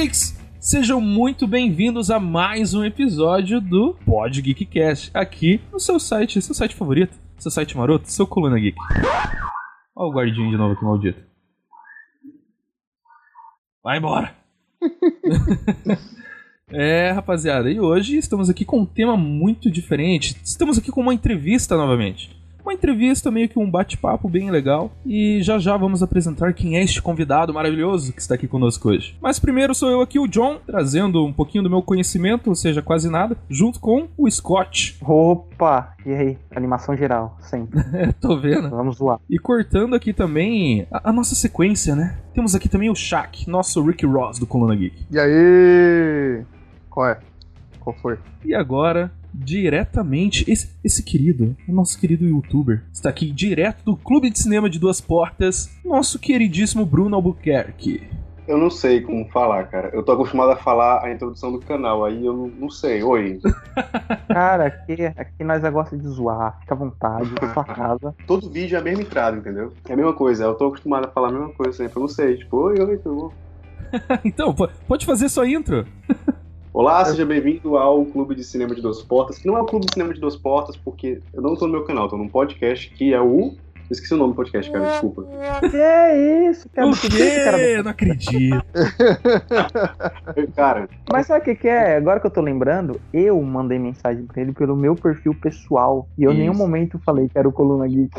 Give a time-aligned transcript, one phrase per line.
[0.00, 0.34] Geeks!
[0.58, 6.54] Sejam muito bem-vindos a mais um episódio do Pod Geekcast, aqui no seu site, seu
[6.54, 8.78] site favorito, seu site maroto, seu Coluna Geek.
[9.94, 11.22] Olha o guardinho de novo aqui, maldito.
[13.84, 14.34] Vai embora!
[16.72, 20.34] é, rapaziada, e hoje estamos aqui com um tema muito diferente.
[20.42, 24.90] Estamos aqui com uma entrevista novamente uma entrevista, meio que um bate-papo bem legal.
[25.04, 29.16] E já já vamos apresentar quem é este convidado maravilhoso que está aqui conosco hoje.
[29.20, 32.82] Mas primeiro sou eu aqui, o John, trazendo um pouquinho do meu conhecimento, ou seja,
[32.82, 34.96] quase nada, junto com o Scott.
[35.02, 35.94] Opa!
[36.04, 36.38] E aí?
[36.54, 37.80] Animação geral, sempre.
[37.94, 38.70] é, tô vendo.
[38.70, 39.18] Vamos zoar.
[39.28, 42.18] E cortando aqui também a, a, nossa sequência, né?
[42.34, 45.06] Temos aqui também o Shaq, nosso Rick Ross do Coluna Geek.
[45.10, 46.44] E aí?
[46.88, 47.18] Qual é?
[47.80, 48.18] Qual foi?
[48.44, 50.50] E agora, diretamente.
[50.50, 54.78] Esse, esse querido, o nosso querido youtuber, está aqui direto do Clube de Cinema de
[54.78, 58.02] Duas Portas, nosso queridíssimo Bruno Albuquerque.
[58.50, 59.90] Eu não sei como falar, cara.
[59.92, 63.00] Eu tô acostumado a falar a introdução do canal, aí eu não, não sei.
[63.00, 63.38] Oi.
[64.26, 68.12] cara, aqui, aqui nós é gosta de zoar, fica à vontade, na sua casa.
[68.26, 69.72] Todo vídeo é a mesma entrada, entendeu?
[69.88, 70.44] É a mesma coisa.
[70.44, 71.96] Eu tô acostumado a falar a mesma coisa sempre.
[71.96, 72.38] Eu não sei.
[72.38, 73.32] Tipo, oi, oi, tudo bom?
[74.24, 74.52] então,
[74.88, 75.86] pode fazer sua intro.
[76.72, 79.86] Olá, seja bem-vindo ao Clube de Cinema de Duas Portas, que não é o Clube
[79.86, 82.88] de Cinema de Duas Portas, porque eu não estou no meu canal, estou num podcast
[82.90, 83.56] que é o.
[83.74, 85.26] Eu esqueci o nome do podcast, cara, desculpa.
[85.68, 86.88] Que é isso, cara?
[86.88, 87.40] O quê?
[87.44, 87.60] Cara...
[87.60, 88.64] Eu não acredito.
[90.54, 90.88] cara.
[91.12, 91.96] Mas sabe o que, que é?
[91.96, 96.08] Agora que eu tô lembrando, eu mandei mensagem pra ele pelo meu perfil pessoal.
[96.16, 98.14] E eu em nenhum momento falei que era o Coluna Geek.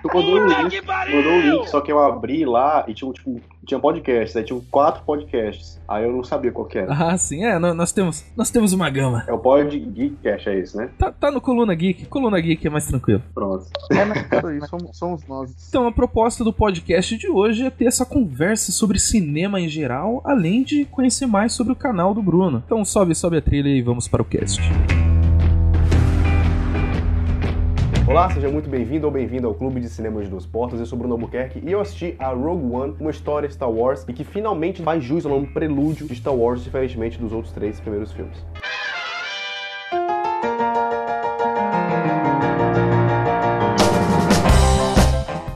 [0.00, 3.40] Tu mandou o link, mandou o link, só que eu abri lá e tinha, tipo,
[3.64, 5.80] tinha podcast, aí tinha quatro podcasts.
[5.86, 6.92] Aí eu não sabia qual que era.
[6.92, 9.24] Ah, sim, é, nós temos, nós temos uma gama.
[9.26, 10.90] É o Pod Geekcast, é isso, né?
[10.98, 13.22] Tá, tá no Coluna Geek, Coluna Geek é mais tranquilo.
[13.34, 13.66] Pronto.
[13.90, 14.18] É, mas
[14.56, 15.68] isso somos, somos nós.
[15.68, 20.22] Então, a proposta do podcast de hoje é ter essa conversa sobre cinema em geral,
[20.24, 22.62] além de conhecer mais sobre o canal do Bruno.
[22.64, 24.60] Então sobe, sobe a trilha e vamos para o cast.
[28.06, 30.78] Olá, seja muito bem-vindo ou bem-vindo ao Clube de Cinema de Duas Portas.
[30.78, 34.12] Eu sou Bruno Albuquerque e eu assisti a Rogue One, uma história Star Wars e
[34.12, 38.12] que finalmente faz jus ao nome prelúdio de Star Wars, diferentemente dos outros três primeiros
[38.12, 38.36] filmes.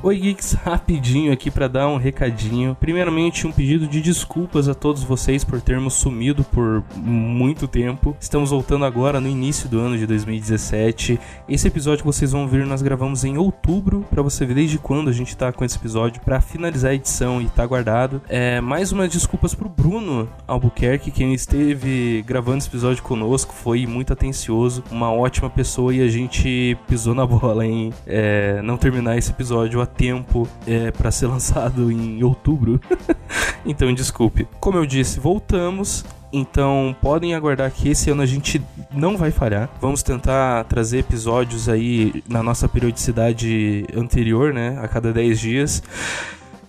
[0.09, 2.75] Oi Geeks, rapidinho aqui para dar um recadinho.
[2.81, 8.17] Primeiramente, um pedido de desculpas a todos vocês por termos sumido por muito tempo.
[8.19, 11.21] Estamos voltando agora no início do ano de 2017.
[11.47, 15.11] Esse episódio que vocês vão ver nós gravamos em outubro, para você ver desde quando
[15.11, 18.23] a gente tá com esse episódio para finalizar a edição e tá guardado.
[18.31, 24.15] É, mais umas desculpas pro Bruno Albuquerque, quem esteve gravando esse episódio conosco, foi muito
[24.15, 29.33] atencioso, uma ótima pessoa e a gente pisou na bola em é, não terminar esse
[29.33, 32.81] episódio até tempo é, para ser lançado em outubro.
[33.67, 34.47] então, desculpe.
[34.61, 36.05] Como eu disse, voltamos.
[36.31, 38.61] Então podem aguardar que esse ano a gente
[38.93, 39.71] não vai falhar.
[39.81, 44.79] Vamos tentar trazer episódios aí na nossa periodicidade anterior, né?
[44.83, 45.83] A cada 10 dias.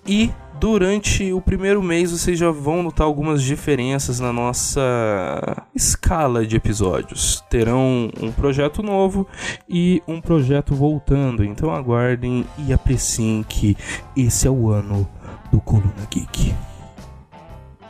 [0.08, 6.58] E durante o primeiro mês vocês já vão notar algumas diferenças na nossa escala de
[6.58, 7.44] episódios.
[7.50, 9.26] Terão um projeto novo
[9.68, 11.44] e um projeto voltando.
[11.44, 13.78] Então aguardem e apreciem que
[14.16, 15.08] esse é o ano
[15.52, 16.54] do Coluna Geek.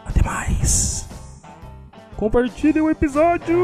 [0.05, 1.07] Até mais.
[2.15, 3.57] Compartilhe o episódio!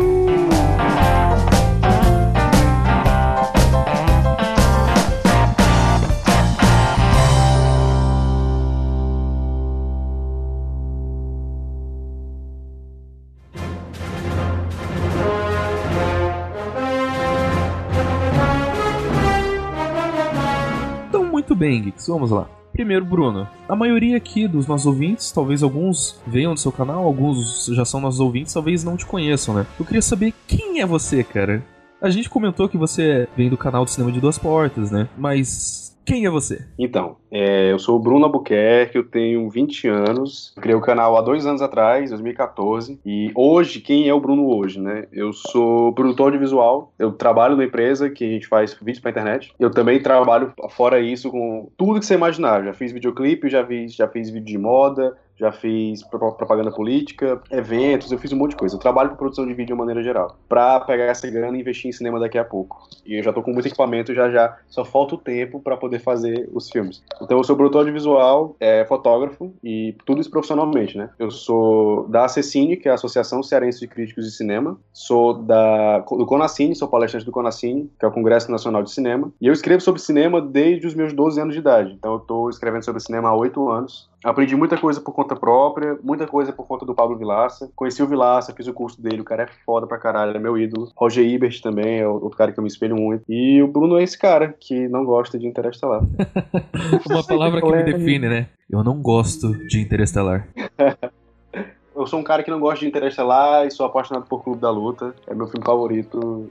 [21.71, 22.47] Geeks, vamos lá.
[22.75, 27.67] Primeiro, Bruno, a maioria aqui dos nossos ouvintes, talvez alguns venham do seu canal, alguns
[27.67, 29.65] já são nossos ouvintes, talvez não te conheçam, né?
[29.79, 31.63] Eu queria saber quem é você, cara.
[32.01, 35.07] A gente comentou que você vem do canal do Cinema de Duas Portas, né?
[35.17, 36.65] Mas quem é você?
[36.77, 41.21] Então, é, eu sou o Bruno Albuquerque, eu tenho 20 anos, criei o canal há
[41.21, 45.05] dois anos atrás, 2014, e hoje, quem é o Bruno hoje, né?
[45.11, 49.11] Eu sou produtor de visual, eu trabalho numa empresa que a gente faz vídeos pra
[49.11, 53.65] internet, eu também trabalho, fora isso, com tudo que você imaginar, já fiz videoclipe, já
[53.65, 58.51] fiz, já fiz vídeo de moda, já fiz propaganda política, eventos, eu fiz um monte
[58.51, 58.75] de coisa.
[58.75, 61.61] Eu trabalho com produção de vídeo de uma maneira geral, pra pegar essa grana e
[61.61, 62.87] investir em cinema daqui a pouco.
[63.05, 65.99] E eu já tô com muito equipamento, já já, só falta o tempo para poder
[65.99, 67.03] fazer os filmes.
[67.21, 71.09] Então eu sou produtor de visual, é, fotógrafo e tudo isso profissionalmente, né?
[71.19, 75.99] Eu sou da Acessine, que é a Associação Cearense de Críticos de Cinema, sou da,
[75.99, 79.53] do Conacine, sou palestrante do Conacine, que é o Congresso Nacional de Cinema, e eu
[79.53, 81.93] escrevo sobre cinema desde os meus 12 anos de idade.
[81.93, 85.97] Então eu tô escrevendo sobre cinema há 8 anos Aprendi muita coisa por conta própria,
[86.03, 87.69] muita coisa por conta do Pablo Vilaça.
[87.75, 90.41] Conheci o Vilaça, fiz o curso dele, o cara é foda pra caralho, ele é
[90.41, 90.89] meu ídolo.
[90.95, 93.23] Roger Ebert também é outro cara que eu me espelho muito.
[93.29, 96.01] E o Bruno é esse cara que não gosta de Interestelar.
[97.09, 98.47] Uma palavra que me define, né?
[98.69, 100.47] Eu não gosto de Interestelar.
[101.95, 104.69] eu sou um cara que não gosta de Interestelar e sou apaixonado por Clube da
[104.69, 105.13] Luta.
[105.27, 106.49] É meu filme favorito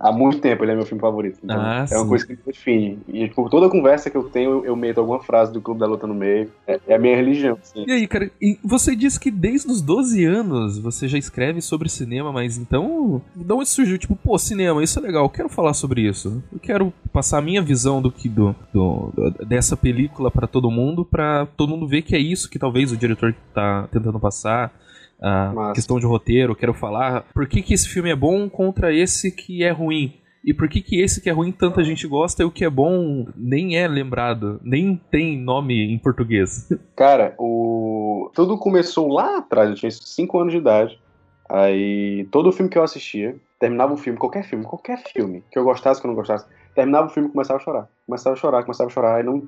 [0.00, 1.38] há muito tempo ele é meu filme favorito.
[1.42, 1.96] Então ah, é sim.
[1.96, 2.98] uma coisa que me define.
[3.08, 6.06] E tipo, toda conversa que eu tenho, eu meto alguma frase do Clube da Luta
[6.06, 6.50] no meio.
[6.66, 7.58] É, é a minha religião.
[7.60, 7.84] Assim.
[7.86, 11.88] E aí, cara, e você disse que desde os 12 anos você já escreve sobre
[11.88, 13.22] cinema, mas então.
[13.34, 13.98] De onde surgiu?
[13.98, 16.42] Tipo, pô, cinema, isso é legal, eu quero falar sobre isso.
[16.52, 19.12] Eu quero passar a minha visão do que do, do
[19.46, 22.96] dessa película para todo mundo, para todo mundo ver que é isso que talvez o
[22.96, 24.72] diretor tá tentando passar
[25.20, 29.30] a questão de roteiro, quero falar por que, que esse filme é bom contra esse
[29.30, 30.14] que é ruim.
[30.44, 32.70] E por que, que esse que é ruim tanta gente gosta e o que é
[32.70, 36.68] bom nem é lembrado, nem tem nome em português?
[36.94, 41.00] Cara, o tudo começou lá atrás, eu tinha 5 anos de idade.
[41.48, 45.64] Aí todo filme que eu assistia, terminava o filme, qualquer filme, qualquer filme, que eu
[45.64, 47.88] gostasse, que eu não gostasse, terminava o filme e começava a chorar.
[48.06, 49.16] Começava a chorar, começava a chorar.
[49.16, 49.42] Aí não...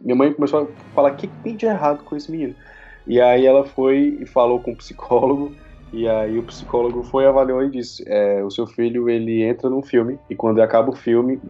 [0.00, 2.54] Minha mãe começou a falar: o que, que tem de errado com esse menino?
[3.06, 5.52] E aí ela foi e falou com o psicólogo,
[5.92, 9.82] e aí o psicólogo foi, avaliou e disse: é, o seu filho ele entra num
[9.82, 11.40] filme, e quando acaba o filme,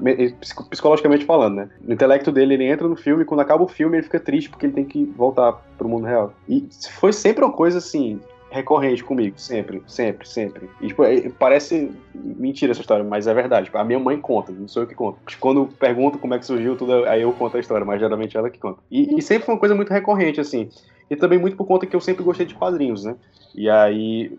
[0.70, 1.70] psicologicamente falando, né?
[1.80, 4.50] No intelecto dele, ele entra no filme, e quando acaba o filme, ele fica triste
[4.50, 6.32] porque ele tem que voltar pro mundo real.
[6.48, 8.20] E foi sempre uma coisa assim,
[8.56, 10.68] recorrente comigo, sempre, sempre, sempre.
[10.80, 13.70] E, tipo, é, parece mentira essa história, mas é verdade.
[13.72, 15.18] A minha mãe conta, não sou eu que conto.
[15.38, 18.40] Quando pergunto como é que surgiu tudo, aí eu conto a história, mas geralmente é
[18.40, 18.80] ela que conta.
[18.90, 20.68] E, e sempre foi uma coisa muito recorrente, assim
[21.10, 23.16] e também muito por conta que eu sempre gostei de quadrinhos, né?
[23.54, 24.36] E aí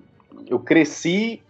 [0.48, 1.42] eu cresci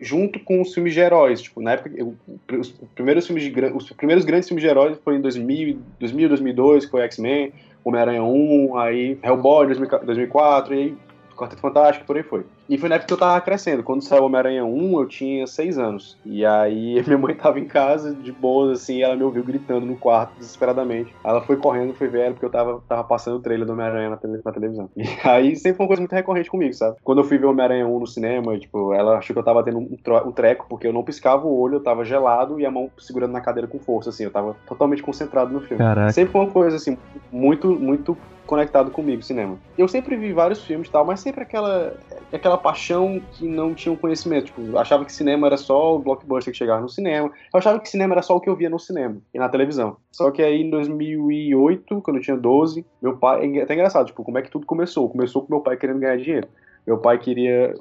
[0.00, 1.42] junto com os filmes de heróis.
[1.42, 2.14] Tipo, na época, eu,
[2.58, 6.84] os primeiros filmes de os primeiros grandes filmes de heróis foram em 2000, 2000 2002,
[6.86, 7.52] que foi X-Men,
[7.84, 10.94] Homem-Aranha 1, aí Hellboy 2004, e aí
[11.36, 12.46] Quarteto Fantástico, por aí foi.
[12.68, 13.82] E foi na época que eu tava crescendo.
[13.82, 16.18] Quando saiu Homem-Aranha 1, eu tinha 6 anos.
[16.24, 19.86] E aí minha mãe tava em casa, de boas, assim, e ela me ouviu gritando
[19.86, 21.14] no quarto, desesperadamente.
[21.24, 24.10] Ela foi correndo, foi ver ela, porque eu tava, tava passando o trailer do Homem-Aranha
[24.10, 24.90] na, tele, na, televisão.
[25.02, 26.96] E aí sempre foi uma coisa muito recorrente comigo, sabe?
[27.02, 29.78] Quando eu fui ver Homem-Aranha 1 no cinema, tipo, ela achou que eu tava tendo
[29.78, 32.90] um, um treco, porque eu não piscava o olho, eu tava gelado e a mão
[32.98, 34.24] segurando na cadeira com força, assim.
[34.24, 35.78] Eu tava totalmente concentrado no filme.
[35.78, 36.12] Caraca.
[36.12, 36.96] Sempre foi uma coisa, assim,
[37.30, 38.16] muito, muito
[38.46, 39.56] conectado comigo, cinema.
[39.76, 41.94] Eu sempre vi vários filmes e tal, mas sempre aquela,
[42.32, 44.46] aquela paixão que não tinha um conhecimento.
[44.46, 47.30] Tipo, achava que cinema era só o blockbuster que chegava no cinema.
[47.52, 49.96] Eu achava que cinema era só o que eu via no cinema e na televisão.
[50.10, 53.58] Só que aí em 2008, quando eu tinha 12, meu pai.
[53.58, 55.08] É até engraçado, tipo, como é que tudo começou?
[55.08, 56.48] Começou com meu pai querendo ganhar dinheiro.
[56.86, 57.74] Meu pai queria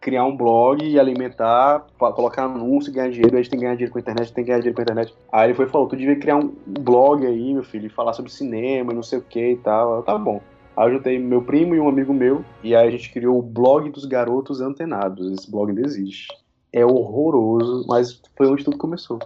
[0.00, 3.36] criar um blog e alimentar, colocar anúncio ganhar dinheiro.
[3.36, 4.84] A gente tem que ganhar dinheiro com a internet, tem que ganhar dinheiro com a
[4.84, 5.14] internet.
[5.30, 8.12] Aí ele foi e falou: Tu devia criar um blog aí, meu filho, e falar
[8.12, 9.96] sobre cinema e não sei o que e tal.
[9.96, 10.40] Eu, tá bom.
[10.78, 13.42] Aí eu juntei meu primo e um amigo meu, e aí a gente criou o
[13.42, 15.28] blog dos garotos antenados.
[15.32, 16.28] Esse blog ainda existe.
[16.72, 19.18] É horroroso, mas foi onde tudo começou.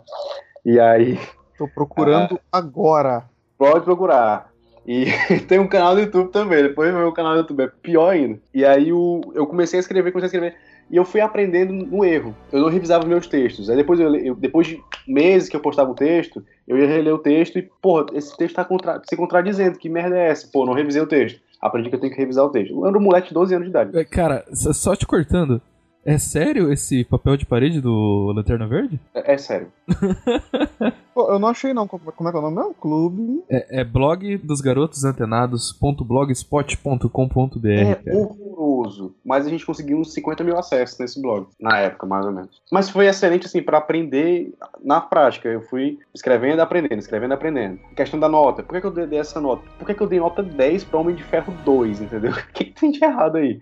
[0.64, 1.19] E aí.
[1.58, 3.25] Tô procurando ah, agora.
[3.58, 4.50] Pode procurar.
[4.87, 5.04] E
[5.46, 6.62] tem um canal do YouTube também.
[6.62, 8.40] Depois meu canal do YouTube é pior ainda.
[8.55, 10.56] E aí o, eu comecei a escrever, comecei a escrever.
[10.91, 12.34] E eu fui aprendendo no erro.
[12.50, 13.70] Eu não revisava meus textos.
[13.70, 17.15] Aí depois, eu, eu, depois de meses que eu postava o texto, eu ia reler
[17.15, 19.79] o texto e, pô, esse texto tá contra, se contradizendo.
[19.79, 20.48] Que merda é essa?
[20.53, 21.41] Pô, não revisei o texto.
[21.62, 22.72] Aprendi que eu tenho que revisar o texto.
[22.72, 23.96] Eu era um moleque de 12 anos de idade.
[23.96, 25.62] É, cara, só te cortando.
[26.04, 28.98] É sério esse papel de parede do Lanterna Verde?
[29.14, 29.68] É, é sério.
[31.14, 31.86] Pô, eu não achei não.
[31.86, 32.58] Como é que é o nome?
[32.58, 33.44] É um clube.
[33.48, 37.68] É, é blog dos garotos antenados.blogspot.com.br.
[37.68, 39.14] É horroroso.
[39.24, 41.46] Mas a gente conseguiu uns 50 mil acessos nesse blog.
[41.60, 42.60] Na época, mais ou menos.
[42.70, 45.48] Mas foi excelente, assim, para aprender na prática.
[45.48, 47.78] Eu fui escrevendo e aprendendo, escrevendo e aprendendo.
[47.92, 48.62] A questão da nota.
[48.62, 49.62] Por que, que eu dei essa nota?
[49.78, 52.32] Por que, que eu dei nota 10 pra Homem de Ferro 2, entendeu?
[52.42, 53.60] O que, que tem de errado aí?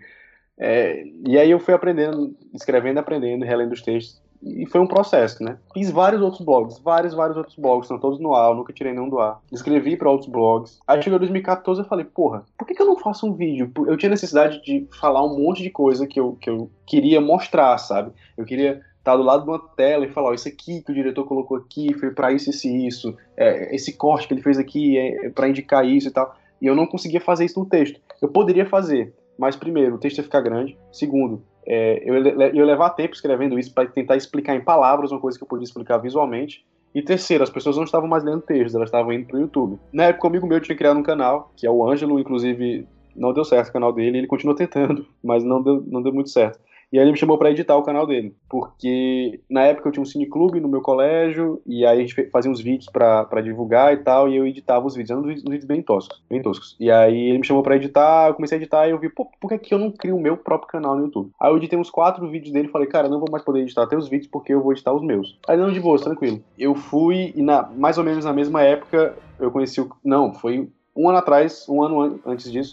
[0.61, 4.21] É, e aí eu fui aprendendo, escrevendo, aprendendo, relendo os textos.
[4.43, 5.59] E foi um processo, né?
[5.75, 9.09] Fiz vários outros blogs, vários, vários outros blogs, estão todos no ar, nunca tirei nenhum
[9.09, 9.38] do ar.
[9.52, 10.79] Escrevi para outros blogs.
[10.87, 13.71] Aí chegou 2014 eu falei, porra, por que, que eu não faço um vídeo?
[13.87, 17.76] Eu tinha necessidade de falar um monte de coisa que eu, que eu queria mostrar,
[17.79, 18.12] sabe?
[18.37, 20.95] Eu queria estar do lado de uma tela e falar, ó, isso aqui que o
[20.95, 23.17] diretor colocou aqui foi para isso, isso e isso.
[23.37, 26.35] É, esse corte que ele fez aqui é, é para indicar isso e tal.
[26.62, 28.00] E eu não conseguia fazer isso no texto.
[28.21, 30.76] Eu poderia fazer, mas, primeiro, o texto ia ficar grande.
[30.92, 35.38] Segundo, é, eu ia levar tempo escrevendo isso para tentar explicar em palavras uma coisa
[35.38, 36.62] que eu podia explicar visualmente.
[36.94, 39.80] E terceiro, as pessoas não estavam mais lendo textos, elas estavam indo para o YouTube.
[39.90, 43.32] Na época, um amigo meu tinha criado um canal, que é o Ângelo, inclusive não
[43.32, 46.61] deu certo o canal dele, ele continua tentando, mas não deu, não deu muito certo.
[46.92, 50.02] E aí ele me chamou para editar o canal dele, porque na época eu tinha
[50.02, 53.99] um cineclube no meu colégio, e aí a gente fazia uns vídeos para divulgar e
[53.99, 56.76] tal, e eu editava os vídeos, eram uns vídeos bem toscos, bem toscos.
[56.80, 59.28] E aí ele me chamou para editar, eu comecei a editar e eu vi, pô,
[59.40, 61.30] por que, que eu não crio o meu próprio canal no YouTube?
[61.40, 63.87] Aí eu editei uns quatro vídeos dele e falei, cara, não vou mais poder editar
[63.87, 65.38] teus vídeos porque eu vou editar os meus.
[65.47, 66.42] Aí não, de boa, tranquilo.
[66.59, 69.88] Eu fui, e na, mais ou menos na mesma época, eu conheci o.
[70.04, 72.73] Não, foi um ano atrás, um ano an antes disso,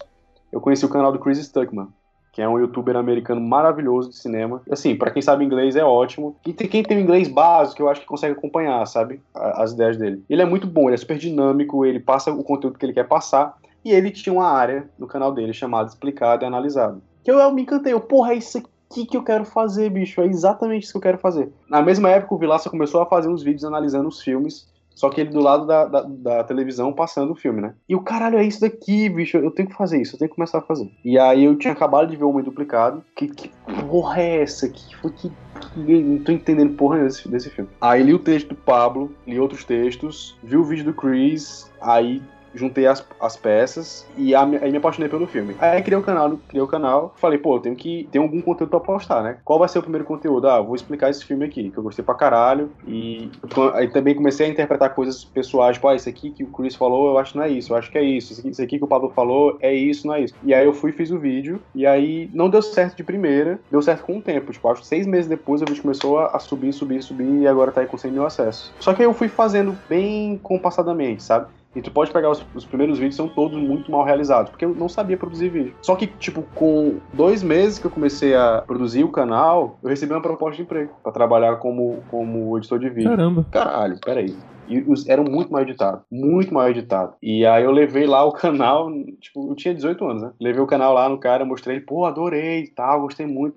[0.51, 1.89] eu conheci o canal do Chris Stuckman
[2.37, 4.61] que é um youtuber americano maravilhoso de cinema.
[4.69, 6.35] Assim, para quem sabe inglês é ótimo.
[6.45, 9.19] E tem quem tem inglês básico, eu acho que consegue acompanhar, sabe?
[9.33, 10.23] As ideias dele.
[10.29, 13.07] Ele é muito bom, ele é super dinâmico, ele passa o conteúdo que ele quer
[13.07, 13.57] passar.
[13.83, 17.01] E ele tinha uma área no canal dele chamada Explicado e Analisado.
[17.23, 20.21] Que eu, eu me encantei, eu, porra, é isso aqui que eu quero fazer, bicho.
[20.21, 21.51] É exatamente isso que eu quero fazer.
[21.67, 24.67] Na mesma época, o Vilaça começou a fazer uns vídeos analisando os filmes
[24.97, 27.75] só que ele do lado da, da, da, televisão passando o filme, né?
[27.87, 29.37] E o caralho, é isso daqui, bicho.
[29.37, 30.91] Eu tenho que fazer isso, eu tenho que começar a fazer.
[31.05, 33.03] E aí eu tinha acabado de ver o Homem Duplicado.
[33.15, 33.51] Que, que
[33.87, 34.67] porra é essa?
[34.67, 35.31] Que foi que.
[35.75, 37.69] não tô entendendo porra desse, desse filme.
[37.79, 42.19] Aí li o texto do Pablo, li outros textos, vi o vídeo do Chris, aí
[42.53, 45.55] juntei as, as peças e a, aí me apaixonei pelo filme.
[45.59, 48.69] Aí criei o canal, criei o canal, falei, pô, eu tenho que ter algum conteúdo
[48.69, 49.37] pra postar, né?
[49.43, 50.47] Qual vai ser o primeiro conteúdo?
[50.47, 52.71] Ah, vou explicar esse filme aqui, que eu gostei pra caralho.
[52.85, 53.29] E
[53.73, 57.11] aí também comecei a interpretar coisas pessoais, tipo, ah, isso aqui que o Chris falou,
[57.11, 58.33] eu acho que não é isso, eu acho que é isso.
[58.33, 60.33] Isso aqui, isso aqui que o Pablo falou, é isso, não é isso.
[60.43, 63.81] E aí eu fui fiz o vídeo, e aí não deu certo de primeira, deu
[63.81, 64.51] certo com o tempo.
[64.51, 67.71] Tipo, acho que seis meses depois o vídeo começou a, subir, subir, subir, e agora
[67.71, 68.71] tá aí com 100 mil acessos.
[68.79, 71.47] Só que aí eu fui fazendo bem compassadamente, sabe?
[71.77, 74.73] E tu pode pegar os, os, primeiros vídeos, são todos muito mal realizados, porque eu
[74.73, 75.75] não sabia produzir vídeo.
[75.83, 80.11] Só que, tipo, com dois meses que eu comecei a produzir o canal, eu recebi
[80.11, 83.11] uma proposta de emprego para trabalhar como, como editor de vídeo.
[83.11, 83.45] Caramba.
[83.51, 84.35] Caralho, peraí.
[84.67, 87.13] E os, eram muito mal editados, muito mal editado.
[87.21, 88.91] E aí eu levei lá o canal,
[89.21, 90.31] tipo, eu tinha 18 anos, né?
[90.41, 93.55] Levei o canal lá no cara, mostrei, pô, adorei e tal, gostei muito.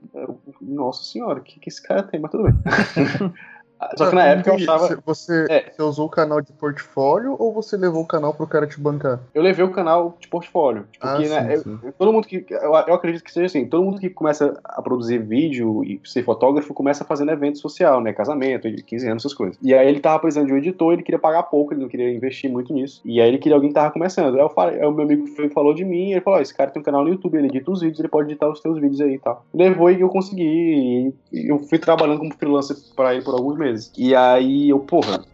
[0.60, 2.20] Nossa senhora, o que, que esse cara tem?
[2.20, 2.52] Mas tudo bem.
[3.96, 5.02] Só que na época eu achava.
[5.06, 5.70] Você, é.
[5.70, 9.20] você usou o canal de portfólio ou você levou o canal pro cara te bancar?
[9.34, 10.87] Eu levei o canal de portfólio.
[10.99, 12.44] Porque, ah, né, sim, eu, todo mundo que.
[12.50, 16.22] Eu, eu, acredito que seja assim, todo mundo que começa a produzir vídeo e ser
[16.25, 18.12] fotógrafo começa fazendo evento social, né?
[18.12, 19.58] Casamento, de 15 anos, essas coisas.
[19.62, 22.10] E aí ele tava precisando de um editor, ele queria pagar pouco, ele não queria
[22.14, 23.00] investir muito nisso.
[23.04, 24.34] E aí ele queria alguém que tava começando.
[24.34, 26.70] Aí, eu falei, aí o meu amigo falou de mim, ele falou: oh, esse cara
[26.70, 29.00] tem um canal no YouTube, ele edita os vídeos, ele pode editar os teus vídeos
[29.00, 29.44] aí e tal.
[29.54, 31.14] Levou e eu consegui.
[31.32, 33.69] E eu fui trabalhando como freelancer pra ele por alguns meses.
[33.96, 35.24] E aí eu, porra,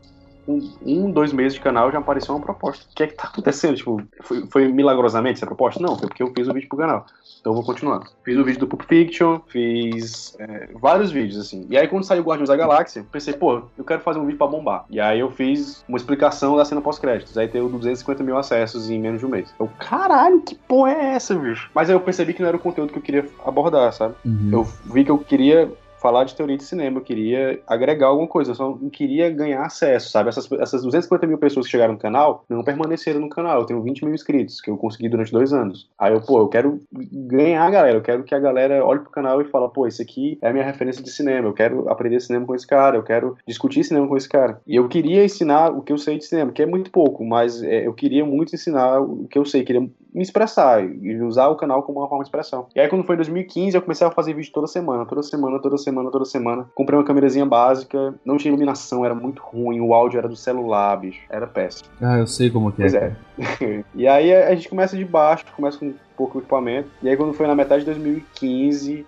[0.49, 2.85] um, dois meses de canal já apareceu uma proposta.
[2.91, 3.77] O que é que tá acontecendo?
[3.77, 5.83] Tipo, foi, foi milagrosamente essa proposta?
[5.83, 7.07] Não, foi porque eu fiz o vídeo pro canal.
[7.41, 8.01] Então eu vou continuar.
[8.25, 11.67] Fiz o vídeo do Pulp Fiction, fiz é, vários vídeos, assim.
[11.69, 14.47] E aí quando saiu Guardiões da Galáxia, pensei, pô, eu quero fazer um vídeo pra
[14.47, 14.85] bombar.
[14.91, 17.37] E aí eu fiz uma explicação da cena pós-créditos.
[17.37, 19.53] Aí teve 250 mil acessos em menos de um mês.
[19.59, 21.71] Eu, caralho, que porra é essa, bicho?
[21.75, 24.15] Mas aí eu percebi que não era o conteúdo que eu queria abordar, sabe?
[24.25, 24.51] Uhum.
[24.53, 25.73] Eu vi que eu queria
[26.07, 30.09] falar de teoria de cinema, eu queria agregar alguma coisa, eu só queria ganhar acesso,
[30.09, 30.29] sabe?
[30.29, 33.59] Essas, essas 250 mil pessoas que chegaram no canal não permaneceram no canal.
[33.59, 35.91] Eu tenho 20 mil inscritos, que eu consegui durante dois anos.
[35.99, 39.11] Aí eu, pô, eu quero ganhar a galera, eu quero que a galera olhe pro
[39.11, 42.21] canal e fale, pô, esse aqui é a minha referência de cinema, eu quero aprender
[42.21, 44.61] cinema com esse cara, eu quero discutir cinema com esse cara.
[44.65, 47.61] E eu queria ensinar o que eu sei de cinema, que é muito pouco, mas
[47.65, 51.57] é, eu queria muito ensinar o que eu sei, queria me expressar e usar o
[51.57, 52.69] canal como uma forma de expressão.
[52.75, 55.61] E aí quando foi em 2015, eu comecei a fazer vídeo toda semana, toda semana,
[55.61, 56.67] toda semana, toda semana.
[56.75, 60.97] Comprei uma câmerazinha básica, não tinha iluminação, era muito ruim, o áudio era do celular,
[60.97, 61.89] bicho, era péssimo.
[62.01, 62.85] Ah, eu sei como que é.
[62.85, 63.85] Pois é.
[63.95, 66.89] e aí a gente começa de baixo, começa com pouco equipamento.
[67.03, 69.07] E aí quando foi na metade de 2015,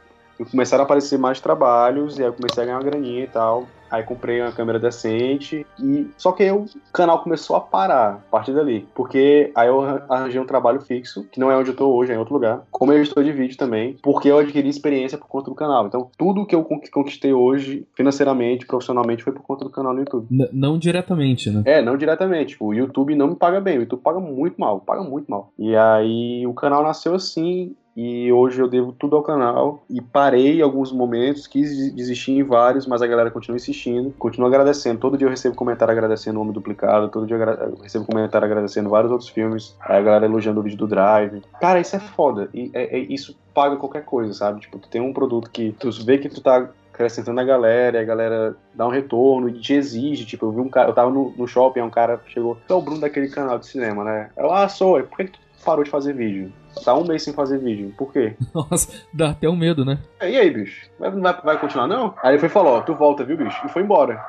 [0.50, 3.66] começaram a aparecer mais trabalhos, e aí eu comecei a ganhar uma graninha e tal.
[3.90, 8.30] Aí comprei uma câmera decente e só que aí o canal começou a parar a
[8.30, 11.94] partir dali, porque aí eu arranjei um trabalho fixo, que não é onde eu tô
[11.94, 15.28] hoje, é em outro lugar, como editor de vídeo também, porque eu adquiri experiência por
[15.28, 15.86] conta do canal.
[15.86, 20.26] Então, tudo que eu conquistei hoje, financeiramente, profissionalmente, foi por conta do canal no YouTube.
[20.30, 21.62] N não diretamente, né?
[21.64, 22.56] É, não diretamente.
[22.60, 25.52] O YouTube não me paga bem, o YouTube paga muito mal, paga muito mal.
[25.58, 30.62] E aí o canal nasceu assim, e hoje eu devo tudo ao canal e parei
[30.62, 35.00] alguns momentos, quis desistir em vários, mas a galera continua insistindo, continua agradecendo.
[35.00, 38.88] Todo dia eu recebo comentário agradecendo o Homem Duplicado, todo dia eu recebo comentário agradecendo
[38.88, 41.42] vários outros filmes, aí a galera elogiando o vídeo do Drive.
[41.60, 44.60] Cara, isso é foda, e é, é, isso paga qualquer coisa, sabe?
[44.60, 48.00] Tipo, tu tem um produto que tu vê que tu tá acrescentando a galera, e
[48.00, 50.24] a galera dá um retorno e te exige.
[50.24, 52.76] Tipo, eu vi um cara, eu tava no, no shopping, um cara chegou, tu é
[52.76, 54.30] o Bruno daquele canal de cinema, né?
[54.36, 56.52] Eu, ah, sou, por que tu parou de fazer vídeo?
[56.84, 57.92] Tá um mês sem fazer vídeo.
[57.96, 58.36] Por quê?
[58.54, 59.98] Nossa, dá até um medo, né?
[60.20, 60.90] É, e aí, bicho?
[60.98, 62.14] Vai, vai, vai continuar, não?
[62.22, 63.66] Aí ele foi e falou, ó, tu volta, viu, bicho?
[63.66, 64.24] E foi embora.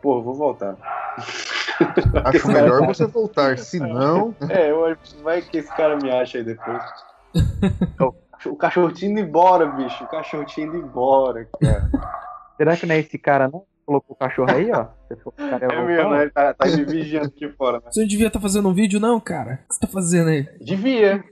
[0.00, 0.76] Porra, vou voltar.
[2.24, 4.34] Acho melhor você voltar, se não...
[4.48, 4.70] É,
[5.22, 6.82] vai que esse cara me acha aí depois.
[8.44, 10.04] o cachorro tinha indo embora, bicho.
[10.04, 11.90] O cachorro tinha indo embora, cara.
[12.56, 13.64] Será que não é esse cara, não?
[13.90, 14.86] Colocou o cachorro aí, ó.
[15.36, 16.22] Cara É mesmo, né?
[16.22, 17.90] Ele tá, tá me vigiando aqui fora, né?
[17.90, 19.64] Você não devia estar fazendo um vídeo, não, cara?
[19.64, 20.46] O que você tá fazendo aí?
[20.60, 21.24] Devia.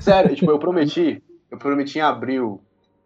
[0.00, 2.60] Sério, tipo, eu prometi, eu prometi em abril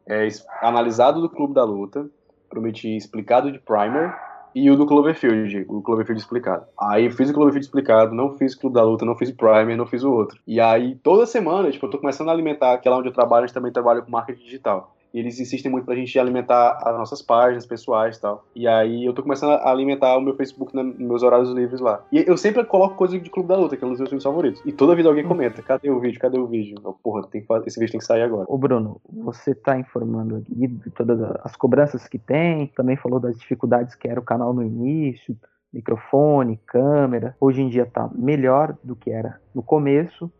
[0.08, 0.26] é,
[0.62, 2.08] analisado do Clube da Luta,
[2.48, 4.16] prometi explicado de Primer
[4.54, 6.64] e o do Cloverfield, o Cloverfield explicado.
[6.80, 9.36] Aí eu fiz o Cloverfield explicado, não fiz o Clube da Luta, não fiz o
[9.36, 10.40] Primer, não fiz o outro.
[10.46, 13.12] E aí toda semana, tipo, eu tô começando a alimentar, que é lá onde eu
[13.12, 14.96] trabalho, a gente também trabalha com marketing digital.
[15.18, 18.44] E eles insistem muito pra gente alimentar as nossas páginas pessoais e tal.
[18.54, 22.04] E aí eu tô começando a alimentar o meu Facebook nos meus horários livres lá.
[22.12, 24.22] E eu sempre coloco coisa de Clube da Luta, que é um dos meus filmes
[24.22, 24.62] favoritos.
[24.64, 26.76] E toda vida alguém comenta, cadê o vídeo, cadê o vídeo?
[26.84, 28.46] Eu, Porra, tem que esse vídeo tem que sair agora.
[28.48, 33.36] Ô Bruno, você tá informando aqui de todas as cobranças que tem, também falou das
[33.36, 35.36] dificuldades que era o canal no início,
[35.72, 37.34] microfone, câmera.
[37.40, 40.30] Hoje em dia tá melhor do que era no começo,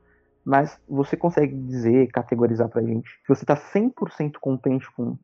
[0.49, 5.17] mas você consegue dizer, categorizar pra gente, se você tá 100% contente com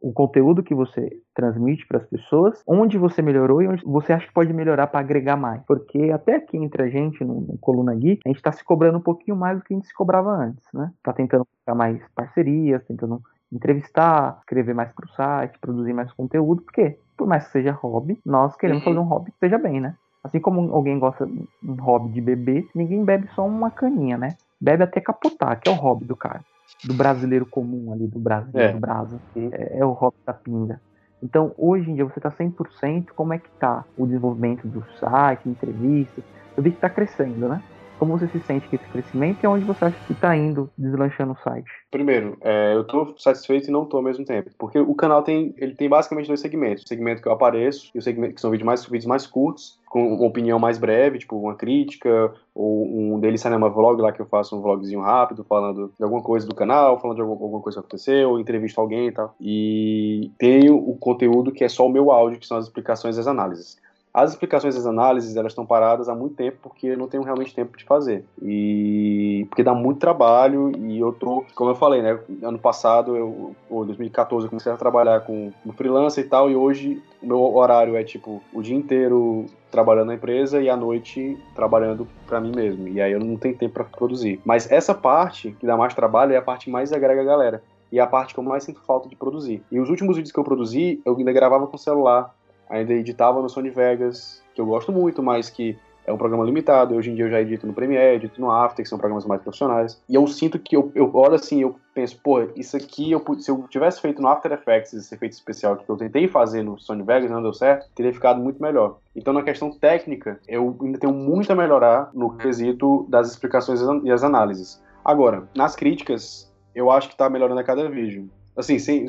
[0.00, 4.26] o conteúdo que você transmite para as pessoas, onde você melhorou e onde você acha
[4.26, 5.62] que pode melhorar para agregar mais.
[5.66, 8.98] Porque até aqui entre a gente, no, no Coluna Geek, a gente está se cobrando
[8.98, 10.92] um pouquinho mais do que a gente se cobrava antes, né?
[11.02, 13.20] Tá tentando buscar mais parcerias, tentando
[13.52, 18.18] entrevistar, escrever mais para o site, produzir mais conteúdo, porque por mais que seja hobby,
[18.24, 18.90] nós queremos Uhum.
[18.92, 19.94] fazer um hobby que seja bem, né?
[20.24, 24.28] Assim como alguém gosta de um hobby de beber, ninguém bebe só uma caninha, né?
[24.64, 26.40] Bebe até capotar, que é o hobby do cara.
[26.82, 28.72] Do brasileiro comum ali, do Brasil, É.
[28.72, 29.20] do Brasa.
[29.36, 30.80] É, é o hobby da pinga.
[31.22, 35.46] Então, hoje em dia, você tá 100%, como é que tá o desenvolvimento do site,
[35.46, 36.24] entrevistas?
[36.56, 37.62] Eu vi que tá crescendo, né?
[37.98, 41.32] Como você se sente com esse crescimento e aonde você acha que tá indo deslanchando
[41.32, 41.70] o site?
[41.90, 44.50] Primeiro, é, eu tô satisfeito e não tô ao mesmo tempo.
[44.58, 46.84] Porque o canal tem, ele tem basicamente dois segmentos.
[46.84, 49.78] O segmento que eu apareço e o segmento que são vídeos mais, vídeos mais curtos,
[49.94, 54.20] com uma opinião mais breve, tipo uma crítica, ou um Daily Cinema Vlog lá que
[54.20, 57.78] eu faço um vlogzinho rápido, falando de alguma coisa do canal, falando de alguma, coisa
[57.78, 59.36] que aconteceu, ou entrevisto alguém e tal.
[59.40, 63.20] E tenho o conteúdo que é só o meu áudio, que são as explicações e
[63.20, 63.80] as análises.
[64.14, 67.52] As explicações as análises, elas estão paradas há muito tempo porque eu não tenho realmente
[67.52, 68.24] tempo de fazer.
[68.40, 73.56] E porque dá muito trabalho e eu tô, como eu falei, né, ano passado, eu,
[73.68, 77.96] ou 2014, eu comecei a trabalhar com freelancer e tal, e hoje o meu horário
[77.96, 82.86] é tipo o dia inteiro trabalhando na empresa e à noite trabalhando para mim mesmo.
[82.86, 84.40] E aí eu não tenho tempo para produzir.
[84.44, 87.64] Mas essa parte que dá mais trabalho é a parte que mais agrega a galera.
[87.90, 89.60] E é a parte que eu mais sinto falta de produzir.
[89.72, 92.32] E os últimos vídeos que eu produzi, eu ainda gravava com celular,
[92.68, 96.94] ainda editava no Sony Vegas, que eu gosto muito, mas que é um programa limitado.
[96.94, 99.40] Hoje em dia eu já edito no Premiere, edito no After, que são programas mais
[99.40, 100.02] profissionais.
[100.08, 103.50] E eu sinto que eu, eu olho assim, eu penso, pô, isso aqui, eu, se
[103.50, 107.02] eu tivesse feito no After Effects esse efeito especial que eu tentei fazer no Sony
[107.02, 108.98] Vegas, não deu certo, teria ficado muito melhor.
[109.16, 113.84] Então, na questão técnica, eu ainda tenho muito a melhorar no quesito das explicações e
[113.84, 114.82] as- e as análises.
[115.04, 118.28] Agora, nas críticas, eu acho que tá melhorando a cada vídeo.
[118.56, 119.06] Assim, sem,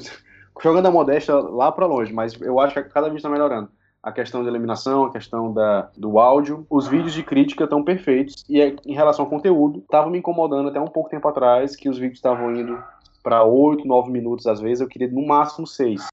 [0.62, 3.70] jogando a modéstia lá pra longe, mas eu acho que cada vídeo tá melhorando
[4.02, 6.65] a questão da eliminação, a questão da, do áudio.
[6.70, 8.46] Os vídeos de crítica estão perfeitos.
[8.48, 11.89] E é- em relação ao conteúdo, estava me incomodando até um pouco tempo atrás que
[11.89, 12.78] os vídeos estavam indo
[13.24, 14.82] para 8, 9 minutos às vezes.
[14.82, 16.08] Eu queria no máximo 6.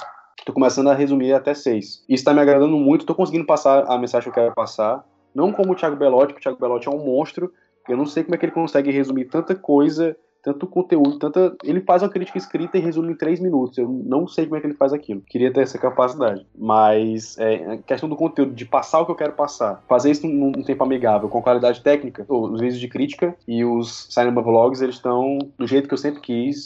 [0.46, 2.02] Tô começando a resumir até 6.
[2.08, 3.04] Isso tá me agradando muito.
[3.04, 5.04] Tô conseguindo passar a mensagem que eu quero passar.
[5.34, 7.52] Não como o Thiago Belotti, porque o Thiago Belotti é um monstro.
[7.86, 11.56] Eu não sei como é que ele consegue resumir tanta coisa tanto conteúdo, tanta.
[11.62, 13.78] Ele faz uma crítica escrita e resume em três minutos.
[13.78, 15.22] Eu não sei como é que ele faz aquilo.
[15.22, 16.44] Queria ter essa capacidade.
[16.56, 20.50] Mas é, questão do conteúdo, de passar o que eu quero passar, fazer isso num,
[20.50, 24.96] num tempo amigável, com qualidade técnica, os vídeos de crítica e os Cinema Vlogs, eles
[24.96, 26.64] estão do jeito que eu sempre quis.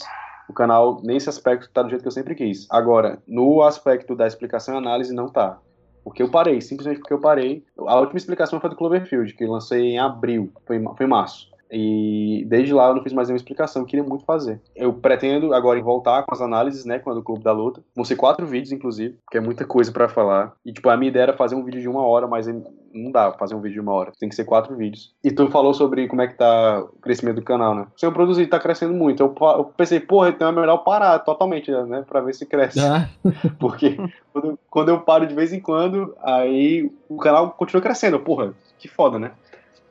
[0.49, 2.65] O canal, nesse aspecto, tá do jeito que eu sempre quis.
[2.69, 5.59] Agora, no aspecto da explicação e análise, não tá.
[6.05, 7.65] Porque eu parei, simplesmente porque eu parei.
[7.79, 11.49] A última explicação foi do Cloverfield, que lancei em abril, foi, foi março.
[11.71, 14.61] E desde lá eu não fiz mais nenhuma explicação, eu queria muito fazer.
[14.75, 17.83] Eu pretendo agora voltar com as análises, né, com a do Clube da Luta.
[17.95, 20.53] Vão ser quatro vídeos, inclusive, porque é muita coisa pra falar.
[20.65, 23.29] E, tipo, a minha ideia era fazer um vídeo de uma hora, mas não dá
[23.29, 24.11] pra fazer um vídeo de uma hora.
[24.19, 25.13] Tem que ser quatro vídeos.
[25.23, 27.87] E tu falou sobre como é que tá o crescimento do canal, né?
[27.95, 29.21] Se eu produzir, tá crescendo muito.
[29.21, 32.79] Eu, eu pensei, porra, então é melhor parar totalmente, né, pra ver se cresce.
[32.79, 33.09] Ah,
[33.59, 33.97] Porque
[34.33, 38.19] quando, quando eu paro de vez em quando, aí o canal continua crescendo.
[38.19, 39.31] Porra, que foda, né?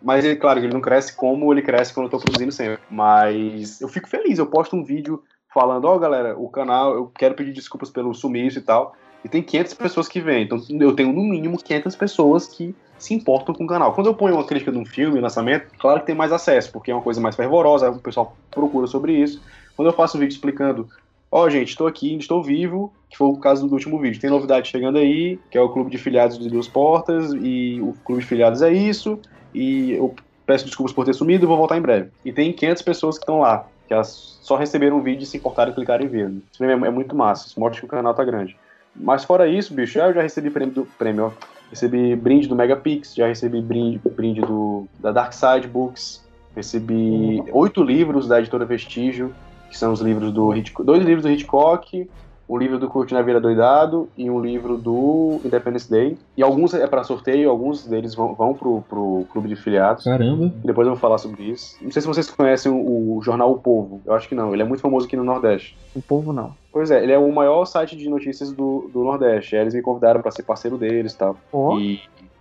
[0.06, 2.78] Mas é claro ele não cresce como ele cresce quando eu tô produzindo sempre.
[2.88, 5.20] Mas eu fico feliz, eu posto um vídeo
[5.52, 8.94] falando, ó galera, o canal, eu quero pedir desculpas pelo sumiço e tal.
[9.24, 10.44] E tem 500 pessoas que vêm.
[10.44, 13.94] Então eu tenho no mínimo 500 pessoas que se importam com o canal.
[13.94, 16.92] Quando eu ponho uma crítica de um filme, lançamento, claro que tem mais acesso, porque
[16.92, 19.42] é uma coisa mais fervorosa, o pessoal procura sobre isso.
[19.74, 20.88] Quando eu faço um vídeo explicando
[21.30, 24.20] Ó, gente, estou aqui, estou vivo, que foi o caso do último vídeo.
[24.20, 27.92] Tem novidade chegando aí, que é o Clube de Filiados de Duas Portas, e o
[28.04, 29.18] Clube de Filiados é isso,
[29.56, 30.14] e eu
[30.44, 32.10] peço desculpas por ter sumido e vou voltar em breve.
[32.24, 33.66] E tem 500 pessoas que estão lá.
[33.88, 36.30] que elas só receberam um vídeo e se importaram em clicar em ver.
[36.52, 38.56] Isso é, é muito massa, isso mostra que o canal tá grande.
[38.94, 41.46] Mas fora isso, bicho, eu já recebi prêmio do prêmio, ó.
[41.70, 47.82] Recebi brinde do Megapix, já recebi brinde, brinde do da Dark Side Books, recebi oito
[47.82, 49.34] livros da editora Vestígio,
[49.68, 52.08] que são os livros do Hitchcock, dois livros do Hitchcock,
[52.48, 56.16] um livro do Curte na Vila Doidado e um livro do Independence Day.
[56.36, 60.04] E alguns é para sorteio, alguns deles vão, vão pro, pro clube de filiados.
[60.04, 60.52] Caramba.
[60.64, 61.76] Depois eu vou falar sobre isso.
[61.82, 64.00] Não sei se vocês conhecem o, o jornal O Povo.
[64.06, 64.52] Eu acho que não.
[64.52, 65.76] Ele é muito famoso aqui no Nordeste.
[65.94, 66.54] O povo não.
[66.72, 69.56] Pois é, ele é o maior site de notícias do, do Nordeste.
[69.56, 71.36] Aí eles me convidaram para ser parceiro deles e tal.
[71.52, 71.78] Ó.
[71.78, 72.00] E,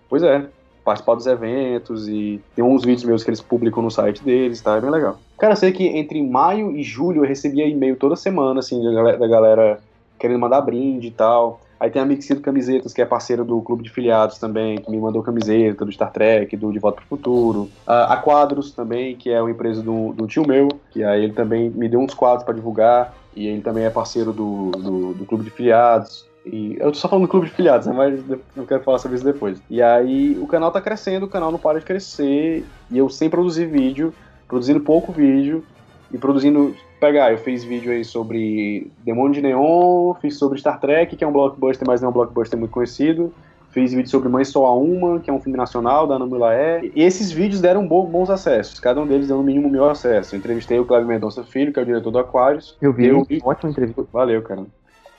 [0.10, 0.46] pois é,
[0.84, 4.78] participar dos eventos e tem uns vídeos meus que eles publicam no site deles, tá?
[4.78, 5.18] É bem legal.
[5.38, 9.28] Cara, eu sei que entre maio e julho eu recebia e-mail toda semana, assim, da
[9.28, 9.80] galera
[10.18, 11.62] querendo mandar brinde e tal.
[11.80, 14.98] Aí tem a Mixito Camisetas, que é parceiro do clube de filiados também, que me
[14.98, 17.70] mandou camiseta do Star Trek, do De Volta pro Futuro.
[17.86, 21.34] Ah, a Quadros também, que é uma empresa do, do tio meu, que aí ele
[21.34, 25.26] também me deu uns quadros para divulgar, e ele também é parceiro do, do, do
[25.26, 26.26] clube de filiados.
[26.46, 27.94] E eu tô só falando do clube de filiados, né?
[27.94, 28.24] Mas
[28.56, 29.62] eu quero falar sobre isso depois.
[29.70, 33.30] E aí o canal tá crescendo, o canal não para de crescer, e eu sem
[33.30, 34.14] produzir vídeo,
[34.48, 35.64] produzindo pouco vídeo,
[36.12, 36.76] e produzindo.
[37.06, 41.28] Pegar, eu fiz vídeo aí sobre Demônio de Neon, fiz sobre Star Trek, que é
[41.28, 43.32] um blockbuster, mas não é um blockbuster muito conhecido.
[43.70, 46.82] Fiz vídeo sobre Mãe Só a Uma, que é um filme nacional da Ana Mulaé.
[46.96, 48.80] E esses vídeos deram bo- bons acessos.
[48.80, 50.34] Cada um deles deu no mínimo mil acessos.
[50.34, 52.76] Eu entrevistei o Cláudio Mendonça Filho, que é o diretor do Aquários.
[52.82, 54.04] Eu vi, Eu ótima entrevista.
[54.12, 54.66] Valeu, cara.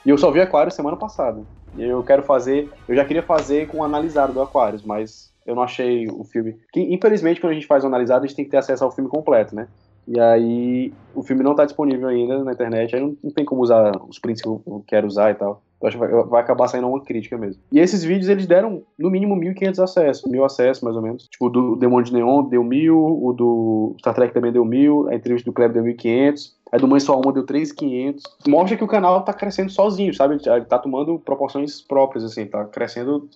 [0.05, 1.41] E eu só vi Aquários semana passada.
[1.77, 2.69] E eu quero fazer.
[2.89, 6.57] Eu já queria fazer com o analisado do Aquários, mas eu não achei o filme.
[6.73, 8.91] Que, infelizmente, quando a gente faz o analisado, a gente tem que ter acesso ao
[8.91, 9.69] filme completo, né?
[10.07, 13.63] E aí o filme não tá disponível ainda na internet, aí não, não tem como
[13.63, 15.63] usar os prints que eu, quero usar e tal.
[15.81, 17.61] Eu acho que vai, vai acabar saindo uma crítica mesmo.
[17.73, 21.27] E esses vídeos eles deram no mínimo 1.500 acessos, mil acessos mais ou menos.
[21.29, 25.09] Tipo, o do Demônio de Neon deu mil, o do Star Trek também deu mil,
[25.09, 26.57] a entrevista do Kleber deu 1.500.
[26.73, 28.23] A do Mãe Só Uma deu 3.500.
[28.49, 30.39] Mostra que o canal tá crescendo sozinho, sabe?
[30.45, 33.29] Ele tá tomando proporções próprias, assim, tá crescendo,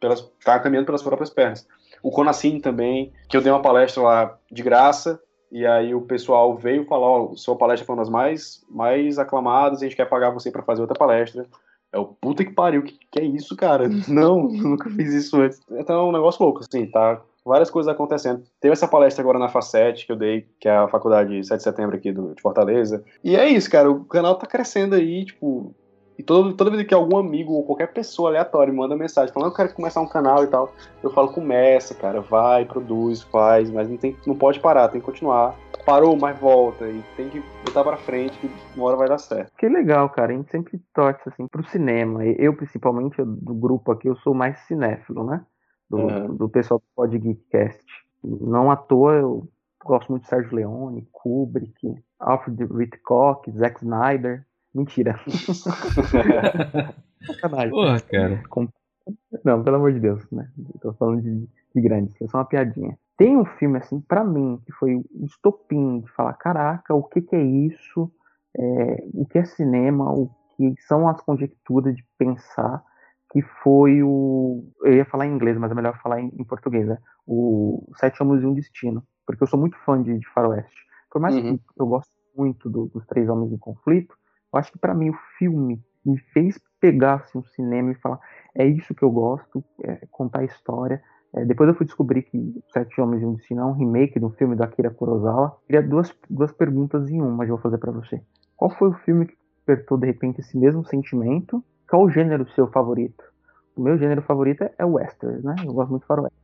[0.00, 1.66] pelas, tá caminhando pelas próprias pernas.
[2.02, 5.20] O Conacine também, que eu dei uma palestra lá de graça,
[5.52, 9.82] e aí o pessoal veio falar, ó, sua palestra foi uma das mais, mais aclamadas,
[9.82, 11.46] a gente quer pagar você para fazer outra palestra.
[11.92, 13.86] É o puta que pariu, que, que é isso, cara?
[14.08, 15.60] Não, nunca fiz isso antes.
[15.70, 17.20] Então é um negócio louco, assim, tá?
[17.44, 18.42] Várias coisas acontecendo.
[18.62, 21.62] Teve essa palestra agora na FACET que eu dei, que é a faculdade 7 de
[21.62, 23.04] setembro aqui do, de Fortaleza.
[23.22, 25.74] E é isso, cara, o canal tá crescendo aí, tipo.
[26.18, 29.56] E toda, toda vez que algum amigo ou qualquer pessoa aleatória manda mensagem falando, eu
[29.56, 30.72] quero começar um canal e tal,
[31.02, 35.06] eu falo, começa, cara, vai, produz, faz, mas não, tem, não pode parar, tem que
[35.06, 35.54] continuar.
[35.86, 39.50] Parou, mas volta, e tem que botar pra frente, que uma hora vai dar certo.
[39.58, 40.32] Que legal, cara.
[40.32, 42.24] A gente sempre torce assim pro cinema.
[42.24, 45.44] Eu, principalmente, eu- do grupo aqui, eu sou mais cinéfilo, né?
[45.90, 46.36] Do, Uhum.
[46.36, 47.84] do pessoal do Pod Geekcast.
[48.22, 49.48] Não à toa eu
[49.84, 54.46] gosto muito de Sérgio Leone, Kubrick, Alfred Hitchcock, Zack Snyder.
[54.74, 55.18] Mentira.
[57.26, 57.70] Sacanagem.
[57.70, 58.42] Porra, cara.
[59.44, 60.50] Não, pelo amor de Deus, né?
[60.74, 62.98] Eu tô falando de, de grandes, é só uma piadinha.
[63.16, 67.20] Tem um filme, assim, pra mim, que foi um estopim de falar, caraca, o que
[67.20, 68.10] que é isso?
[68.56, 70.10] É, o que é cinema?
[70.12, 72.82] O que são as conjecturas de pensar?
[73.30, 74.64] Que foi o...
[74.82, 76.98] Eu ia falar em inglês, mas é melhor falar em, em português, né?
[77.26, 79.02] O Sete Homens e um Destino.
[79.26, 80.76] Porque eu sou muito fã de, de faroeste.
[81.10, 81.56] Por mais Uhum.
[81.56, 84.14] que eu gosto muito do- dos Três Homens em Conflito,
[84.52, 88.18] eu acho que pra mim o filme me fez pegar assim, o cinema e falar
[88.54, 91.02] é isso que eu gosto, é contar história.
[91.34, 94.24] É, depois eu fui descobrir que Sete Homens e um Destino é um remake de
[94.24, 95.56] um filme do Akira Kurosawa.
[95.66, 98.20] Queria duas, duas perguntas em uma, eu vou fazer pra você.
[98.56, 101.64] Qual foi o filme que despertou de repente esse mesmo sentimento?
[101.88, 103.24] Qual o gênero seu favorito?
[103.74, 105.54] O meu gênero favorito é- o western, né?
[105.64, 106.36] Eu gosto muito de faroeste.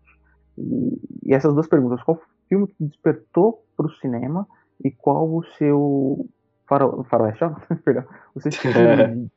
[0.56, 4.46] E, e essas duas perguntas, qual filme que despertou pro cinema
[4.82, 6.26] e qual o seu
[6.68, 7.50] faro, faroeste, ó,
[7.85, 8.04] perdão,
[8.35, 9.31] o seu estilo de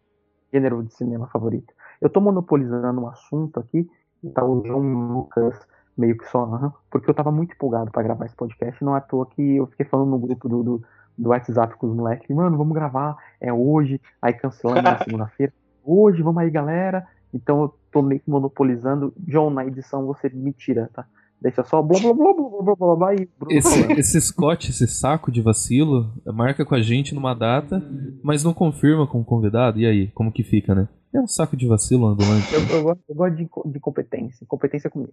[0.51, 1.73] gênero de cinema favorito?
[1.99, 3.89] Eu tô monopolizando um assunto aqui,
[4.23, 5.59] e tá o João Lucas
[5.97, 9.01] meio que só, porque eu tava muito empolgado pra gravar esse podcast, não é à
[9.01, 10.83] toa que eu fiquei falando no grupo do, do,
[11.17, 16.21] do WhatsApp com os moleques, mano, vamos gravar, é hoje, aí cancelando na segunda-feira, hoje,
[16.21, 20.89] vamos aí galera, então eu tô meio que monopolizando, John, na edição você me tira,
[20.93, 21.05] tá?
[21.41, 23.27] Deixa só blá blá blá blá blá blá blá, e...
[23.49, 27.83] Esse, esse Scott, esse saco de vacilo, marca com a gente numa data,
[28.21, 29.79] mas não confirma com o convidado.
[29.79, 30.87] E aí, como que fica, né?
[31.13, 32.53] É um saco de vacilo ambulante.
[32.53, 34.45] Eu, eu, gosto, eu gosto de, de competência.
[34.47, 35.11] Competência comigo.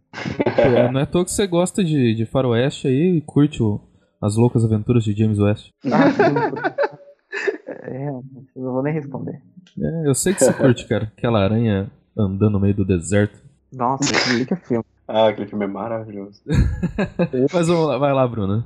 [0.56, 3.80] É, não é à toa que você gosta de, de faroeste aí e curte o,
[4.20, 5.70] as loucas aventuras de James West.
[5.86, 6.08] Ah,
[7.84, 8.22] é, eu
[8.54, 9.40] não vou nem responder.
[9.80, 11.10] É, eu sei que você curte, cara.
[11.16, 13.47] Aquela aranha andando no meio do deserto.
[13.72, 14.84] Nossa, aquele que é filme.
[15.10, 16.42] Ah, aquele filme é maravilhoso.
[17.50, 18.62] Mas vamos lá, vai lá, Bruno.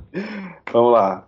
[0.73, 1.25] Vamos lá.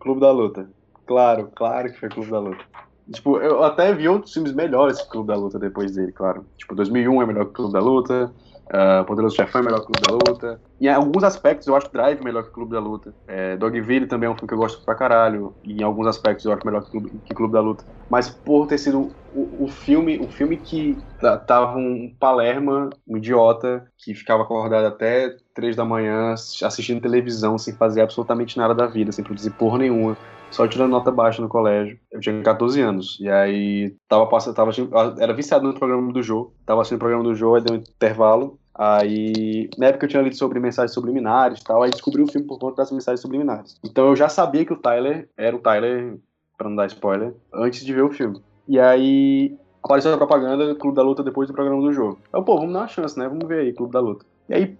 [0.00, 0.68] Clube da Luta.
[1.06, 2.64] Claro, claro que foi Clube da Luta.
[3.12, 6.44] Tipo, eu até vi outros filmes melhores que Clube da Luta depois dele, claro.
[6.58, 8.32] Tipo, 2001 é melhor que Clube da Luta,
[8.72, 10.60] uh, Poderoso Chefão é melhor que Clube da Luta.
[10.80, 13.14] E em alguns aspectos eu acho Drive melhor que Clube da Luta.
[13.26, 15.54] É, Dogville também é um filme que eu gosto pra caralho.
[15.64, 17.84] E em alguns aspectos eu acho melhor que Clube, que Clube da Luta.
[18.10, 20.98] Mas por ter sido o, o filme o filme que
[21.46, 27.74] tava um Palerma, um idiota, que ficava acordado até três da manhã assistindo televisão sem
[27.74, 30.16] fazer absolutamente nada da vida, sem produzir porra nenhuma
[30.50, 31.98] só tirando nota baixa no colégio.
[32.10, 33.18] Eu tinha 14 anos.
[33.20, 34.72] E aí tava passando, tava,
[35.18, 36.54] era viciado no programa do jogo.
[36.64, 38.58] Tava assistindo o programa do jogo, aí deu um intervalo.
[38.78, 42.46] Aí, na época eu tinha lido sobre mensagens subliminares e tal, aí descobri o filme
[42.46, 43.78] por conta das mensagens subliminares.
[43.82, 46.18] Então eu já sabia que o Tyler era o Tyler,
[46.58, 48.38] pra não dar spoiler, antes de ver o filme.
[48.68, 52.18] E aí apareceu a propaganda Clube da Luta depois do programa do jogo.
[52.30, 53.26] Eu, pô, vamos dar uma chance, né?
[53.26, 54.26] Vamos ver aí, Clube da Luta.
[54.48, 54.76] E aí,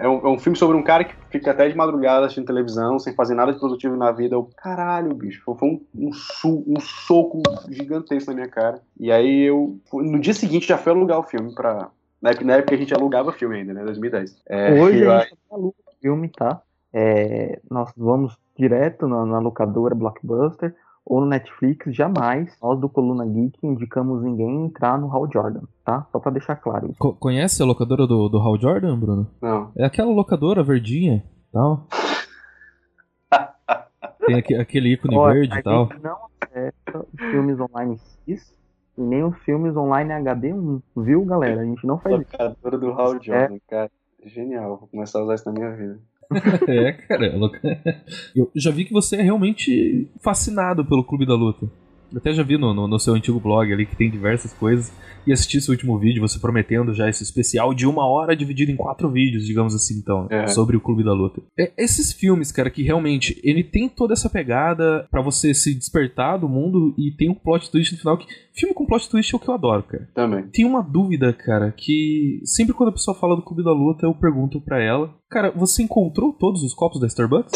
[0.00, 2.98] é um, é um, filme sobre um cara que fica até de madrugada assistindo televisão,
[2.98, 4.34] sem fazer nada de produtivo na vida.
[4.34, 6.10] Eu, caralho, bicho, foi um, um,
[6.66, 8.80] um soco gigantesco na minha cara.
[8.98, 11.90] E aí eu, no dia seguinte, já fui alugar o filme pra.
[12.20, 13.84] Na época, na época a gente alugava filme ainda, né?
[13.84, 14.42] 2010.
[14.48, 16.62] É, Hoje a gente aluga filme, tá?
[16.92, 20.74] É, nós vamos direto na, na locadora Blockbuster
[21.06, 26.04] ou no Netflix, jamais nós do Coluna Geek indicamos ninguém entrar no Hal Jordan, tá?
[26.10, 26.98] Só pra deixar claro isso.
[26.98, 29.30] Co conhece a locadora do, do Hal Jordan, Bruno?
[29.40, 29.70] Não.
[29.76, 31.24] É aquela locadora verdinha
[31.56, 31.86] tal.
[34.26, 35.88] Tem aqui, aquele ícone Olha, verde e tal.
[36.02, 38.54] não acessa filmes online cis
[38.98, 41.60] e nem os filmes online HD1, viu, galera?
[41.60, 42.32] A gente não faz isso.
[42.32, 43.60] Locadora do Hal Jordan, é.
[43.68, 43.90] cara.
[44.24, 46.00] Genial, vou começar a usar isso na minha vida.
[46.68, 47.34] é, cara.
[48.34, 51.70] Eu já vi que você é realmente fascinado pelo Clube da Luta.
[52.12, 54.92] Eu até já vi no, no, no, seu antigo blog ali que tem diversas coisas.
[55.26, 58.76] E assisti seu último vídeo, você prometendo já esse especial de uma hora dividido em
[58.76, 60.46] quatro vídeos, digamos assim, então, é.
[60.46, 61.42] sobre o Clube da Luta.
[61.58, 66.38] É, esses filmes, cara, que realmente ele tem toda essa pegada para você se despertar
[66.38, 68.26] do mundo e tem um plot twist no final que.
[68.54, 70.08] Filme com plot twist é o que eu adoro, cara.
[70.14, 70.44] Também.
[70.44, 74.14] Tem uma dúvida, cara, que sempre quando a pessoa fala do Clube da Luta, eu
[74.14, 77.52] pergunto para ela: Cara, você encontrou todos os copos da Starbucks?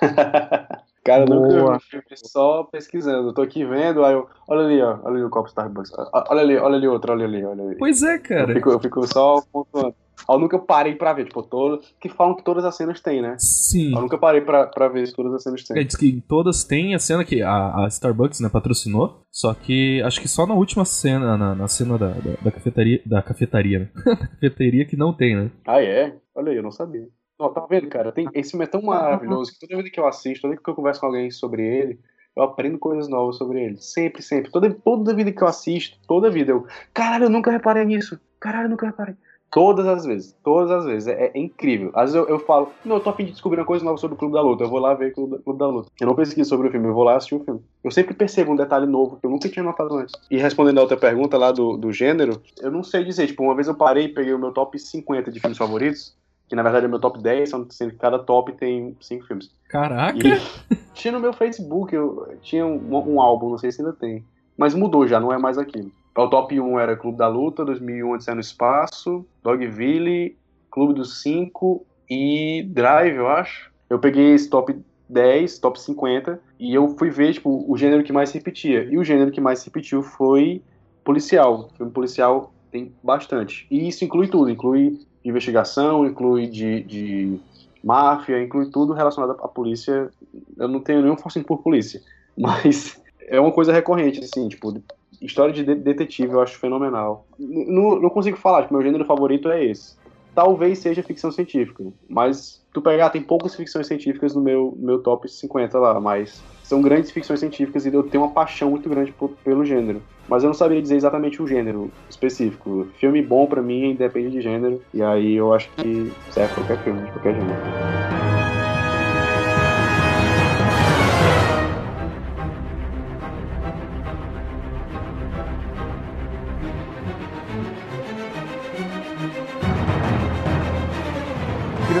[1.04, 1.40] Cara, Boa.
[1.40, 3.28] nunca vi filme só pesquisando.
[3.28, 4.26] Eu tô aqui vendo, aí eu.
[4.48, 4.98] Olha ali, ó.
[5.02, 5.92] Olha ali o copo Starbucks.
[6.12, 7.76] Olha ali, olha ali outro, olha ali, olha ali.
[7.76, 8.50] Pois é, cara.
[8.50, 9.94] Eu fico, eu fico só pontuando.
[10.28, 13.36] Eu nunca parei pra ver, tipo, todo, que falam que todas as cenas têm, né?
[13.38, 13.94] Sim.
[13.94, 15.78] Eu nunca parei pra, pra ver se todas as cenas têm.
[15.78, 20.00] É, diz que todas têm a cena que a, a Starbucks, né, patrocinou, só que
[20.02, 23.78] acho que só na última cena, na, na cena da, da, da cafetaria, da cafetaria,
[23.80, 23.88] né?
[24.06, 25.50] da cafeteria que não tem, né?
[25.66, 26.16] Ah, é?
[26.34, 27.06] Olha aí, eu não sabia.
[27.44, 28.10] Ó, tá vendo, cara?
[28.10, 30.70] Tem, esse filme é tão maravilhoso que toda vez que eu assisto, toda vez que
[30.70, 32.00] eu converso com alguém sobre ele,
[32.34, 33.76] eu aprendo coisas novas sobre ele.
[33.76, 34.50] Sempre, sempre.
[34.50, 36.66] Toda, toda vida que eu assisto, toda vida eu.
[36.94, 38.18] Caralho, eu nunca reparei nisso.
[38.40, 39.14] Caralho, eu nunca reparei.
[39.50, 41.06] Todas as vezes, todas as vezes.
[41.06, 41.90] É, é incrível.
[41.94, 43.98] Às vezes eu, eu, falo, não, eu tô a fim de descobrir uma coisa nova
[43.98, 44.64] sobre o Clube da Luta.
[44.64, 45.90] Eu vou lá ver o Clube, Clube da Luta.
[46.00, 47.60] Eu não pesquiso sobre o filme, eu vou lá assistir o filme.
[47.84, 50.14] Eu sempre percebo um detalhe novo que eu nunca tinha notado antes.
[50.30, 53.26] E respondendo a outra pergunta lá do, do gênero, eu não sei dizer.
[53.26, 56.16] Tipo, uma vez eu parei e peguei o meu top 50 de filmes favoritos
[56.48, 59.50] que na verdade é meu top 10, sendo que cada top tem cinco filmes.
[59.68, 60.18] Caraca!
[60.18, 64.24] E tinha no meu Facebook, eu tinha um, um, álbum, não sei se ainda tem.
[64.56, 65.90] Mas mudou já, não é mais aquilo.
[66.16, 70.36] O top 1 era Clube da Luta, 2001 Odisseia no Espaço, Dogville,
[70.70, 73.72] Clube dos 5 e Drive, eu acho.
[73.90, 74.76] Eu peguei esse top
[75.08, 78.84] 10, top 50, e eu fui ver, tipo, o gênero que mais se repetia.
[78.84, 80.62] E o gênero que mais se repetiu foi
[81.02, 81.68] policial.
[81.76, 83.66] Filme policial tem bastante.
[83.70, 87.40] E isso inclui tudo, inclui investigação, inclui de, de
[87.82, 90.10] máfia, inclui tudo relacionado à polícia.
[90.56, 92.00] Eu não tenho nenhum fascínio por polícia,
[92.36, 94.82] mas é uma coisa recorrente, assim, tipo,
[95.20, 97.26] história de detetive eu acho fenomenal.
[97.38, 99.96] Não, não consigo falar, tipo, meu gênero favorito é esse.
[100.34, 105.28] Talvez seja ficção científica, mas tu pegar, tem poucas ficções científicas no meu, meu top
[105.28, 109.30] 50 lá, mas são grandes ficções científicas e eu tenho uma paixão muito grande por,
[109.44, 110.02] pelo gênero.
[110.28, 112.88] Mas eu não saberia dizer exatamente o gênero específico.
[112.98, 117.02] Filme bom para mim independe de gênero, e aí eu acho que serve qualquer filme,
[117.02, 117.94] de qualquer gênero.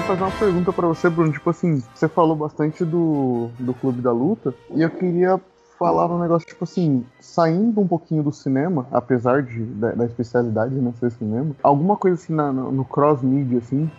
[0.04, 1.32] fazer uma pergunta para você, Bruno.
[1.32, 5.40] Tipo assim, você falou bastante do, do Clube da Luta, e eu queria
[5.78, 10.74] falar um negócio, tipo assim, saindo um pouquinho do cinema, apesar de, da, da especialidade
[10.74, 13.90] de não ser cinema, alguma coisa assim na, no, no cross-media, assim,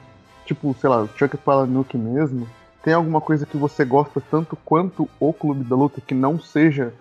[0.45, 2.47] tipo, sei lá, Chuck Palahniuk mesmo,
[2.83, 6.93] tem alguma coisa que você gosta tanto quanto o Clube da Luta que não seja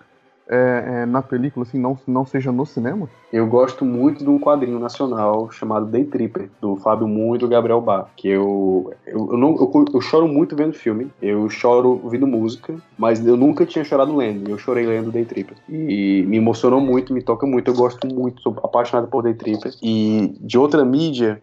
[0.47, 3.09] é, é, na película, assim, não, não seja no cinema?
[3.31, 7.47] Eu gosto muito de um quadrinho nacional chamado Day Tripper, do Fábio Moon e do
[7.47, 11.99] Gabriel Bar, que eu eu, eu, não, eu, eu, choro muito vendo filme, eu choro
[12.03, 15.57] ouvindo música, mas eu nunca tinha chorado lendo, eu chorei lendo Day Tripper.
[15.69, 19.73] E me emocionou muito, me toca muito, eu gosto muito, sou apaixonado por Day Tripper.
[19.81, 21.41] E de outra mídia,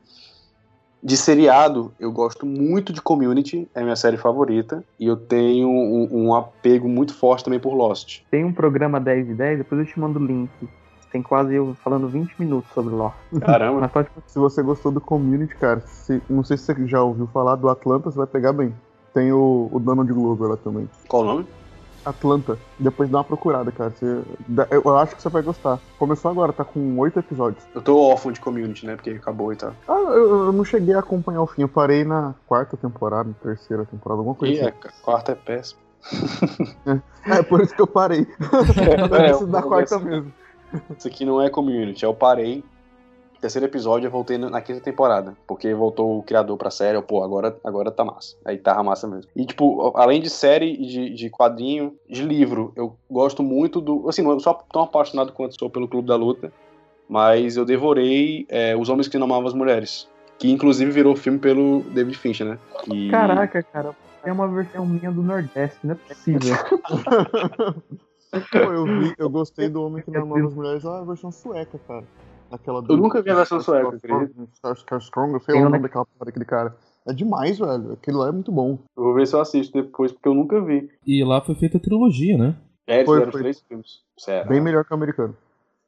[1.03, 6.09] de seriado, eu gosto muito de Community, é minha série favorita, e eu tenho um,
[6.13, 8.21] um, apego muito forte também por Lost.
[8.31, 10.51] Tem um programa 10 de 10, depois eu te mando o link.
[11.11, 13.17] Tem quase eu falando 20 minutos sobre Lost.
[13.41, 13.87] Caramba.
[13.93, 14.09] pode...
[14.27, 17.69] Se você gostou do Community, cara, se, não sei se você já ouviu falar do
[17.69, 18.73] Atlanta, você vai pegar bem.
[19.13, 20.89] Tem o, o Donald Glover lá também.
[21.09, 21.47] Qual o nome?
[22.05, 22.59] Atlanta.
[22.79, 23.91] Depois dá uma procurada, cara.
[23.91, 24.23] Você,
[24.71, 25.79] eu acho que você vai gostar.
[25.99, 27.65] Começou agora, tá com oito episódios.
[27.75, 28.97] Eu tô órfão de community, né?
[28.97, 29.73] Porque acabou e tal.
[29.89, 31.63] Ah, eu, eu, não cheguei a acompanhar o fim.
[31.63, 34.69] Eu parei na quarta temporada, terceira temporada, alguma coisa e assim.
[34.69, 35.81] É, quarta é péssimo.
[36.87, 38.27] é, é, por isso que eu parei.
[39.13, 40.33] É, é, da quarta mesmo.
[40.97, 42.05] Isso aqui não é community.
[42.05, 42.65] Eu parei
[43.43, 47.25] terceiro episódio eu voltei na quinta temporada, porque voltou o criador pra série, eu, pô,
[47.25, 48.37] agora, agora tá massa.
[48.45, 49.29] Aí tava massa mesmo.
[49.35, 54.09] E, tipo, além de série, de, de quadrinho, de livro, eu gosto muito do.
[54.09, 56.53] Assim, não sou tão apaixonado quanto sou pelo Clube da Luta,
[57.09, 61.41] mas eu devorei é, Os Homens que Não Amavam as Mulheres, que inclusive virou filme
[61.41, 62.59] pelo David Fincher, né?
[62.93, 63.11] E...
[63.11, 63.91] Caraca, cara,
[64.23, 66.55] é uma versão minha do Nordeste, não é possível.
[68.51, 71.79] Pô, eu, vi, eu gostei do Homem que Não Amava as Mulheres, a versão sueca,
[71.87, 72.05] cara.
[72.53, 73.97] Aquela do, eu nunca vi a versão sueca,
[74.99, 76.77] Strong, eu sei o nome daquela daquele cara.
[77.07, 77.93] É demais, velho.
[77.93, 78.79] Aquele lá é muito bom.
[78.97, 80.89] Eu vou ver se eu assisto depois, porque eu nunca vi.
[81.07, 82.57] E lá foi feita a trilogia, né?
[82.87, 83.41] É, eles foi, fizeram foi.
[83.41, 84.03] três filmes.
[84.17, 84.45] Será?
[84.45, 85.37] Bem melhor que o americano.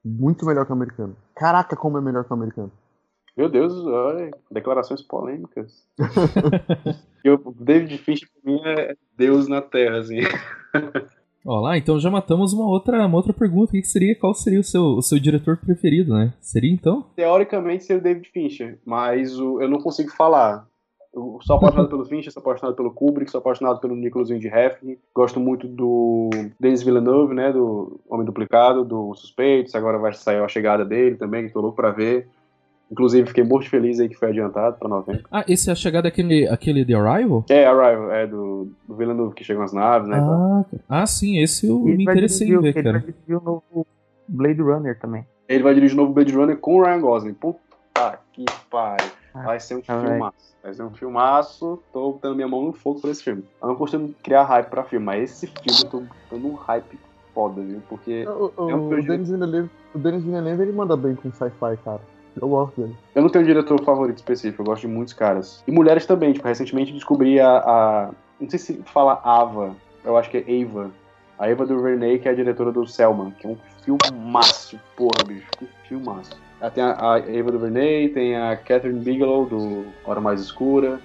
[0.05, 1.16] Muito melhor que o americano.
[1.35, 2.72] Caraca, como é melhor que o americano.
[3.37, 5.87] Meu Deus, olha, declarações polêmicas.
[7.24, 10.20] o David Fincher, pra mim, é Deus na Terra, assim.
[11.46, 13.68] Olá, então já matamos uma outra, uma outra pergunta.
[13.68, 16.33] O que seria, qual seria o seu, o seu diretor preferido, né?
[16.40, 17.04] Seria então?
[17.14, 20.66] Teoricamente seria o David Fincher, mas o, eu não consigo falar.
[21.12, 24.96] Eu sou apaixonado pelo Fincher, sou apaixonado pelo Kubrick, sou apaixonado pelo Nicholas Winding Refn,
[25.14, 30.48] gosto muito do Denis Villeneuve, né, do Homem Duplicado, do Suspeitos, agora vai sair a
[30.48, 32.26] chegada dele também, que tô louco pra ver.
[32.90, 35.25] Inclusive, fiquei muito feliz aí que foi adiantado pra novembro.
[35.31, 37.44] Ah, esse é a chegada daquele aquele The Arrival?
[37.49, 40.18] É, Arrival, é do, do Villeneuve que chegam as naves, né?
[40.20, 42.99] Ah, ah sim, esse eu me interessei em ver, cara.
[42.99, 43.87] Ele vai dirigir o novo
[44.29, 45.27] Blade Runner também.
[45.49, 47.35] Ele vai dirigir o novo Blade Runner com o Ryan Gosling.
[47.35, 49.11] Puta que pariu.
[49.35, 50.57] Ah, vai ser um ah, filmaço.
[50.62, 51.83] Vai ser um filmaço.
[51.92, 53.44] Tô botando minha mão no fogo pra esse filme.
[53.61, 56.99] Eu não costumo criar hype pra filme, mas esse filme eu tô dando um hype
[57.35, 57.83] foda, viu?
[57.88, 58.25] Porque.
[58.27, 61.77] O, o, é um o Denis Villeneuve, o Denis Villeneuve ele manda bem com sci-fi,
[61.85, 62.01] cara.
[62.40, 62.97] Eu gosto dele.
[63.14, 65.62] Eu não tenho um diretor favorito específico, eu gosto de muitos caras.
[65.66, 67.59] E mulheres também, tipo, recentemente descobri a.
[67.59, 70.90] a não sei se fala Ava, eu acho que é Ava.
[71.38, 71.83] A Eva do
[72.20, 76.31] que é a diretora do Selma, que é um filmaço, porra, bicho, que filmaço.
[76.61, 81.01] Ela tem a, a Eva Renee, tem a Catherine Bigelow, do Hora Mais Escura,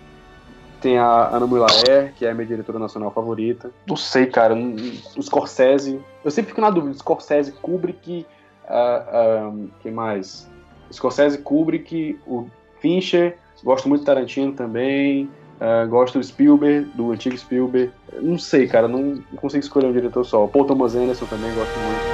[0.80, 3.72] tem a Ana Mulaer, que é a minha diretora nacional favorita.
[3.88, 6.00] Não sei, cara, o Scorsese.
[6.24, 8.26] Eu sempre fico na dúvida, Scorsese, Kubrick,
[8.70, 10.48] uh, uh, quem mais?
[10.92, 12.48] Scorsese, Kubrick, o
[12.80, 17.92] Fincher, gosto muito do Tarantino também, uh, gosto do Spielberg, do antigo Spielberg.
[18.22, 20.48] Não sei, cara, não, não consigo escolher um diretor só.
[20.48, 22.09] Paul Thomas Anderson também gosto muito.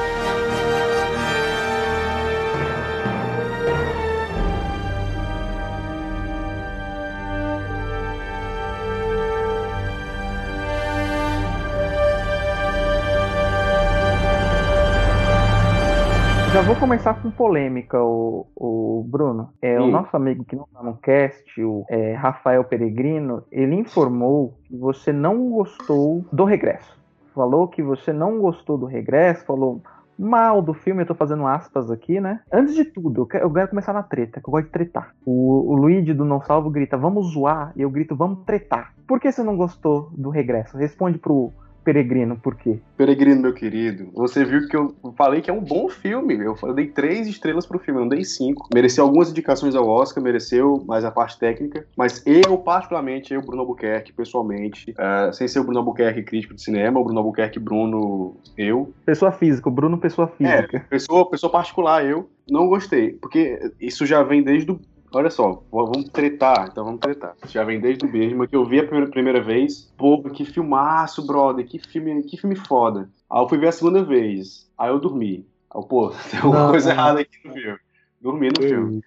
[16.86, 19.50] Começar com polêmica, o, o Bruno.
[19.60, 24.54] É, o nosso amigo que não está no cast, o é, Rafael Peregrino, ele informou
[24.66, 26.96] que você não gostou do regresso.
[27.34, 29.82] Falou que você não gostou do regresso, falou
[30.18, 32.40] mal do filme, eu tô fazendo aspas aqui, né?
[32.54, 35.16] Antes de tudo, eu quero, eu quero começar na treta, que eu gosto de tretar.
[35.26, 38.94] O, o Luigi do Não Salvo grita, vamos zoar, e eu grito, vamos tretar.
[39.08, 40.78] Por que você não gostou do regresso?
[40.78, 41.52] Responde pro,
[41.86, 42.80] Peregrino, por quê?
[42.98, 46.36] Peregrino, meu querido, você viu que eu falei que é um bom filme.
[46.36, 48.68] Eu dei três estrelas pro filme, eu não dei cinco.
[48.74, 51.86] Mereceu algumas indicações ao Oscar, mereceu mais a parte técnica.
[51.96, 56.64] Mas eu, particularmente, eu, Bruno Albuquerque, pessoalmente, uh, sem ser o Bruno Albuquerque crítico de
[56.64, 58.92] cinema, o Bruno Albuquerque Bruno, eu.
[59.06, 60.78] Pessoa física, o Bruno, pessoa física.
[60.78, 62.28] É, pessoa, pessoa particular, eu.
[62.50, 64.80] Não gostei, porque isso já vem desde o
[65.16, 67.38] Olha só, vamos tretar, então vamos tretar.
[67.48, 69.90] Já vem desde o mesmo que eu vi a primeira, primeira vez.
[69.98, 73.10] Pô, que filmaço, brother, que filme, que filme foda.
[73.30, 74.70] Aí eu fui ver a segunda vez.
[74.78, 75.48] Aí eu dormi.
[75.74, 76.96] Aí eu, pô, tem alguma não, coisa não.
[76.96, 77.80] errada aqui no filme.
[78.20, 79.02] Dormi no filme.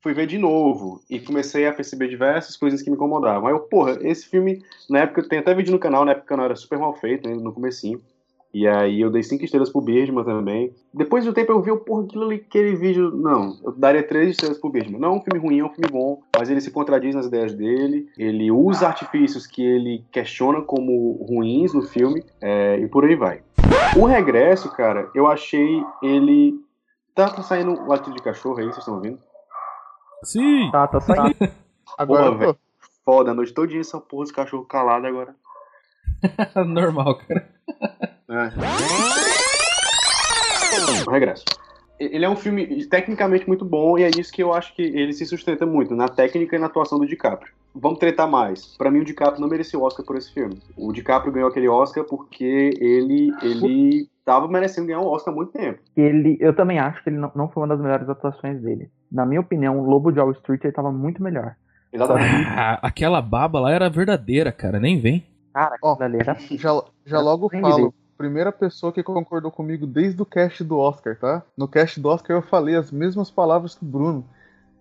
[0.00, 3.48] Fui ver de novo e comecei a perceber diversas coisas que me incomodavam.
[3.48, 6.28] Aí eu, porra, esse filme, na época, tem até vídeo no canal, na época o
[6.28, 8.00] canal era super mal feito, né, no comecinho.
[8.52, 10.74] E aí eu dei cinco estrelas pro Birdman também.
[10.92, 13.10] Depois do tempo eu vi, porra, aquilo ali, aquele vídeo.
[13.10, 14.98] Não, eu daria três estrelas pro Birdman.
[14.98, 17.52] Não é um filme ruim, é um filme bom, mas ele se contradiz nas ideias
[17.54, 18.08] dele.
[18.16, 22.24] Ele usa artifícios que ele questiona como ruins no filme.
[22.40, 23.42] É, e por aí vai.
[23.96, 26.58] O regresso, cara, eu achei ele.
[27.14, 29.18] Tá, tá saindo o latido de cachorro aí, vocês estão ouvindo?
[30.24, 30.70] Sim!
[30.70, 31.36] Tá, tá saindo.
[31.98, 32.58] Agora, Porra, pô, velho.
[33.04, 35.34] Foda, a noite todinha essa porra desse cachorro calado agora.
[36.66, 37.48] Normal, cara.
[38.30, 38.50] É.
[41.10, 41.44] Regresso.
[41.98, 45.12] Ele é um filme tecnicamente muito bom e é isso que eu acho que ele
[45.12, 47.52] se sustenta muito, na técnica e na atuação do DiCaprio.
[47.74, 48.76] Vamos tretar mais.
[48.76, 50.60] Pra mim, o DiCaprio não merecia o Oscar por esse filme.
[50.76, 55.52] O DiCaprio ganhou aquele Oscar porque ele, ele tava merecendo ganhar um Oscar há muito
[55.52, 55.80] tempo.
[55.96, 58.90] Ele, eu também acho que ele não, não foi uma das melhores atuações dele.
[59.10, 61.56] Na minha opinião, o Lobo de Wall Street ele tava muito melhor.
[61.92, 62.46] Exatamente.
[62.50, 64.78] Ah, aquela baba lá era verdadeira, cara.
[64.78, 65.24] Nem vem.
[65.52, 67.94] Cara, Ó, era já, já logo falo.
[68.18, 71.42] Primeira pessoa que concordou comigo desde o cast do Oscar, tá?
[71.56, 74.24] No cast do Oscar eu falei as mesmas palavras que o Bruno.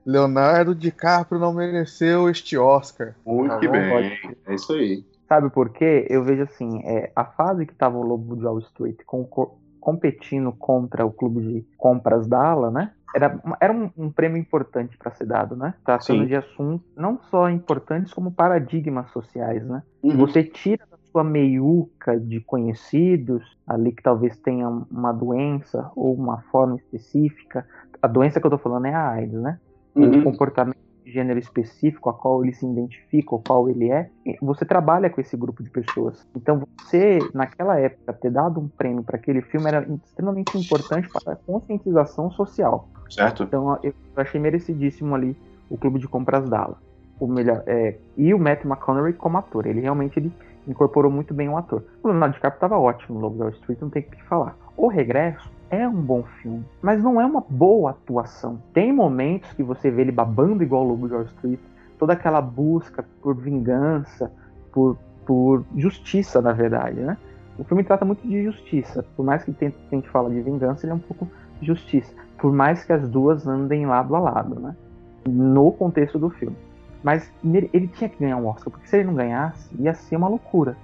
[0.06, 3.14] Leonardo DiCaprio não mereceu este Oscar.
[3.26, 3.90] Muito Tá bem.
[3.90, 4.38] pode.
[4.48, 5.06] É isso aí.
[5.28, 6.08] Sabe por quê?
[6.10, 10.52] Eu vejo assim, é, a fase que tava o Lobo de Wall Street concor- competindo
[10.54, 12.92] contra o clube de compras da Ala, né?
[13.16, 15.74] Era, era um, um prêmio importante para ser dado, né?
[15.86, 16.28] Tratando Sim.
[16.28, 19.84] de assuntos não só importantes como paradigmas sociais, né?
[20.02, 20.18] Uhum.
[20.18, 26.42] Você tira da sua meiuca de conhecidos, ali que talvez tenha uma doença ou uma
[26.52, 27.66] forma específica.
[28.00, 29.58] A doença que eu tô falando é a AIDS, né?
[29.96, 30.24] um Uhum.
[30.26, 35.10] comportamento de gênero específico a qual ele se identifica, ou qual ele é, você trabalha
[35.10, 36.24] com esse grupo de pessoas.
[36.36, 41.34] Então você, naquela época, ter dado um prêmio para aquele filme era extremamente importante para
[41.34, 42.88] a conscientização social.
[43.10, 43.42] Certo?
[43.42, 45.36] Então eu achei merecidíssimo ali
[45.68, 46.78] o Clube de Compras Dala.
[47.20, 49.66] O melhor, é, e o Matthew McConaughey como ator.
[49.66, 50.32] Ele realmente ele
[50.68, 51.84] incorporou muito bem o ator.
[52.04, 54.56] O Leonardo DiCaprio estava ótimo no Lobo de Wall Street, não tem o que falar.
[54.76, 58.62] O Regresso é um bom filme, mas não é uma boa atuação.
[58.74, 61.60] Tem momentos que você vê ele babando igual o Lobo de Wall Street,
[61.98, 64.32] toda aquela busca por vingança,
[64.72, 67.18] por, por justiça, na verdade, né?
[67.58, 69.04] O filme trata muito de justiça.
[69.16, 71.28] Por mais que tente, tente falar de vingança, ele é um pouco
[71.62, 72.14] justiça.
[72.38, 74.76] Por mais que as duas andem lado a lado, né?
[75.28, 76.56] No contexto do filme.
[77.04, 80.28] Mas ele, tinha que ganhar um Oscar, porque se ele não ganhasse, ia ser uma
[80.28, 80.76] loucura.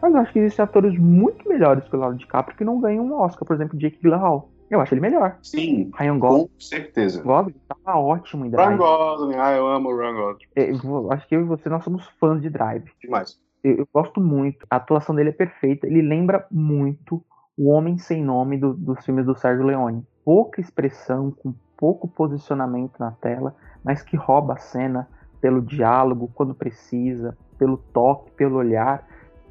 [0.00, 3.04] Mas eu acho que existem atores muito melhores que o Leonardo DiCaprio que não ganham
[3.04, 3.46] um Oscar.
[3.46, 4.48] Por exemplo, Jake Gyllenhaal.
[4.68, 5.38] Eu acho ele melhor.
[5.42, 7.22] Sim, Ryan Gosling com certeza.
[7.22, 8.78] Gosling tava ótimo em Ryan Drive.
[8.78, 10.46] Gosling, ah, eu amo o Ryan Gosling.
[10.56, 12.84] É, eu acho que eu e você, nós somos fãs de Drive.
[13.00, 13.38] Demais.
[13.62, 14.66] Eu, eu gosto muito.
[14.68, 15.86] A atuação dele é perfeita.
[15.86, 17.24] Ele lembra muito
[17.56, 20.04] o Homem Sem Nome do- dos filmes do Sérgio Leone.
[20.24, 23.54] Pouca expressão, com pouco posicionamento na tela,
[23.84, 25.08] mas que rouba a cena
[25.40, 29.06] pelo diálogo, quando precisa, pelo toque, pelo olhar.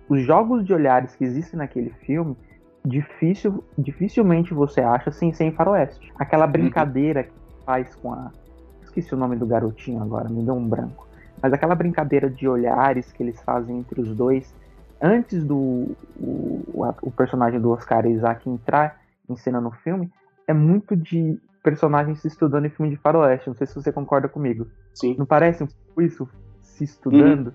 [0.08, 2.36] Os jogos de olhares que existem naquele filme,
[2.86, 6.12] difícil, dificilmente você acha sem ser em faroeste.
[6.18, 7.34] Aquela brincadeira que
[7.66, 8.32] faz com a...
[8.84, 11.08] Esqueci o nome do garotinho agora, me deu um branco.
[11.42, 14.54] Mas aquela brincadeira de olhares que eles fazem entre os dois,
[15.02, 20.12] antes do o- o personagem do Oscar Isaac entrar em cena no filme,
[20.48, 23.48] é muito de personagens se estudando em filme de faroeste.
[23.50, 24.68] Não sei se você concorda comigo.
[24.94, 25.16] Sim.
[25.18, 26.30] Não parece um pouco isso?
[26.62, 27.52] Se estudando?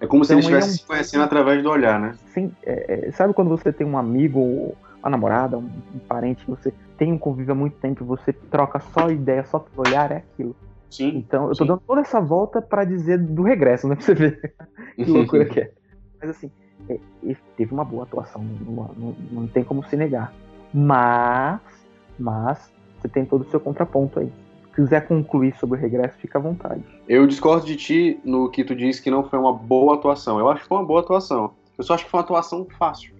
[0.00, 2.14] É como se Então, eles ele é estivessem um- se conhecendo através do olhar, né?
[2.32, 6.50] Sem- é, é, sabe quando você tem um amigo, uma namorada, um, um parente que
[6.50, 10.12] você tem um convívio há muito tempo e você troca só ideia, só por olhar,
[10.12, 10.54] é aquilo.
[10.88, 11.16] Sim.
[11.18, 11.66] Então, eu tô Sim.
[11.66, 13.96] dando toda essa volta pra dizer do regresso, né?
[13.96, 14.54] Pra você ver
[14.96, 15.72] que loucura que é.
[16.20, 16.50] Mas assim,
[16.88, 16.98] é,
[17.56, 20.32] teve uma boa atuação, não, não- não tem como se negar.
[20.72, 21.60] Mas,
[22.18, 24.30] mas, você tem todo o seu contraponto aí.
[24.70, 26.82] Se quiser concluir sobre o regresso, fica à vontade.
[27.08, 30.38] Eu discordo de ti no que tu disse que não foi uma boa atuação.
[30.38, 31.52] Eu acho que foi uma boa atuação.
[31.76, 33.12] Eu só acho que foi uma atuação fácil.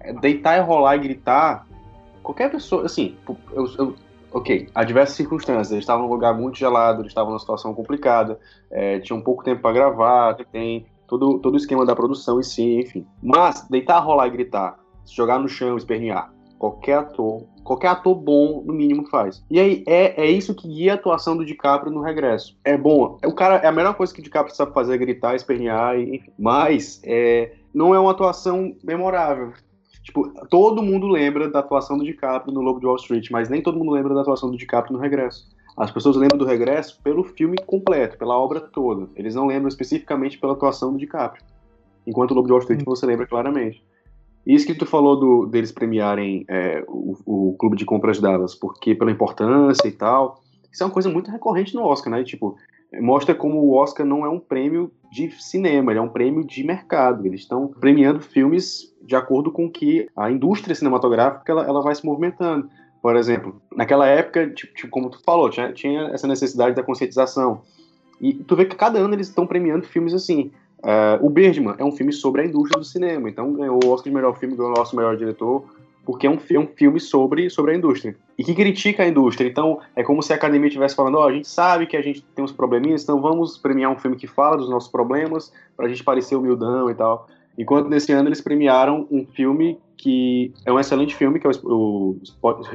[0.00, 1.66] É, Deitar e rolar e gritar,
[2.22, 3.16] qualquer pessoa, assim,
[3.52, 3.94] eu, eu-
[4.32, 5.70] ok, há diversas circunstâncias.
[5.70, 8.38] Eles estavam num lugar muito gelado, eles estavam numa situação complicada,
[8.70, 12.80] é, tinham pouco tempo para gravar, tem todo, todo o esquema da produção em si,
[12.80, 13.06] enfim.
[13.22, 18.62] Mas deitar, rolar e gritar, se jogar no chão, espernear, qualquer ator, qualquer ator bom,
[18.64, 19.42] no mínimo, faz.
[19.50, 22.56] E aí, é, é isso que guia a atuação do DiCaprio no regresso.
[22.64, 25.34] É bom, o cara, é a melhor coisa que o DiCaprio sabe fazer é gritar,
[25.34, 26.30] espernear, e- enfim.
[26.38, 29.52] Mas, é, não é uma atuação memorável.
[30.02, 33.60] Tipo, todo mundo lembra da atuação do DiCaprio no Lobo de Wall Street, mas nem
[33.60, 35.48] todo mundo lembra da atuação do DiCaprio no Regresso.
[35.76, 39.08] As pessoas lembram do Regresso pelo filme completo, pela obra toda.
[39.16, 41.44] Eles não lembram especificamente pela atuação do DiCaprio.
[42.06, 43.82] Enquanto o Lobo de Wall Street você lembra claramente.
[44.46, 47.16] E isso que tu falou do, deles premiarem é, o,
[47.50, 50.40] o Clube de Compras Dallas, porque pela importância e tal,
[50.72, 52.22] isso é uma coisa muito recorrente no Oscar, né?
[52.22, 52.56] Tipo,
[53.00, 56.62] mostra como o Oscar não é um prêmio de cinema, ele é um prêmio de
[56.62, 57.26] mercado.
[57.26, 62.04] Eles estão premiando filmes de acordo com que a indústria cinematográfica ela, ela vai se
[62.04, 62.68] movimentando.
[63.02, 67.62] Por exemplo, naquela época, tipo, tipo como tu falou, tinha, tinha, essa necessidade da conscientização.
[68.20, 70.50] E tu vê que cada ano eles estão premiando filmes assim.
[70.78, 74.10] Uh, o Birdman é um filme sobre a indústria do cinema, então ganhou o Oscar
[74.10, 75.64] de melhor filme, ganhou o Oscar de melhor diretor,
[76.04, 78.16] porque é um, é um filme sobre, sobre a indústria.
[78.38, 79.48] E que critica a indústria.
[79.48, 82.02] Então, é como se a academia estivesse falando: ó, oh, a gente sabe que a
[82.02, 85.88] gente tem uns probleminhas, então vamos premiar um filme que fala dos nossos problemas, pra
[85.88, 87.26] gente parecer humildão e tal.
[87.58, 92.16] Enquanto nesse ano eles premiaram um filme que é um excelente filme, que é o,
[92.20, 92.20] o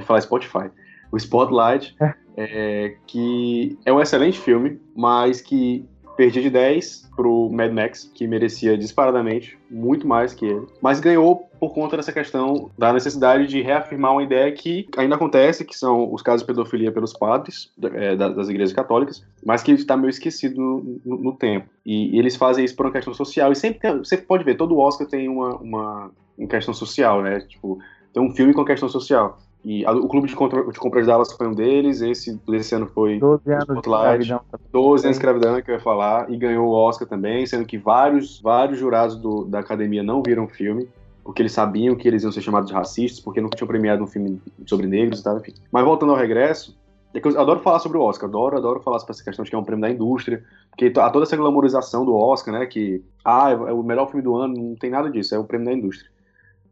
[0.06, 0.70] falar Spotify,
[1.12, 2.14] o Spotlight, é.
[2.36, 5.86] é, que é um excelente filme, mas que
[6.16, 11.50] perdia de 10 pro Mad Max, que merecia disparadamente muito mais que ele, mas ganhou
[11.60, 16.12] por conta dessa questão da necessidade de reafirmar uma ideia que ainda acontece, que são
[16.12, 20.60] os casos de pedofilia pelos padres é, das igrejas católicas, mas que está meio esquecido
[20.60, 21.70] no, no, tempo.
[21.86, 24.78] E, e, eles fazem isso por uma questão social, e sempre você pode ver, todo
[24.80, 27.42] Oscar tem uma, uma, uma questão social, né?
[27.42, 27.80] Tipo,
[28.12, 29.38] tem um filme com questão social.
[29.64, 32.74] E a, o Clube de, Contra, de Compras de Dallas foi um deles, esse desse
[32.74, 34.60] ano foi 12 anos Spotlight, de escravidão.
[34.72, 37.78] 12 anos de escravidão, que eu ia falar, e ganhou o Oscar também, sendo que
[37.78, 40.88] vários, vários jurados do, da academia não viram o filme,
[41.24, 44.08] porque eles sabiam que eles iam ser chamados de racistas, porque nunca tinham premiado um
[44.08, 45.54] filme sobre negros e tal, enfim.
[45.72, 46.76] Mas voltando ao regresso,
[47.14, 49.52] é que eu adoro falar sobre o Oscar, adoro, adoro falar sobre essa questão de
[49.52, 53.04] que é um prêmio da indústria, porque há toda essa glamorização do Oscar, né, que,
[53.24, 55.74] ah, é o melhor filme do ano, não tem nada disso, é o prêmio da
[55.74, 56.10] indústria.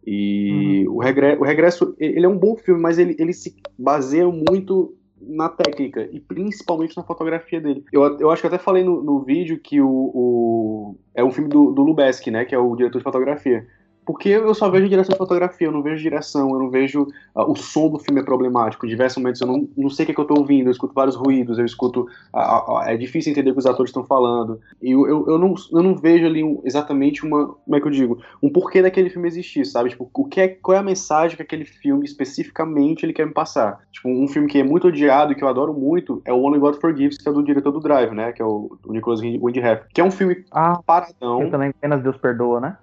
[0.06, 0.96] E uhum.
[0.96, 4.96] o, regresso, o Regresso, ele é um bom filme, mas ele, ele se baseia muito
[5.22, 7.84] na técnica e principalmente na fotografia dele.
[7.92, 11.50] Eu, eu acho que até falei no, no vídeo que o, o, é um filme
[11.50, 13.68] do, do Lubeski, né, que é o diretor de fotografia.
[14.10, 17.04] Porque eu só vejo direção de fotografia, eu não vejo direção, eu não vejo.
[17.36, 18.84] Uh, o som do filme é problemático.
[18.84, 20.72] Em diversos momentos eu não, não sei o que, é que eu estou ouvindo, eu
[20.72, 22.08] escuto vários ruídos, eu escuto.
[22.34, 24.60] Uh, uh, é difícil entender o que os atores estão falando.
[24.82, 27.50] E eu, eu, eu, não, eu não vejo ali um, exatamente uma.
[27.50, 28.20] Como é que eu digo?
[28.42, 29.92] Um porquê daquele filme existir, sabe?
[29.92, 33.34] Tipo, o que é, qual é a mensagem que aquele filme especificamente ele quer me
[33.34, 33.78] passar?
[33.92, 36.58] Tipo, um filme que é muito odiado e que eu adoro muito é o Only
[36.58, 38.32] God Forgives, que é do diretor do Drive, né?
[38.32, 39.84] Que é o, o Nicholas Windhef.
[39.94, 41.44] Que é um filme ah, paradão.
[41.44, 42.76] Eu também apenas Deus perdoa, né?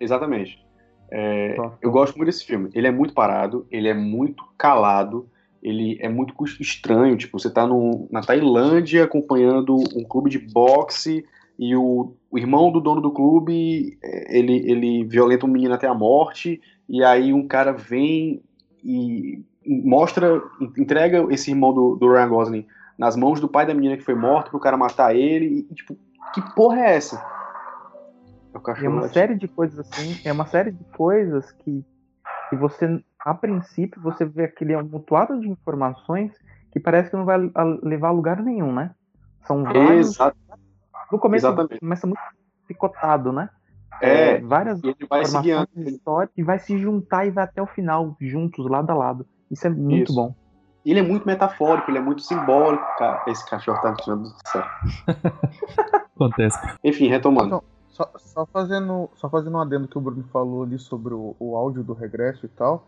[0.00, 0.71] Exatamente.
[1.14, 2.70] É, eu gosto muito desse filme.
[2.74, 5.28] Ele é muito parado, ele é muito calado,
[5.62, 7.18] ele é muito estranho.
[7.18, 11.22] Tipo, você tá no, na Tailândia acompanhando um clube de boxe
[11.58, 15.86] e o, o, irmão do dono do clube é, ele, ele violenta um menino até
[15.86, 16.62] a morte.
[16.88, 18.42] E aí um cara vem
[18.82, 20.42] e mostra,
[20.78, 22.66] entrega esse irmão do, do Ryan Gosling
[22.98, 25.66] nas mãos do pai da menina que foi morto pro cara matar ele.
[25.70, 25.94] E, tipo,
[26.32, 27.22] que porra é essa?
[28.82, 31.84] É uma série de coisas assim, é uma série de coisas que,
[32.50, 36.32] que você, a princípio, você vê aquele amontoado de informações
[36.70, 37.38] que parece que não vai
[37.82, 38.94] levar a lugar nenhum, né?
[39.46, 40.10] São vários.
[40.10, 40.36] Exato.
[41.10, 41.80] No começo Exatamente.
[41.80, 42.20] começa muito
[42.66, 43.48] picotado, né?
[44.00, 48.16] É, é várias informações de história e vai se juntar e vai até o final,
[48.20, 49.26] juntos, lado a lado.
[49.50, 50.14] Isso é muito Isso.
[50.14, 50.34] bom.
[50.84, 53.22] Ele é muito metafórico, ele é muito simbólico, cara.
[53.28, 54.64] Esse cachorro tá me tirando do céu.
[56.16, 56.58] Acontece.
[56.82, 57.62] Enfim, retomando.
[57.92, 61.56] Só, só, fazendo, só fazendo um adendo que o Bruno falou ali sobre o, o
[61.56, 62.86] áudio do regresso e tal.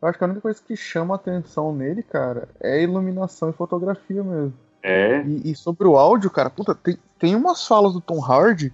[0.00, 4.22] Eu acho que a única coisa que chama atenção nele, cara, é iluminação e fotografia
[4.22, 4.54] mesmo.
[4.82, 5.22] É.
[5.22, 8.72] E, e sobre o áudio, cara, puta, tem, tem umas falas do Tom Hardy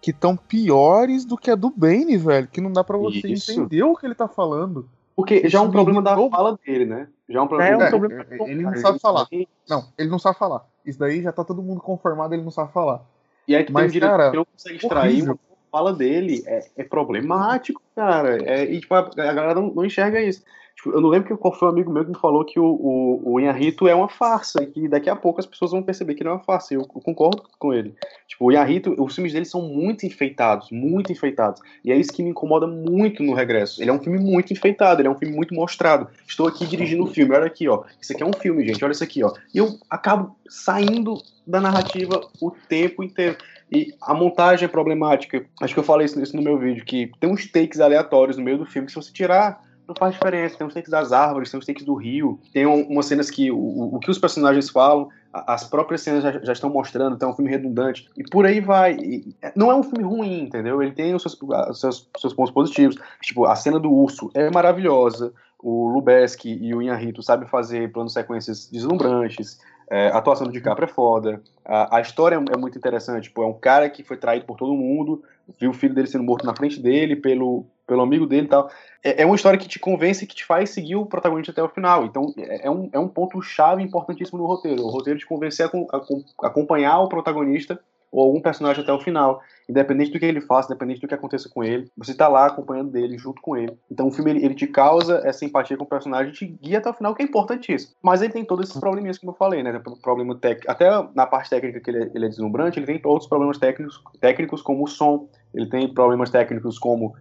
[0.00, 2.48] que estão piores do que a do Bane, velho.
[2.48, 3.52] Que não dá para você Isso.
[3.52, 4.88] entender o que ele tá falando.
[5.14, 7.08] Porque já é um problema da fala dele, né?
[7.28, 7.84] Já é um problema.
[7.84, 9.28] É, um problema é, ele não sabe falar.
[9.68, 10.66] Não, ele não sabe falar.
[10.84, 13.04] Isso daí já tá todo mundo conformado, ele não sabe falar.
[13.46, 15.38] E aí tu Mas, tem um diretor cara, que não consegue extrair uma
[15.70, 16.42] fala dele.
[16.46, 18.38] É, é problemático, cara.
[18.44, 20.44] É, e tipo, a, a galera não, não enxerga isso.
[20.76, 23.34] Tipo, eu não lembro qual foi um amigo meu que me falou que o, o,
[23.34, 26.24] o Inharito é uma farsa e que daqui a pouco as pessoas vão perceber que
[26.24, 26.74] não é uma farsa.
[26.74, 27.94] E eu, eu concordo com ele.
[28.26, 31.60] Tipo, o Inharito, os filmes dele são muito enfeitados, muito enfeitados.
[31.84, 33.82] E é isso que me incomoda muito no Regresso.
[33.82, 36.08] Ele é um filme muito enfeitado, ele é um filme muito mostrado.
[36.26, 37.84] Estou aqui dirigindo o filme, olha aqui, ó.
[38.00, 39.32] Isso aqui é um filme, gente, olha isso aqui, ó.
[39.54, 41.14] E eu acabo saindo
[41.46, 43.36] da narrativa o tempo inteiro.
[43.70, 45.44] E a montagem é problemática.
[45.60, 48.44] Acho que eu falei isso, isso no meu vídeo, que tem uns takes aleatórios no
[48.44, 49.62] meio do filme que se você tirar
[49.92, 50.56] não faz diferença.
[50.56, 53.50] Tem os takes das árvores, tem os takes do rio, tem um, umas cenas que
[53.50, 57.32] o, o, que os personagens falam, as próprias cenas já, já, estão mostrando, então é
[57.32, 58.08] um filme redundante.
[58.16, 58.94] E por aí vai.
[58.94, 60.82] E não é um filme ruim, entendeu?
[60.82, 61.38] Ele tem os seus,
[61.70, 62.96] os seus, seus pontos positivos.
[63.20, 65.32] Tipo, a cena do urso é maravilhosa.
[65.62, 69.60] O Lubeski e o Inharito sabem fazer planos sequências deslumbrantes.
[69.88, 71.40] É, a atuação do DiCaprio é foda.
[71.64, 73.24] A, a história é, é, muito interessante.
[73.24, 75.22] Tipo, é um cara que foi traído por todo mundo,
[75.60, 78.70] viu o filho dele sendo morto na frente dele pelo, pelo amigo dele e tal.
[79.02, 81.62] É, é, uma história que te convence e que te faz seguir o protagonista até
[81.62, 82.04] o final.
[82.04, 84.82] Então, é, é um, é um ponto chave importantíssimo no roteiro.
[84.82, 87.80] O roteiro te convencer a, a, acompanhar o protagonista
[88.12, 91.48] ou algum personagem até o final, independente do que ele faça, independente do que aconteça
[91.48, 93.74] com ele, você tá lá acompanhando dele, junto com ele.
[93.90, 96.90] Então o filme ele, ele te causa essa empatia com o personagem, te guia até
[96.90, 97.94] o final, que é importantíssimo.
[98.02, 99.80] Mas ele tem todos esses probleminhas que eu falei, né?
[100.02, 103.28] Problema técnico, até na parte técnica que ele, é, ele é deslumbrante, ele tem outros
[103.28, 107.14] problemas técnicos, técnicos como o som, ele tem problemas técnicos como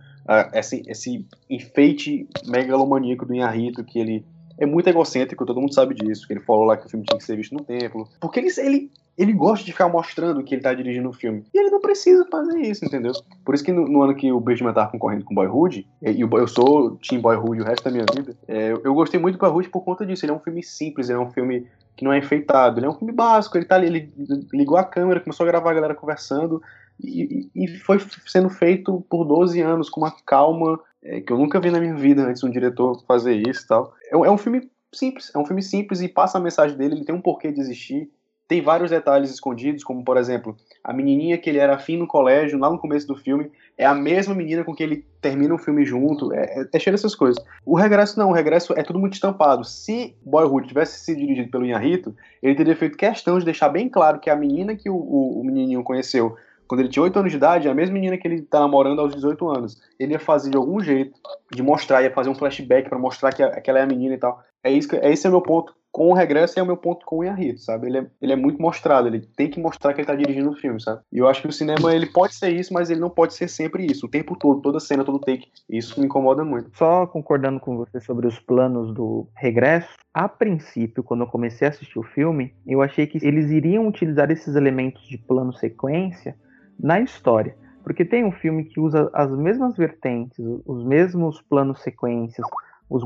[0.54, 4.26] esse, esse enfeite megalomaníaco do Inharito, que ele
[4.58, 7.18] é muito egocêntrico, todo mundo sabe disso, que ele falou lá que o filme tinha
[7.18, 8.08] que ser visto no templo.
[8.20, 11.44] Porque ele, ele, ele gosta de ficar mostrando que ele tá dirigindo o filme.
[11.52, 13.12] E ele não precisa fazer isso, entendeu?
[13.44, 16.22] Por isso que no, no ano que o Benjamin tava concorrendo com Boyhood, e, e
[16.22, 19.70] eu sou Team Boyhood o resto da minha vida, é, eu gostei muito do Boyhood
[19.70, 20.26] por conta disso.
[20.26, 21.66] Ele é um filme simples, ele é um filme
[21.96, 24.14] que não é enfeitado, ele é um filme básico, ele tá ali, ele
[24.54, 26.62] ligou a câmera, começou a gravar a galera conversando,
[27.00, 31.60] e, e foi sendo feito por 12 anos com uma calma é, que eu nunca
[31.60, 33.94] vi na minha vida antes um diretor fazer isso e tal.
[34.06, 37.06] É, é, um filme simples, é um filme simples e passa a mensagem dele, ele
[37.06, 38.10] tem um porquê de existir.
[38.52, 42.60] Tem vários detalhes escondidos, como por exemplo, a menininha que ele era afim no colégio,
[42.60, 45.86] lá no começo do filme, é a mesma menina com que ele termina o filme
[45.86, 47.42] junto, é, é, é cheio dessas coisas.
[47.66, 49.64] O Regresso não, o Regresso é tudo muito estampado.
[49.64, 54.20] Se Boyhood tivesse sido dirigido pelo Inharito, ele teria feito questão de deixar bem claro
[54.20, 56.36] que a menina que o, o, o menininho conheceu
[56.68, 59.16] quando ele tinha 8 anos de idade, a mesma menina que ele tá namorando aos
[59.16, 59.82] 18 anos.
[59.98, 61.18] Ele ia fazer de algum jeito,
[61.54, 64.44] de mostrar, ia fazer um flashback para mostrar que aquela é a menina e tal.
[64.62, 66.78] É isso que, é esse é o meu ponto com o regresso é o meu
[66.78, 67.88] ponto com o Inharito, sabe?
[67.88, 70.56] Ele é, ele é muito mostrado, ele tem que mostrar que ele tá dirigindo o
[70.56, 71.02] filme, sabe?
[71.12, 73.50] E eu acho que o cinema, ele pode ser isso, mas ele não pode ser
[73.50, 75.48] sempre isso, o tempo todo, toda cena, todo take.
[75.70, 76.72] Isso me incomoda muito.
[76.78, 81.72] Só concordando com você sobre os planos do regresso, a princípio, quando eu comecei a
[81.72, 86.36] assistir o filme, eu achei que eles iriam utilizar esses elementos de plano sequência
[86.80, 87.56] na história.
[87.84, 92.46] Porque tem um filme que usa as mesmas vertentes, os mesmos planos sequências,
[92.92, 93.06] os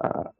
[0.00, 0.30] a,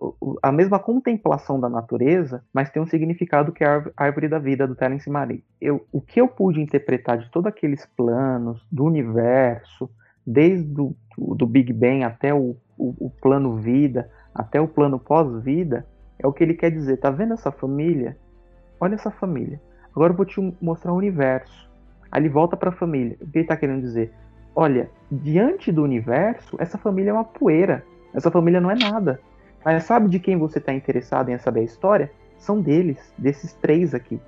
[0.42, 4.66] a mesma contemplação da natureza, mas tem um significado que é a árvore da vida
[4.66, 5.44] do Terence Malick.
[5.60, 9.90] Eu, o que eu pude interpretar de todos aqueles planos, do universo,
[10.26, 15.86] desde do, do Big Bang até o, o, o plano vida, até o plano pós-vida,
[16.18, 16.96] é o que ele quer dizer.
[16.96, 18.16] Tá vendo essa família?
[18.80, 19.60] Olha essa família.
[19.94, 21.70] Agora eu vou te mostrar o universo.
[22.10, 23.18] Aí ele volta para a família.
[23.20, 24.10] O que ele está querendo dizer?
[24.54, 27.84] Olha, diante do universo, essa família é uma poeira.
[28.16, 29.20] Essa família não é nada.
[29.62, 32.10] Mas sabe de quem você está interessado em saber a história?
[32.38, 34.20] São deles, desses três aqui.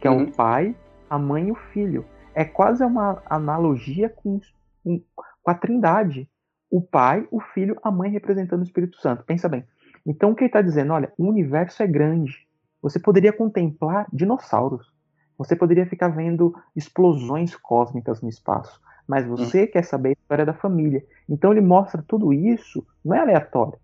[0.00, 0.14] Que uhum.
[0.14, 0.32] é o uhum.
[0.32, 0.76] pai,
[1.10, 2.04] a mãe e o filho.
[2.34, 4.40] É quase uma analogia com,
[4.84, 6.28] com a trindade.
[6.70, 9.24] O pai, o filho, a mãe representando o Espírito Santo.
[9.24, 9.64] Pensa bem.
[10.06, 10.92] Então o que ele está dizendo?
[10.92, 12.46] Olha, o universo é grande.
[12.80, 14.92] Você poderia contemplar dinossauros.
[15.36, 19.66] Você poderia ficar vendo explosões cósmicas no espaço, mas você hum.
[19.72, 21.04] quer saber a história da família.
[21.28, 23.78] Então ele mostra tudo isso, não é aleatório.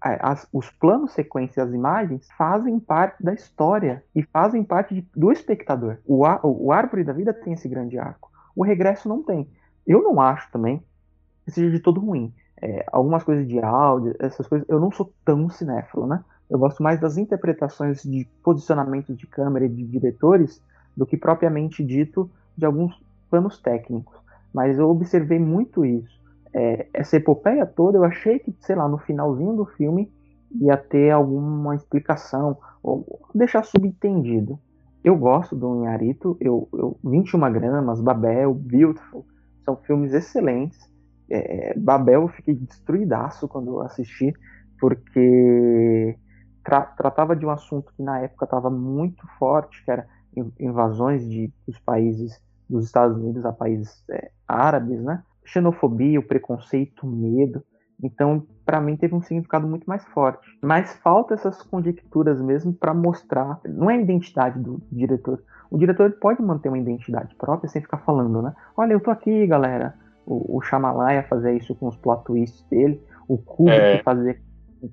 [0.00, 5.30] As, os planos, sequências, as imagens fazem parte da história e fazem parte de, do
[5.30, 5.98] espectador.
[6.04, 8.28] O, o, o Árvore da Vida tem esse grande arco.
[8.56, 9.48] O Regresso não tem.
[9.86, 10.82] Eu não acho também
[11.44, 12.34] que seja de todo ruim.
[12.60, 16.24] É, algumas coisas de áudio, essas coisas, eu não sou tão cinéfilo, né?
[16.50, 20.60] Eu gosto mais das interpretações de posicionamentos de câmera e de diretores
[20.96, 23.00] do que propriamente dito de alguns
[23.30, 24.18] planos técnicos.
[24.52, 26.18] Mas eu observei muito isso.
[26.54, 30.10] É, essa epopeia toda, eu achei que, sei lá, no finalzinho do filme
[30.60, 34.58] ia ter alguma explicação, ou deixar subentendido.
[35.04, 39.26] Eu gosto do Inharito, eu, eu, 21 gramas, Babel, Beautiful,
[39.64, 40.78] são filmes excelentes.
[41.30, 44.32] É, Babel eu fiquei destruidaço quando eu assisti,
[44.80, 46.16] porque
[46.64, 50.06] tra tratava de um assunto que na época estava muito forte, que era
[50.58, 55.22] invasões de, dos países dos Estados Unidos a países é, árabes, né?
[55.44, 57.62] Xenofobia, o preconceito, o medo.
[58.02, 60.46] Então, para mim, teve um significado muito mais forte.
[60.62, 63.58] Mas falta essas conjecturas mesmo para mostrar.
[63.64, 65.42] Não é a identidade do diretor.
[65.70, 68.54] O diretor pode manter uma identidade própria sem ficar falando, né?
[68.76, 69.94] Olha, eu tô aqui, galera.
[70.24, 73.02] O, o Shyamalan fazer isso com os plot twists dele.
[73.26, 74.02] O Kubrick é.
[74.02, 74.42] fazer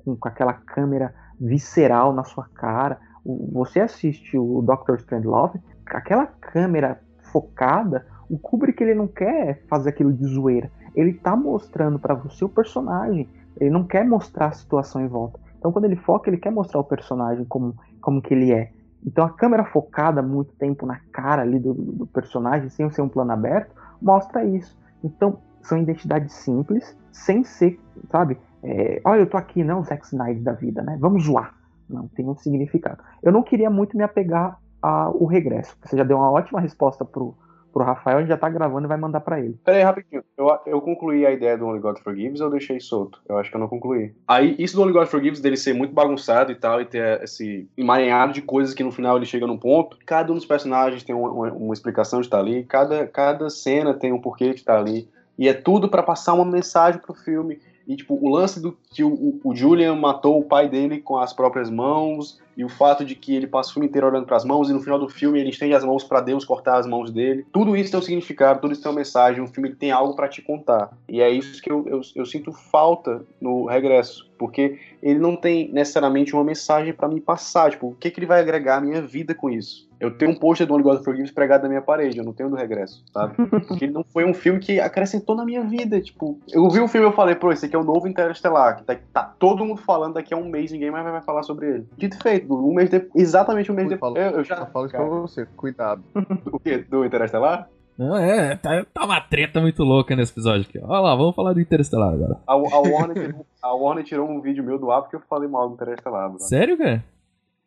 [0.04, 7.02] com, com aquela câmera visceral na sua cara você assiste o Doctor Strangelove, aquela câmera
[7.36, 10.72] focada, o Kubrick ele não quer fazer aquilo de zoeira.
[10.96, 13.28] Ele tá mostrando para você o personagem.
[13.60, 15.38] Ele não quer mostrar a situação em volta.
[15.60, 18.72] Então quando ele foca, ele quer mostrar o personagem como, como que ele é.
[19.06, 23.10] Então a câmera focada muito tempo na cara ali do, do personagem, sem ser um
[23.10, 24.78] plano aberto, mostra isso.
[25.04, 27.78] Então são identidades simples, sem ser,
[28.10, 28.38] sabe?
[28.64, 30.98] É, olha, eu tô aqui, não o Zack Snyder da vida, né?
[31.02, 31.54] Vamos zoar.
[31.90, 33.04] Não tem um significado.
[33.22, 35.76] Eu não queria muito me apegar ao regresso.
[35.84, 37.36] Você já deu uma ótima resposta pro,
[37.74, 39.58] pro Rafael, a gente já tá gravando e vai mandar pra ele.
[39.64, 40.24] Pera aí, rapidinho.
[40.38, 43.20] Eu, eu concluí a ideia do Only God Forgives ou eu deixei solto?
[43.28, 44.14] Eu acho que eu não concluí.
[44.28, 47.70] Aí, isso do Only God Forgives, dele ser muito bagunçado e tal, e ter esse
[47.78, 49.98] emaranhado de coisas que no final ele chega num ponto.
[50.06, 53.94] Cada um dos personagens tem uma, uma, uma explicação de estar ali, cada, cada cena
[53.94, 55.10] tem um porquê de estar ali.
[55.38, 57.60] E é tudo para passar uma mensagem pro filme.
[57.88, 61.34] E, tipo, o lance do que o, o, Julian matou o pai dele com as
[61.34, 64.46] próprias mãos, e o fato de que ele passa o filme inteiro olhando para as
[64.46, 67.12] mãos, e no final do filme ele estende as mãos para Deus cortar as mãos
[67.12, 67.46] dele.
[67.52, 69.42] Tudo isso tem um significado, tudo isso tem uma mensagem.
[69.42, 70.92] Um filme tem algo para te contar.
[71.10, 75.72] E é isso que eu, eu, eu, sinto falta no regresso, porque ele não tem
[75.72, 77.72] necessariamente uma mensagem para me passar.
[77.72, 79.88] Tipo, o que, que ele vai agregar à minha vida com isso?
[80.00, 82.50] Eu tenho um pôster do Only God Forgives pregado na minha parede, eu não tenho
[82.50, 83.36] do regresso, sabe?
[83.68, 86.02] Porque ele não foi um filme que acrescentou na minha vida.
[86.02, 88.78] Tipo, eu vi o filme e eu falei, pô, esse aqui é o novo Interestelar,
[88.78, 91.68] que tá, tá, todo mundo falando daqui a um mês, ninguém mais vai falar sobre
[91.68, 91.88] ele.
[91.98, 94.16] Dito feito, um mês de, exatamente um mês depois.
[94.16, 96.04] Eu, eu, já falo isso pra você, cuidado.
[96.52, 96.78] o quê?
[96.78, 97.70] Do Interestelar?
[97.98, 100.80] Não, é, tá, tá uma treta muito louca nesse episódio aqui.
[100.80, 102.40] Olha lá, vamos falar do Interestelar agora.
[102.46, 105.48] A, a, Warner, tirou, a Warner tirou um vídeo meu do ar porque eu falei
[105.48, 106.34] mal do Interestelar.
[106.40, 107.04] Sério, cara?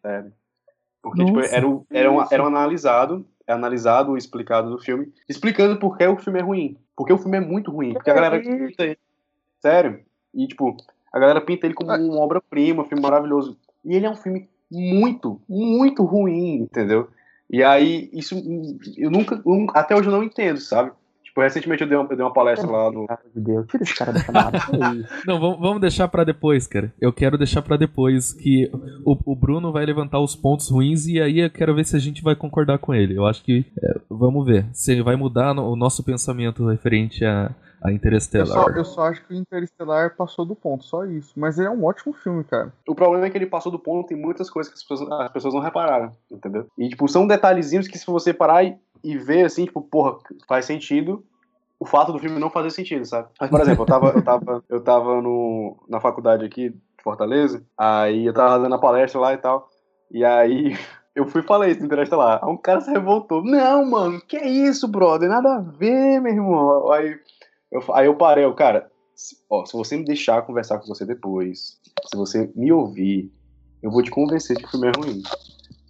[0.03, 0.33] Sério.
[1.03, 5.79] Porque, tipo, era, um, era, um, era um analisado, é analisado, explicado do filme, explicando
[5.79, 6.77] por que o filme é ruim.
[6.95, 7.95] Porque o filme é muito ruim.
[7.95, 8.99] Porque a galera pinta ele.
[9.61, 10.01] Sério.
[10.35, 10.77] E, tipo,
[11.13, 13.57] a galera pinta ele como uma obra-prima, um filme maravilhoso.
[13.85, 17.09] E ele é um filme muito, muito ruim, entendeu?
[17.51, 18.35] E aí, isso
[18.97, 19.41] eu nunca,
[19.75, 20.93] até hoje eu não entendo, sabe?
[21.39, 23.07] Tipo, recentemente eu dei uma, eu dei uma palestra lá no.
[23.35, 24.59] de Deus, tira esse cara da chamada.
[25.27, 26.93] Não, vamos, vamos deixar para depois, cara.
[27.01, 28.71] Eu quero deixar para depois que
[29.05, 31.99] o, o, Bruno vai levantar os pontos ruins e aí eu quero ver se a
[31.99, 33.17] gente vai concordar com ele.
[33.17, 33.65] Eu acho que.
[33.83, 34.67] É, vamos ver.
[34.73, 38.49] Se ele vai mudar no, o nosso pensamento referente a, a Interestelar.
[38.49, 41.33] Eu só, eu só, acho que o Interestelar passou do ponto, só isso.
[41.37, 42.73] Mas ele é um ótimo filme, cara.
[42.87, 45.33] O problema é que ele passou do ponto em muitas coisas que as pessoas, as
[45.33, 46.67] pessoas não repararam, entendeu?
[46.77, 50.19] E, tipo, são detalhezinhos que se você parar e, e ver, assim, tipo, porra,
[50.49, 51.25] faz sentido,
[51.79, 53.29] o fato do filme não fazer sentido, sabe?
[53.41, 57.63] Mas, por exemplo, eu tava, eu tava, eu tava no, na faculdade aqui de Fortaleza,
[57.77, 59.69] aí eu tava dando a palestra lá e tal,
[60.11, 60.77] e aí
[61.15, 62.41] eu fui e falei isso no Interestelar.
[62.43, 63.45] Aí um cara se revoltou.
[63.45, 65.29] Não, mano, que é isso, brother?
[65.29, 66.91] Nada a ver, meu irmão.
[66.91, 67.19] Aí
[67.71, 71.05] eu, aí eu parei, eu, cara, se, ó, se você me deixar conversar com você
[71.05, 73.31] depois, se você me ouvir,
[73.83, 75.23] eu vou te convencer de que o filme é ruim.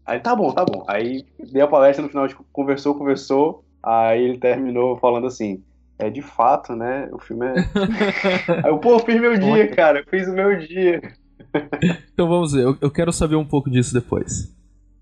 [0.07, 0.85] Aí tá bom, tá bom.
[0.89, 3.65] Aí dei a palestra no final, a gente conversou, conversou.
[3.83, 5.63] Aí ele terminou falando assim:
[5.99, 7.09] é de fato, né?
[7.13, 7.53] O filme é.
[8.65, 10.01] Aí eu, pô, eu fiz meu dia, cara.
[10.01, 11.03] Eu fiz o meu dia.
[12.13, 14.55] então vamos ver, eu, eu, quero saber um pouco disso depois.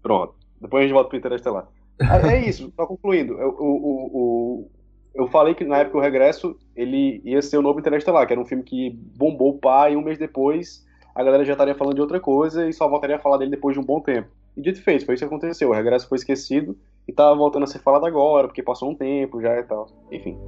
[0.02, 0.34] Pronto.
[0.60, 1.68] Depois a gente volta pro Interestelar.
[2.00, 3.34] é isso, só concluindo.
[3.34, 4.70] O, o,
[5.16, 8.40] eu falei que na época o Regresso ele ia ser o novo Interestelar, que era
[8.40, 10.86] um filme que bombou o pai e um mês depois
[11.16, 13.74] a galera já estaria falando de outra coisa e só voltaria a falar dele depois
[13.74, 14.28] de um bom tempo.
[14.54, 15.70] E dito feito, foi isso que aconteceu.
[15.70, 16.76] O Regresso foi esquecido
[17.08, 19.88] e tá voltando a ser falado agora, porque passou um tempo já e tal.
[20.12, 20.38] Enfim.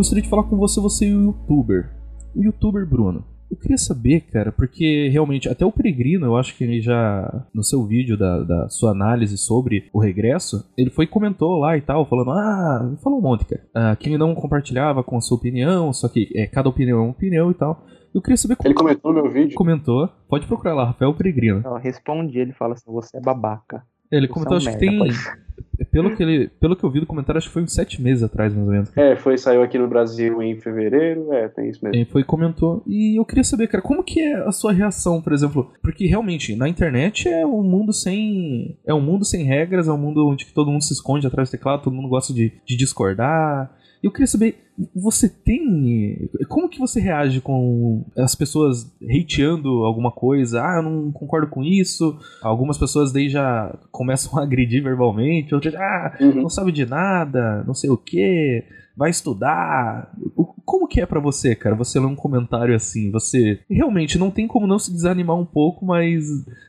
[0.00, 1.90] Gostaria de falar com você, você e o youtuber.
[2.34, 3.22] O youtuber Bruno.
[3.50, 7.62] Eu queria saber, cara, porque realmente, até o Peregrino, eu acho que ele já, no
[7.62, 11.82] seu vídeo da, da sua análise sobre o regresso, ele foi e comentou lá e
[11.82, 15.36] tal, falando, ah, falou um monte, cara, ah, que ele não compartilhava com a sua
[15.36, 17.84] opinião, só que é, cada opinião é uma opinião e tal.
[18.14, 18.68] Eu queria saber como.
[18.68, 19.54] Ele comentou no meu vídeo?
[19.54, 20.08] Comentou.
[20.28, 21.62] Pode procurar lá, Rafael Peregrino.
[21.64, 23.84] Eu respondi, ele fala assim: você é babaca.
[24.10, 24.98] Ele comentou, acho merda, que tem.
[24.98, 25.14] Pode
[25.84, 28.22] pelo que, ele, pelo que eu vi do comentário, acho que foi uns sete meses
[28.22, 28.96] atrás, mais ou menos.
[28.96, 31.96] É, foi, saiu aqui no Brasil em fevereiro, é, tem isso mesmo.
[31.96, 32.82] Ele foi e comentou.
[32.86, 35.72] E eu queria saber, cara, como que é a sua reação, por exemplo?
[35.82, 38.76] Porque realmente, na internet é um mundo sem.
[38.86, 41.52] É um mundo sem regras, é um mundo onde todo mundo se esconde atrás do
[41.52, 43.70] teclado, todo mundo gosta de, de discordar.
[44.02, 44.56] Eu queria saber,
[44.94, 46.30] você tem.
[46.48, 50.62] Como que você reage com as pessoas hateando alguma coisa?
[50.62, 52.18] Ah, eu não concordo com isso.
[52.42, 56.42] Algumas pessoas daí já começam a agredir verbalmente, outras, ah, uhum.
[56.42, 58.64] não sabe de nada, não sei o que
[58.96, 60.12] vai estudar.
[60.70, 61.74] Como que é para você, cara?
[61.74, 65.84] Você lê um comentário assim, você realmente não tem como não se desanimar um pouco,
[65.84, 66.24] mas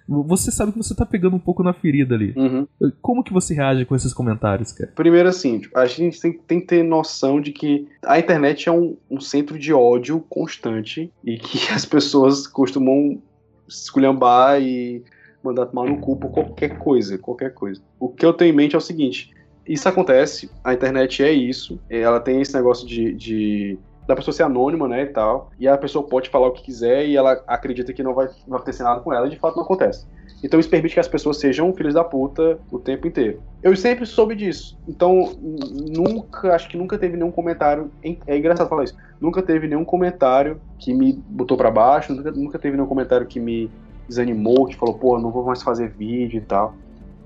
[0.09, 2.33] você sabe que você tá pegando um pouco na ferida ali.
[2.35, 2.67] Uhum.
[2.99, 4.91] Como que você reage com esses comentários, cara?
[4.95, 8.71] Primeiro assim, tipo, a gente tem, tem, que ter noção de que a internet é
[8.71, 13.21] um, um centro de ódio constante e que as pessoas costumam
[13.69, 15.03] esculhambar e
[15.43, 17.79] mandar tomar no cu por qualquer coisa, qualquer coisa.
[17.99, 19.29] O que eu tenho em mente é o seguinte,
[19.67, 24.43] isso acontece, a internet é isso, ela tem esse negócio de, de da pessoa ser
[24.43, 25.51] anônima, né, e tal.
[25.59, 28.57] E a pessoa pode falar o que quiser e ela acredita que não vai, vai
[28.57, 30.05] acontecer nada com ela, e de fato não acontece.
[30.43, 33.41] Então isso permite que as pessoas sejam filhos da puta o tempo inteiro.
[33.61, 34.77] Eu sempre soube disso.
[34.87, 37.91] Então, nunca, acho que nunca teve nenhum comentário.
[38.25, 38.97] É engraçado falar isso.
[39.19, 43.39] Nunca teve nenhum comentário que me botou para baixo, nunca, nunca teve nenhum comentário que
[43.39, 43.69] me
[44.07, 46.73] desanimou, que falou, pô, não vou mais fazer vídeo e tal.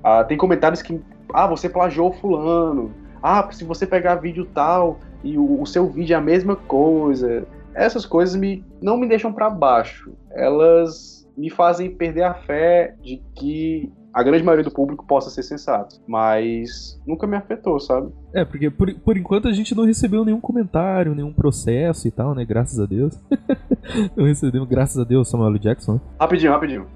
[0.04, 1.02] Ah, tem comentários que,
[1.34, 2.92] ah, você plagiou fulano.
[3.24, 7.46] Ah, se você pegar vídeo tal e o, o seu vídeo é a mesma coisa.
[7.74, 10.14] Essas coisas me, não me deixam para baixo.
[10.32, 15.44] Elas me fazem perder a fé de que a grande maioria do público possa ser
[15.44, 16.00] sensato.
[16.08, 18.14] Mas nunca me afetou, sabe?
[18.34, 22.34] É, porque por, por enquanto a gente não recebeu nenhum comentário, nenhum processo e tal,
[22.34, 22.46] né?
[22.46, 23.20] Graças a Deus.
[24.16, 25.96] não recebemos, graças a Deus, Samuel Jackson.
[25.96, 26.02] Né?
[26.20, 26.88] Rapidinho, rapidinho.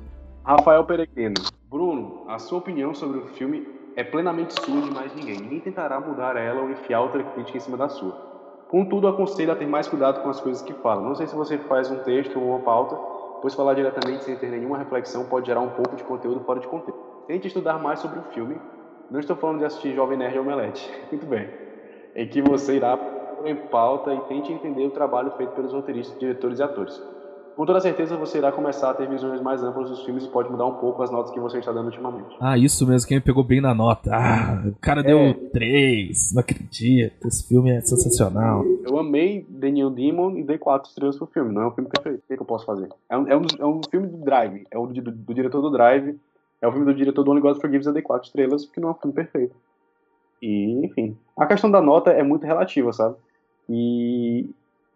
[0.45, 1.35] Rafael Peregrino.
[1.69, 3.67] Bruno, a sua opinião sobre o filme
[3.99, 5.39] é plenamente sua de mais ninguém.
[5.39, 8.13] Ninguém tentará mudar ela ou enfiar outra crítica em cima da sua.
[8.69, 11.01] Contudo, aconselho a ter mais cuidado com as coisas que fala.
[11.01, 12.95] Não sei se você faz um texto ou uma pauta
[13.41, 16.67] pois falar diretamente sem ter nenhuma reflexão pode gerar um pouco de conteúdo fora de
[16.67, 16.99] contexto.
[17.27, 18.59] Tente estudar mais sobre o filme.
[19.09, 20.89] Não estou falando de assistir Jovem Nerd Omelete.
[21.11, 21.49] Muito bem.
[22.15, 22.97] Em que você irá
[23.45, 27.01] em pauta e tente entender o trabalho feito pelos roteiristas, diretores e atores.
[27.59, 30.49] Com toda certeza você irá começar a ter visões mais amplas dos filmes e pode
[30.49, 32.33] mudar um pouco as notas que você está dando ultimamente.
[32.39, 34.11] Ah, isso mesmo, quem pegou bem na nota.
[34.13, 35.33] Ah, o cara deu é.
[35.33, 38.63] três, não acredito, esse filme é sensacional.
[38.87, 42.19] Eu amei New Demon e dei quatro estrelas pro filme, não é um filme perfeito.
[42.19, 42.87] O que, é que eu posso fazer?
[43.09, 45.61] É um, é um, é um filme do Drive, é o do, do, do, diretor
[45.61, 46.17] do Drive,
[46.61, 48.87] é o filme do diretor do Only God Forgives, eu dei quatro estrelas, porque não
[48.87, 49.53] é um filme perfeito.
[50.41, 53.17] E, enfim, a questão da nota é muito relativa, sabe?
[53.67, 54.49] E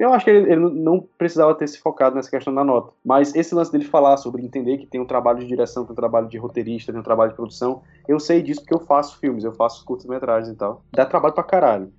[0.04, 2.92] eu acho que ele, ele, não precisava ter se focado nessa questão da nota.
[3.04, 5.96] Mas esse lance dele falar sobre entender que tem um trabalho de direção, tem um
[5.96, 9.44] trabalho de roteirista, tem um trabalho de produção, eu sei disso porque eu faço filmes,
[9.44, 10.84] eu faço curtas-metragens e tal.
[10.92, 11.92] Dá trabalho pra caralho.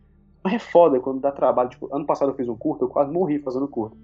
[0.42, 1.70] Mas é foda quando dá trabalho.
[1.70, 3.96] Tipo, ano passado eu fiz um curto, eu quase morri fazendo curto.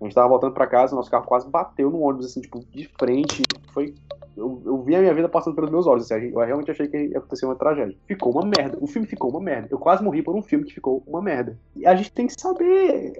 [0.00, 2.88] A gente tava voltando para casa, nosso carro quase bateu no ônibus, assim, tipo, de
[2.98, 3.42] frente.
[3.72, 3.94] Foi.
[4.36, 6.96] Eu, eu vi a minha vida passando pelos meus olhos, assim, eu realmente achei que
[6.96, 7.96] ia acontecer uma tragédia.
[8.06, 8.76] Ficou uma merda.
[8.80, 9.68] O filme ficou uma merda.
[9.70, 11.58] Eu quase morri por um filme que ficou uma merda.
[11.74, 13.14] E a gente tem que saber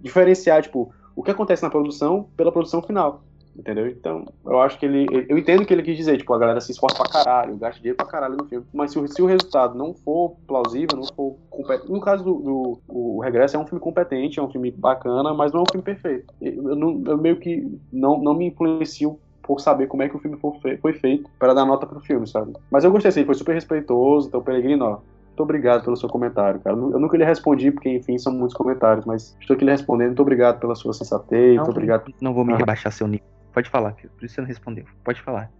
[0.00, 3.22] diferenciar, tipo, o que acontece na produção pela produção final.
[3.58, 3.88] Entendeu?
[3.88, 5.06] Então, eu acho que ele.
[5.28, 7.80] Eu entendo o que ele quis dizer, tipo, a galera se esforça pra caralho, gasta
[7.80, 8.64] dinheiro pra caralho no filme.
[8.72, 11.90] Mas se o, se o resultado não for plausível, não for competente.
[11.90, 15.52] No caso do, do o Regresso é um filme competente, é um filme bacana, mas
[15.52, 16.32] não é um filme perfeito.
[16.40, 20.20] Eu, eu, eu meio que não, não me influencio por saber como é que o
[20.20, 20.38] filme
[20.80, 22.52] foi feito para dar nota pro filme, sabe?
[22.70, 24.98] Mas eu gostei, assim, foi super respeitoso, então, Peregrino, ó,
[25.38, 26.76] muito obrigado pelo seu comentário, cara.
[26.76, 30.08] Eu nunca lhe respondi, porque, enfim, são muitos comentários, mas estou aqui lhe respondendo.
[30.08, 32.12] Muito obrigado pela sua sensatez, não, muito obrigado.
[32.20, 33.26] Não vou me rebaixar seu nível.
[33.52, 34.10] Pode falar, filho.
[34.10, 34.84] Por isso você não respondeu.
[35.04, 35.50] Pode falar.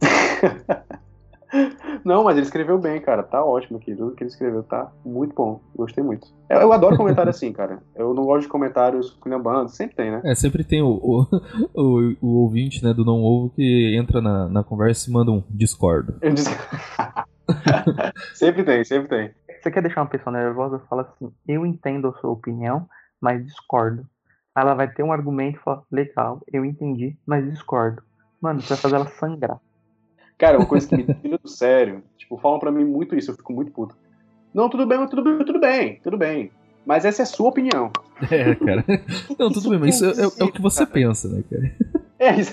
[2.04, 3.22] não, mas ele escreveu bem, cara.
[3.22, 3.94] Tá ótimo aqui.
[3.94, 5.60] Tudo que ele escreveu tá muito bom.
[5.76, 6.26] Gostei muito.
[6.48, 7.82] Eu, eu adoro comentário assim, cara.
[7.94, 9.68] Eu não gosto de comentários culhambando.
[9.68, 10.20] Sempre tem, né?
[10.24, 11.26] É, sempre tem o, o,
[11.74, 15.44] o, o ouvinte, né, do Não Ovo que entra na, na conversa e manda um
[15.50, 16.14] discordo.
[18.34, 19.34] sempre tem, sempre tem.
[19.60, 20.80] Você quer deixar uma pessoa nervosa?
[20.88, 22.88] Fala assim: Eu entendo a sua opinião,
[23.20, 24.06] mas discordo
[24.54, 28.02] ela vai ter um argumento e falar, legal, eu entendi, mas discordo.
[28.40, 29.60] Mano, você vai fazer ela sangrar.
[30.36, 33.36] Cara, uma coisa que me tira do sério, tipo, falam pra mim muito isso, eu
[33.36, 33.96] fico muito puto.
[34.52, 36.50] Não, tudo bem, tudo bem, tudo bem, tudo bem.
[36.84, 37.90] Mas essa é a sua opinião.
[38.30, 38.84] É, cara.
[39.36, 40.90] Não, tudo bem, mas isso é, é, é, o que você cara.
[40.92, 41.74] pensa, né, cara?
[42.20, 42.52] É, isso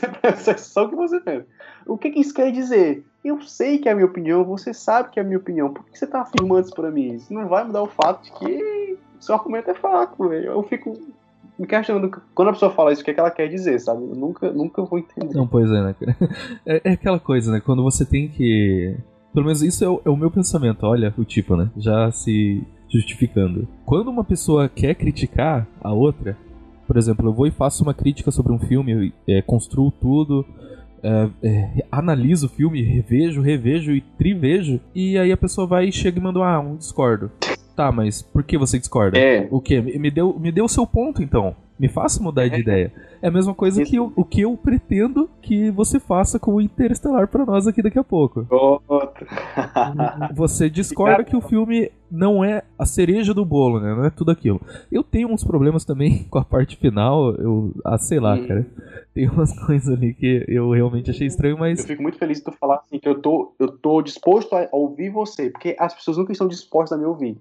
[0.49, 1.45] é, só o que você pensa.
[1.85, 3.05] O que, que isso quer dizer?
[3.23, 5.71] Eu sei que é a minha opinião, você sabe que é a minha opinião.
[5.71, 7.13] Por que você tá afirmando isso pra mim?
[7.13, 10.45] Isso não vai mudar o fato de que seu argumento é fraco, velho.
[10.45, 10.99] Eu fico
[11.59, 14.01] me questionando quando a pessoa fala isso, o que, é que ela quer dizer, sabe?
[14.03, 15.35] Eu nunca, nunca vou entender.
[15.35, 15.95] Não, pois é, né?
[16.65, 17.59] É, é aquela coisa, né?
[17.59, 18.95] Quando você tem que.
[19.33, 21.69] Pelo menos isso é o, é o meu pensamento, olha o tipo, né?
[21.77, 23.67] Já se justificando.
[23.85, 26.37] Quando uma pessoa quer criticar a outra,
[26.87, 30.45] por exemplo, eu vou e faço uma crítica sobre um filme, é, construo tudo,
[31.03, 35.91] é, é, analiso o filme, revejo, revejo e trivejo, e aí a pessoa vai e
[35.91, 37.31] chega e manda ah, um discordo.
[37.79, 39.17] Tá, mas por que você discorda?
[39.17, 39.47] É.
[39.49, 39.79] O que?
[39.79, 41.55] Me deu, me deu o seu ponto, então.
[41.79, 42.59] Me faça mudar de é.
[42.59, 42.93] ideia.
[43.21, 43.89] É a mesma coisa Isso.
[43.89, 47.81] que eu, o que eu pretendo que você faça com o Interestelar para nós aqui
[47.81, 48.45] daqui a pouco.
[50.35, 53.95] Você discorda que o filme não é a cereja do bolo, né?
[53.95, 54.59] Não é tudo aquilo.
[54.91, 58.45] Eu tenho uns problemas também com a parte final, eu, ah, sei lá, hum.
[58.45, 58.67] cara.
[59.13, 62.43] Tem umas coisas ali que eu realmente achei estranho, mas eu fico muito feliz de
[62.43, 66.17] tu falar assim que eu tô eu tô disposto a ouvir você, porque as pessoas
[66.17, 67.37] nunca estão dispostas a me ouvir.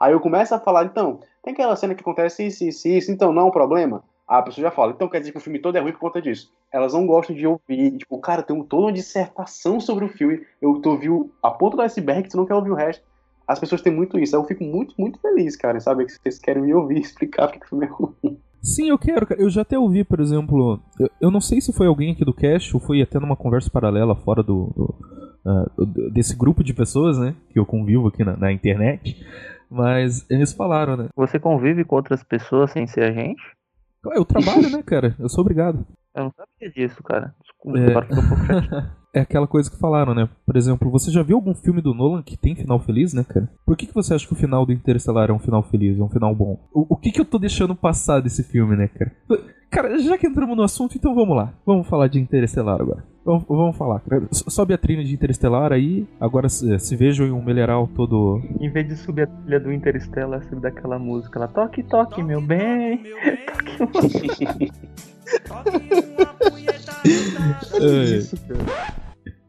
[0.00, 3.32] Aí eu começo a falar, então, tem aquela cena que acontece isso, isso, isso, então
[3.32, 4.02] não é um problema?
[4.30, 6.22] a pessoa já fala, então quer dizer que o filme todo é ruim por conta
[6.22, 6.52] disso.
[6.72, 10.80] Elas não gostam de ouvir, tipo, cara, tem toda uma dissertação sobre o filme, eu
[10.80, 13.02] tô ouvindo a ponta do iceberg, tu não quer ouvir o resto.
[13.44, 14.36] as pessoas têm muito isso.
[14.36, 17.64] Eu fico muito, muito feliz, cara, em saber que vocês querem me ouvir explicar porque
[17.64, 18.38] o filme é ruim.
[18.62, 19.40] Sim, eu quero, cara.
[19.40, 20.78] Eu já até ouvi, por exemplo.
[21.00, 23.70] Eu, eu não sei se foi alguém aqui do cast ou foi até numa conversa
[23.70, 24.94] paralela fora do, do,
[25.44, 27.34] uh, desse grupo de pessoas, né?
[27.48, 29.16] Que eu convivo aqui na, na internet.
[29.70, 31.08] Mas eles falaram, né?
[31.14, 33.42] Você convive com outras pessoas sem ser a gente?
[34.04, 35.14] Eu trabalho, né, cara?
[35.18, 35.86] Eu sou obrigado.
[36.14, 37.34] Eu não sabia disso, cara.
[37.42, 37.90] Desculpa, é...
[37.90, 40.28] agora um pouco é aquela coisa que falaram, né?
[40.44, 43.48] Por exemplo, você já viu algum filme do Nolan que tem final feliz, né, cara?
[43.64, 46.02] Por que, que você acha que o final do Interestelar é um final feliz, é
[46.02, 46.58] um final bom?
[46.72, 49.12] O, o que, que eu tô deixando passar desse filme, né, cara?
[49.70, 51.54] Cara, já que entramos no assunto, então vamos lá.
[51.64, 53.04] Vamos falar de Interestelar agora.
[53.24, 54.02] Vamos, vamos falar.
[54.32, 56.08] Sobe a trilha de Interestelar aí.
[56.18, 58.42] Agora se, se vejam em um milharal todo.
[58.58, 61.46] Em vez de subir a trilha do Interestelar, subir daquela música lá.
[61.46, 63.04] Toque, toque, meu bem.
[65.46, 65.70] Toque,
[67.80, 68.60] é isso, cara.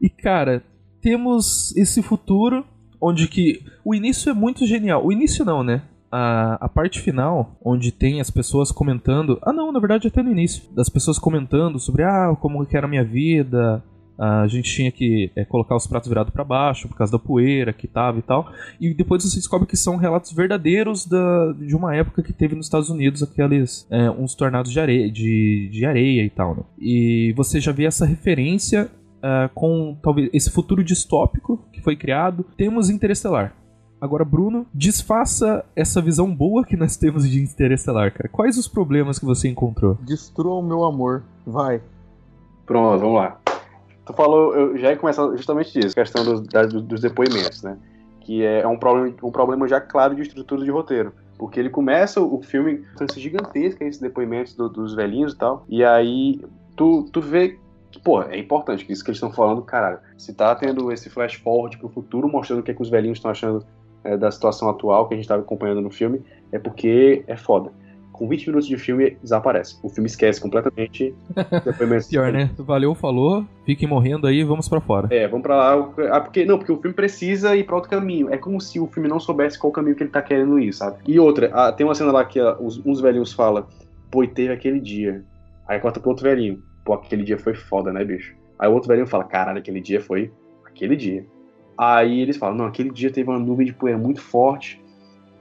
[0.00, 0.62] E cara,
[1.00, 2.64] temos esse futuro
[3.00, 5.04] onde que o início é muito genial.
[5.04, 5.82] O início não, né?
[6.12, 9.38] A, a parte final, onde tem as pessoas comentando.
[9.42, 10.62] Ah, não, na verdade, até no início.
[10.74, 13.82] Das pessoas comentando sobre ah, como que era a minha vida,
[14.18, 17.72] a gente tinha que é, colocar os pratos virados para baixo por causa da poeira
[17.72, 18.52] que tava e tal.
[18.80, 22.66] E depois você descobre que são relatos verdadeiros da, de uma época que teve nos
[22.66, 26.54] Estados Unidos aqueles é, uns tornados de areia, de, de areia e tal.
[26.54, 26.62] Né?
[26.78, 32.44] E você já vê essa referência uh, com talvez esse futuro distópico que foi criado.
[32.56, 33.56] Temos Interestelar.
[34.02, 38.28] Agora, Bruno, desfaça essa visão boa que nós temos de Interestelar, cara.
[38.28, 39.96] Quais os problemas que você encontrou?
[40.00, 41.22] Destrua o meu amor.
[41.46, 41.80] Vai.
[42.66, 43.38] Pronto, vamos lá.
[44.04, 46.40] Tu falou, eu já ia começar justamente disso, questão dos,
[46.82, 47.78] dos depoimentos, né?
[48.22, 51.12] Que é um problema, um problema já claro de estrutura de roteiro.
[51.38, 52.84] Porque ele começa o filme
[53.16, 55.64] gigantesco, esses depoimentos do, dos velhinhos e tal.
[55.68, 56.44] E aí
[56.74, 57.56] tu, tu vê
[58.02, 59.98] pô, é importante, que isso que eles estão falando, caralho.
[60.18, 63.18] Se tá tendo esse flash forward pro futuro, mostrando o que, é que os velhinhos
[63.18, 63.64] estão achando
[64.04, 67.70] é, da situação atual que a gente tava acompanhando no filme, é porque é foda.
[68.12, 69.78] Com 20 minutos de filme, desaparece.
[69.82, 71.14] O filme esquece completamente.
[72.10, 72.50] Pior, né?
[72.58, 75.08] Valeu, falou, fiquem morrendo aí, vamos para fora.
[75.10, 75.92] É, vamos para lá.
[76.10, 78.32] Ah, porque, não, porque o filme precisa ir para outro caminho.
[78.32, 80.98] É como se o filme não soubesse qual caminho que ele tá querendo ir, sabe?
[81.06, 83.66] E outra, ah, tem uma cena lá que ah, os, uns velhinhos falam,
[84.10, 85.24] pô, e teve aquele dia.
[85.66, 88.34] Aí corta pro outro velhinho pô, aquele dia foi foda, né, bicho?
[88.58, 90.32] Aí o outro velhinho fala, caralho, aquele dia foi
[90.64, 91.26] aquele dia.
[91.76, 94.80] Aí eles falam, não, aquele dia teve uma nuvem de poeira muito forte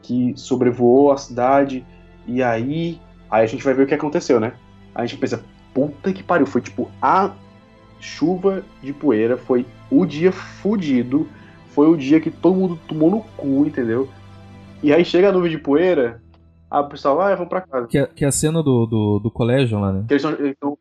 [0.02, 1.86] que sobrevoou a cidade
[2.28, 4.54] e aí aí a gente vai ver o que aconteceu, né?
[4.94, 7.32] Aí a gente pensa, puta que pariu, foi tipo a
[8.00, 11.28] chuva de poeira, foi o dia fudido,
[11.68, 14.10] foi o dia que todo mundo tomou no cu, entendeu?
[14.84, 16.22] E aí chega a nuvem de poeira,
[16.70, 17.88] ah, o pessoal, ah, vamos pra casa.
[17.88, 20.06] Que é, que é a cena do, do, do colégio lá, né?
[20.08, 20.78] Que eles estão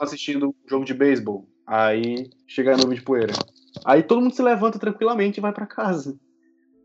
[0.00, 1.46] assistindo um jogo de beisebol.
[1.64, 3.32] Aí chega a nuvem de poeira.
[3.84, 6.18] Aí todo mundo se levanta tranquilamente e vai para casa.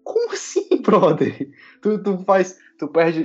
[0.04, 1.50] Como assim, brother?
[1.82, 2.58] Tu, tu faz.
[2.78, 3.24] Tu perde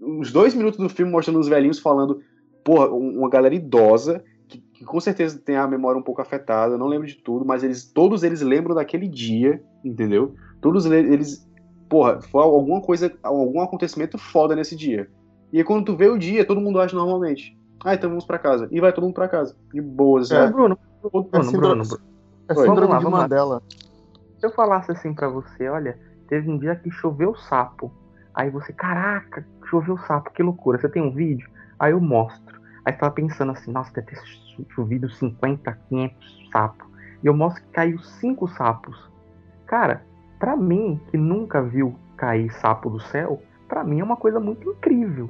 [0.00, 2.20] uns dois minutos do filme mostrando os velhinhos falando.
[2.64, 6.86] Porra, uma galera idosa que, que, com certeza tem a memória um pouco afetada, não
[6.86, 10.34] lembro de tudo, mas eles todos eles lembram daquele dia, entendeu?
[10.60, 11.48] Todos eles
[11.88, 15.08] porra, foi alguma coisa, algum acontecimento foda nesse dia.
[15.52, 17.56] E aí quando tu vê o dia, todo mundo age normalmente.
[17.84, 18.68] Ah, então vamos pra casa.
[18.70, 19.56] E vai todo mundo pra casa.
[19.72, 20.50] De boas, é, né?
[20.50, 21.84] Bruno, Bruno, é Bruno, Bruno.
[22.48, 23.62] É síndrome lá, de Mandela.
[24.38, 27.92] Se eu falasse assim pra você, olha, teve um dia que choveu sapo.
[28.34, 30.78] Aí você, caraca, choveu sapo, que loucura.
[30.78, 31.48] Você tem um vídeo?
[31.78, 32.60] Aí eu mostro.
[32.84, 34.20] Aí você tava pensando assim, nossa, deve ter
[34.68, 36.86] chovido 50, 500 sapos.
[37.22, 39.10] E eu mostro que caiu 5 sapos.
[39.66, 40.02] Cara,
[40.38, 44.70] para mim, que nunca viu cair sapo do céu, para mim é uma coisa muito
[44.70, 45.28] incrível.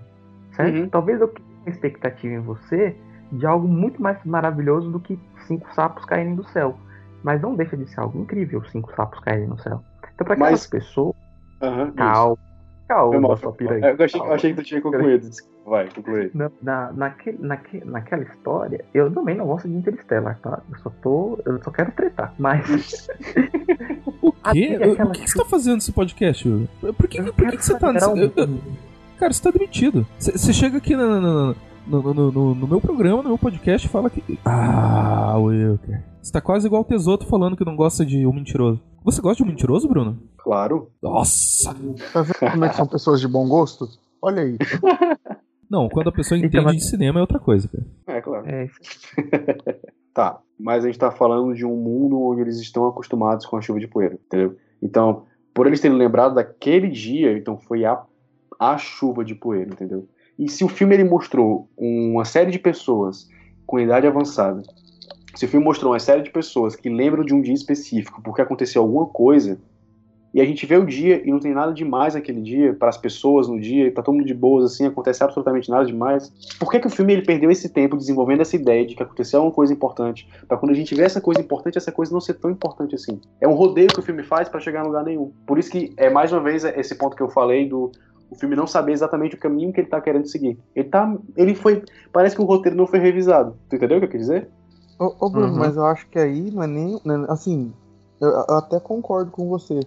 [0.53, 0.79] Certo?
[0.79, 0.89] Uhum.
[0.89, 2.97] Talvez eu tenha uma expectativa em você
[3.33, 6.79] de algo muito mais maravilhoso do que cinco sapos caírem do céu.
[7.27, 9.83] Mas não deixa de ser algo incrível cinco sapos caírem no céu.
[10.15, 10.67] Então, para aquelas Mas...
[10.69, 11.17] pessoas,
[11.61, 12.39] uhum, calma,
[12.87, 13.97] calma, sua piranha.
[13.99, 15.29] Eu achei, eu achei que tu tinha concluído.
[15.67, 16.31] Vai, concluir.
[16.33, 20.63] Na, na, naquele, naque, naquela história, eu também não gosto de Interstellar, tá?
[20.71, 21.37] Eu só tô.
[21.45, 23.09] Eu só quero tretar, mas.
[24.23, 24.79] o quê?
[24.81, 26.69] O que, que você tá fazendo nesse podcast?
[26.81, 27.93] Por que, por que, que você tá.
[27.93, 28.09] Nesse...
[28.09, 28.61] Um...
[29.19, 30.07] Cara, você tá demitido.
[30.17, 31.55] Você chega aqui na, na,
[31.87, 34.39] no, no, no, no, meu programa, no meu podcast, fala que.
[34.45, 36.05] Ah, Wilker.
[36.21, 38.83] Você tá quase igual o Tesoto falando que não gosta de um mentiroso.
[39.05, 40.19] Você gosta de um mentiroso, Bruno?
[40.39, 40.91] Claro.
[41.01, 41.75] Nossa!
[42.13, 43.89] Tá vendo como é que são pessoas de bom gosto?
[44.21, 44.59] Olha aí.
[45.71, 47.85] Não, quando a pessoa então, entende de cinema é outra coisa, cara.
[48.07, 48.47] É, claro.
[48.47, 48.69] É.
[50.15, 53.61] tá, mas a gente tá falando de um mundo onde eles estão acostumados com a
[53.61, 54.57] chuva de poeira, entendeu?
[54.81, 58.01] Então, por eles terem lembrado daquele dia, então foi a,
[58.59, 60.09] a chuva de poeira, entendeu?
[60.39, 63.29] E se o filme ele mostrou uma série de pessoas
[63.67, 64.63] com idade avançada,
[65.35, 68.43] se o filme mostrou uma série de pessoas que lembram de um dia específico porque
[68.43, 69.59] aconteceu alguma coisa,
[70.37, 72.99] e a gente vê o dia e não tem nada demais naquele dia, para as
[72.99, 76.31] pessoas no dia, tá todo mundo de boas, assim, acontece absolutamente nada demais.
[76.59, 79.43] Por que, que o filme ele perdeu esse tempo desenvolvendo essa ideia de que aconteceu
[79.43, 82.35] uma coisa importante, para quando a gente vê essa coisa importante, essa coisa não ser
[82.35, 83.19] tão importante assim?
[83.41, 85.33] É um rodeio que o filme faz para chegar em lugar nenhum.
[85.47, 87.91] Por isso que, é mais uma vez, esse ponto que eu falei do
[88.31, 90.59] o filme não saber exatamente o caminho que ele tá querendo seguir.
[90.75, 91.17] Ele tá.
[91.37, 91.83] Ele foi.
[92.13, 93.57] Parece que o roteiro não foi revisado.
[93.69, 94.49] Tu entendeu o que eu quis dizer?
[94.99, 95.59] Ô, ô Bruno, uhum.
[95.59, 97.01] mas eu acho que aí não é nem.
[97.05, 97.73] Né, assim,
[98.21, 99.81] eu, eu, até concordo com você.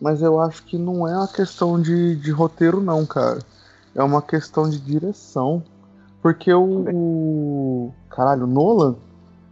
[0.00, 3.40] Mas eu acho que não é uma questão de, de roteiro, não, cara.
[3.94, 5.62] É uma questão de direção.
[6.22, 7.94] Porque o, o.
[8.08, 8.96] Caralho, o Nolan,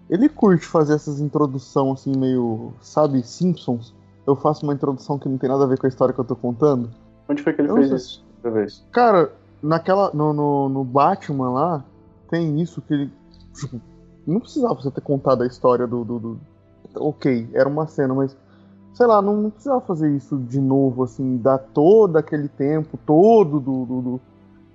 [0.09, 2.73] ele curte fazer essas introduções assim, meio.
[2.81, 3.95] Sabe, Simpsons?
[4.27, 6.25] Eu faço uma introdução que não tem nada a ver com a história que eu
[6.25, 6.91] tô contando.
[7.29, 8.28] Onde foi que ele eu fez isso?
[8.43, 8.85] Vez?
[8.93, 9.33] Cara,
[9.63, 10.11] naquela.
[10.13, 11.85] No, no, no, Batman lá,
[12.31, 13.13] tem isso que ele.
[13.55, 13.81] Tipo,
[14.27, 16.41] não precisava você ter contado a história do, do, do.
[16.97, 18.37] Ok, era uma cena, mas.
[18.95, 23.61] Sei lá, não, não, precisava fazer isso de novo, assim, dar todo aquele tempo todo
[23.61, 24.21] do, do,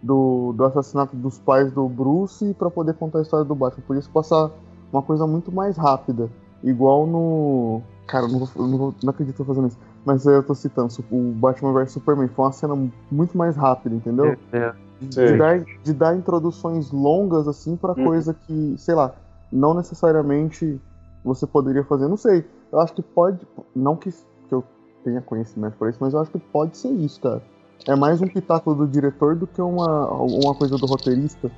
[0.02, 3.84] do, do assassinato dos pais do Bruce para poder contar a história do Batman.
[3.86, 4.50] Por isso passar
[4.92, 6.30] uma coisa muito mais rápida.
[6.64, 7.82] Igual no.
[8.08, 9.78] Cara, não, não, não acredito que eu tô fazendo isso.
[10.06, 14.36] Mas eu tô citando, o Batman vs Superman foi uma cena muito mais rápida, entendeu?
[14.52, 14.74] É, é.
[15.00, 18.06] De, dar, de dar introduções longas, assim, pra uhum.
[18.06, 19.14] coisa que, sei lá,
[19.52, 20.80] não necessariamente
[21.24, 22.08] você poderia fazer.
[22.08, 23.40] Não sei, eu acho que pode.
[23.76, 24.64] Não que, que eu
[25.04, 27.42] tenha conhecimento por isso, mas eu acho que pode ser isso, cara.
[27.88, 31.52] É mais um pitáculo do diretor do que uma, uma coisa do roteirista.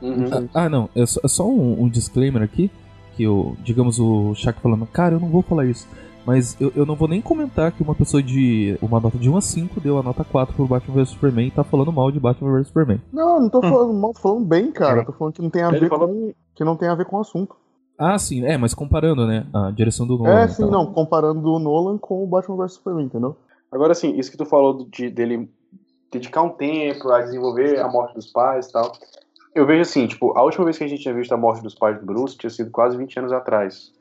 [0.00, 0.48] Uhum.
[0.52, 2.70] Ah, não, é só, é só um, um, disclaimer aqui.
[3.16, 5.86] Que o, digamos, o Shaq falando, cara, eu não vou falar isso.
[6.24, 9.36] Mas eu, eu não vou nem comentar que uma pessoa de uma nota de 1
[9.36, 12.20] a 5 deu a nota 4 pro Batman vs Superman e tá falando mal de
[12.20, 13.00] Batman vs Superman.
[13.12, 15.04] Não, não tô falando mal, tô falando bem, cara.
[15.04, 16.08] Tô falando que não tem a ver falou...
[16.08, 17.56] com que não tem a ver com o assunto.
[17.98, 20.40] Ah, sim, é, mas comparando, né, a direção do Nolan.
[20.40, 23.36] É, sim, não, comparando o Nolan com o Batman vs Superman, entendeu?
[23.70, 25.50] Agora, sim, isso que tu falou de, dele
[26.10, 28.92] dedicar um tempo a desenvolver a morte dos pais e tal.
[29.54, 31.74] Eu vejo assim, tipo, a última vez que a gente tinha visto a morte dos
[31.74, 33.92] pais do Bruce tinha sido quase 20 anos atrás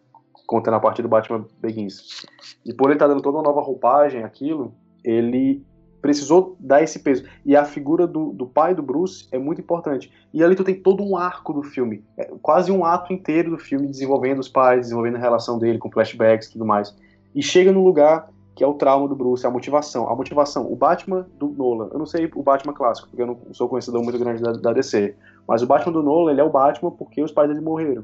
[0.52, 2.26] contando a partir do Batman Begins.
[2.66, 5.66] E por ele estar tá dando toda uma nova roupagem, aquilo, ele
[6.02, 7.24] precisou dar esse peso.
[7.46, 10.12] E a figura do, do pai do Bruce é muito importante.
[10.34, 13.58] E ali tu tem todo um arco do filme, é quase um ato inteiro do
[13.58, 16.94] filme desenvolvendo os pais, desenvolvendo a relação dele com flashbacks e tudo mais.
[17.34, 20.10] E chega no lugar que é o trauma do Bruce, a motivação.
[20.10, 23.40] A motivação, o Batman do Nolan, eu não sei o Batman clássico, porque eu não
[23.54, 25.16] sou conhecedor muito grande da, da DC,
[25.48, 28.04] mas o Batman do Nolan, ele é o Batman porque os pais dele morreram.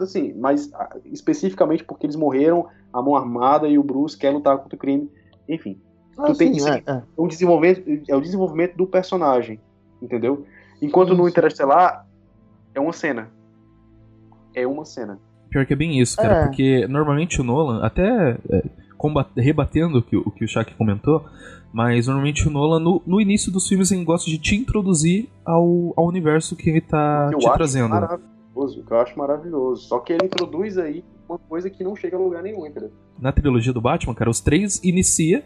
[0.00, 4.58] Assim, mas ah, especificamente porque eles morreram, a mão armada e o Bruce quer lutar
[4.58, 5.10] contra o crime.
[5.48, 5.80] Enfim.
[6.16, 7.02] Ah, tu tem sim, é, é.
[7.18, 9.60] Um desenvolvimento, é o desenvolvimento do personagem.
[10.00, 10.46] Entendeu?
[10.80, 12.06] Enquanto sim, no Interestelar
[12.74, 13.28] é uma cena.
[14.54, 15.18] É uma cena.
[15.50, 16.44] Pior que é bem isso, cara, é.
[16.44, 18.62] porque normalmente o Nolan, até é,
[19.36, 21.24] rebatendo o que, o que o Shaq comentou,
[21.72, 25.92] mas normalmente o Nolan, no, no, início dos filmes, ele gosta de te introduzir ao,
[25.96, 27.90] ao universo que ele tá te trazendo.
[27.90, 29.88] Maravilhoso maravilhoso, que eu acho maravilhoso.
[29.88, 32.90] Só que ele introduz aí uma coisa que não chega a lugar nenhum, entendeu?
[33.18, 35.44] Na trilogia do Batman, cara, os três inicia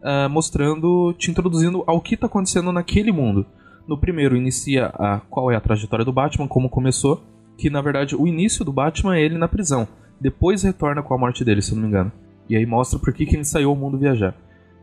[0.00, 3.46] uh, mostrando, te introduzindo ao que tá acontecendo naquele mundo.
[3.86, 7.22] No primeiro inicia a qual é a trajetória do Batman, como começou,
[7.58, 9.86] que na verdade o início do Batman é ele na prisão.
[10.20, 12.12] Depois retorna com a morte dele, se não me engano.
[12.48, 14.34] E aí mostra por que, que ele saiu ao mundo viajar.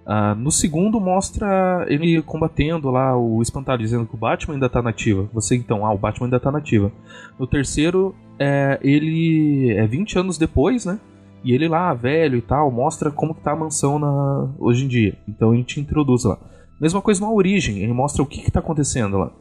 [0.06, 4.82] Uh, no segundo mostra ele combatendo lá o espantalho, dizendo que o Batman ainda tá
[4.82, 5.30] nativa.
[5.34, 6.92] Você então, ah, o Batman ainda tá nativa.
[7.38, 11.00] No terceiro, é, ele é 20 anos depois, né?
[11.44, 14.88] E ele lá, velho e tal, mostra como que tá a mansão na, hoje em
[14.88, 15.18] dia.
[15.28, 16.38] Então a gente introduz lá.
[16.80, 19.32] Mesma coisa na origem, ele mostra o que que tá acontecendo lá.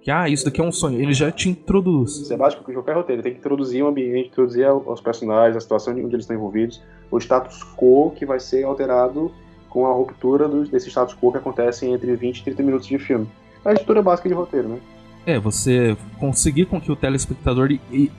[0.00, 0.98] Que, ah, isso daqui é um sonho.
[0.98, 2.22] Ele já te introduz.
[2.22, 3.22] Isso é básico que qualquer roteiro.
[3.22, 7.18] Tem que introduzir o ambiente, introduzir os personagens, a situação onde eles estão envolvidos, o
[7.18, 9.30] status quo que vai ser alterado
[9.70, 12.98] com a ruptura do, desse status quo que acontece entre 20 e 30 minutos de
[12.98, 13.26] filme.
[13.64, 14.78] É a estrutura básica de roteiro, né?
[15.24, 17.70] É, você conseguir com que o telespectador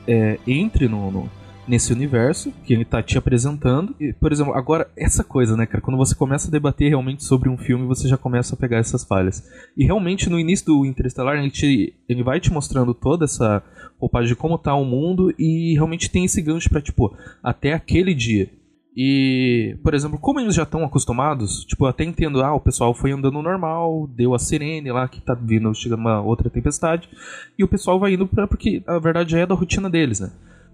[0.08, 1.30] é, entre no, no,
[1.68, 3.96] nesse universo que ele tá te apresentando.
[4.00, 5.82] E, por exemplo, agora, essa coisa, né, cara?
[5.82, 9.04] Quando você começa a debater realmente sobre um filme, você já começa a pegar essas
[9.04, 9.44] falhas.
[9.76, 13.64] E realmente, no início do Interestelar, ele, te, ele vai te mostrando toda essa
[14.00, 18.14] roupagem de como tá o mundo e realmente tem esse gancho pra, tipo, até aquele
[18.14, 18.50] dia
[18.96, 22.94] e, por exemplo, como eles já estão acostumados, tipo, eu até entendo, ah, o pessoal
[22.94, 27.10] foi andando normal, deu a sirene lá que tá vindo, chegando uma outra tempestade,
[27.58, 30.32] e o pessoal vai indo pra, porque a verdade é da rotina deles, né?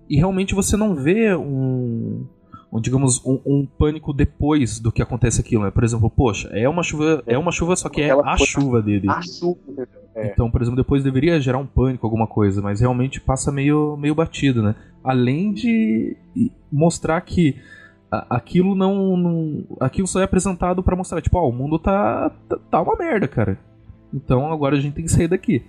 [0.09, 2.25] E realmente você não vê um,
[2.73, 5.69] um digamos, um, um, pânico depois do que acontece aquilo, né?
[5.69, 9.07] Por exemplo, poxa, é uma chuva, é uma chuva, só que é a chuva dele.
[9.09, 10.31] A chuva, é.
[10.31, 14.15] Então, por exemplo, depois deveria gerar um pânico, alguma coisa, mas realmente passa meio, meio
[14.15, 14.73] batido, né?
[15.03, 16.17] Além de
[16.71, 17.55] mostrar que
[18.11, 22.57] aquilo não, não, Aquilo só é apresentado para mostrar, tipo, ó, o mundo tá, tá,
[22.69, 23.57] tá, uma merda, cara.
[24.13, 25.63] Então agora a gente tem que sair daqui.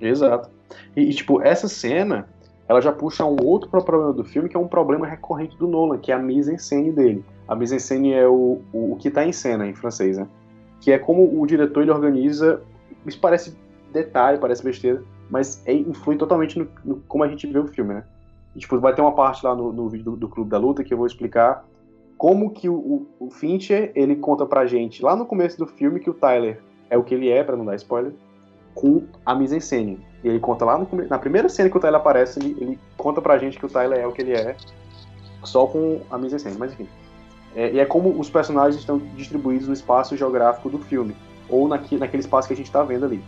[0.00, 0.50] Exato.
[0.96, 2.28] E, e, tipo, essa cena,
[2.68, 5.98] ela já puxa um outro problema do filme, que é um problema recorrente do Nolan,
[5.98, 7.24] que é a mise-en-scène dele.
[7.48, 10.26] A mise-en-scène é o, o, o, que tá em cena, em francês, né?
[10.80, 12.60] Que é como o diretor ele organiza.
[13.06, 13.56] Isso parece
[13.92, 17.94] detalhe, parece besteira, mas é, influi totalmente no, no, como a gente vê o filme,
[17.94, 18.04] né?
[18.54, 20.84] E, tipo, vai ter uma parte lá no, no vídeo do, do, Clube da Luta
[20.84, 21.64] que eu vou explicar
[22.18, 26.08] como que o, o, Fincher, ele conta pra gente, lá no começo do filme, que
[26.08, 28.12] o Tyler é o que ele é, para não dar spoiler,
[28.74, 29.98] com a mise-en-scène.
[30.22, 33.20] E ele conta lá no, na primeira cena que o Tyler aparece, ele, ele, conta
[33.20, 34.56] pra gente que o Tyler é o que ele é,
[35.42, 36.86] só com a mise-en-scène, mas enfim.
[37.56, 41.16] É, e é como os personagens estão distribuídos no espaço geográfico do filme,
[41.48, 43.22] ou naque, naquele espaço que a gente está vendo ali.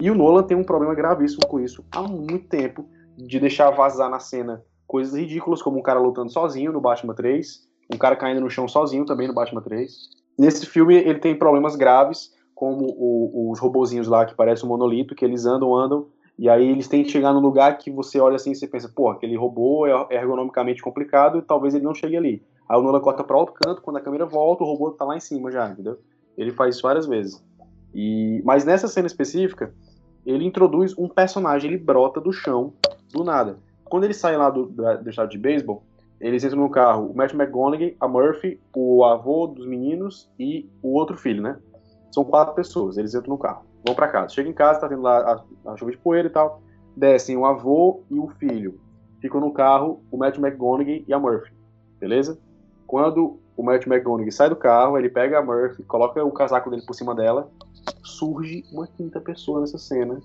[0.00, 2.84] E o Nolan tem um problema gravíssimo com isso há muito tempo,
[3.16, 7.66] de deixar vazar na cena coisas ridículas, como um cara lutando sozinho no Batman 3,
[7.94, 9.90] um cara caindo no chão sozinho também no Batman 3.
[10.38, 15.14] Nesse filme ele tem problemas graves, como o, os robozinhos lá que parecem um monolito,
[15.14, 16.06] que eles andam, andam,
[16.38, 18.90] e aí eles têm que chegar num lugar que você olha assim e você pensa,
[18.94, 22.42] pô, aquele robô é ergonomicamente complicado e talvez ele não chegue ali.
[22.68, 25.16] Aí o Nolan corta para outro canto, quando a câmera volta, o robô tá lá
[25.16, 25.98] em cima já, entendeu?
[26.36, 27.42] Ele faz isso várias vezes.
[27.94, 29.74] E mas nessa cena específica,
[30.24, 32.72] ele introduz um personagem, ele brota do chão,
[33.12, 33.58] do nada.
[33.84, 35.82] Quando eles saem lá do, do estado de beisebol,
[36.20, 40.94] eles entram no carro, o Matt McGonaghy, a Murphy, o avô dos meninos e o
[40.94, 41.58] outro filho, né?
[42.12, 44.34] São quatro pessoas, eles entram no carro, vão para casa.
[44.34, 46.62] Chega em casa, tá tendo lá a, a chuva de poeira e tal.
[46.96, 48.80] Descem o avô e o filho.
[49.20, 51.52] Ficam no carro o Matt McGonaghy e a Murphy,
[51.98, 52.38] beleza?
[52.86, 56.82] Quando o Matt McGonaghy sai do carro, ele pega a Murphy, coloca o casaco dele
[56.86, 57.50] por cima dela,
[58.04, 60.20] surge uma quinta pessoa nessa cena,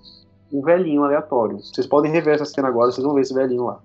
[0.52, 1.60] um velhinho aleatório.
[1.60, 3.80] Vocês podem rever essa cena agora, vocês vão ver esse velhinho lá.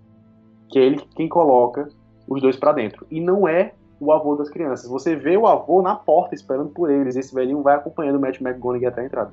[0.69, 1.89] Que é ele quem coloca
[2.29, 3.07] os dois para dentro.
[3.11, 4.89] E não é o avô das crianças.
[4.89, 7.15] Você vê o avô na porta esperando por eles.
[7.15, 9.31] Esse velhinho vai acompanhando o Matt McGonaghy até a entrada.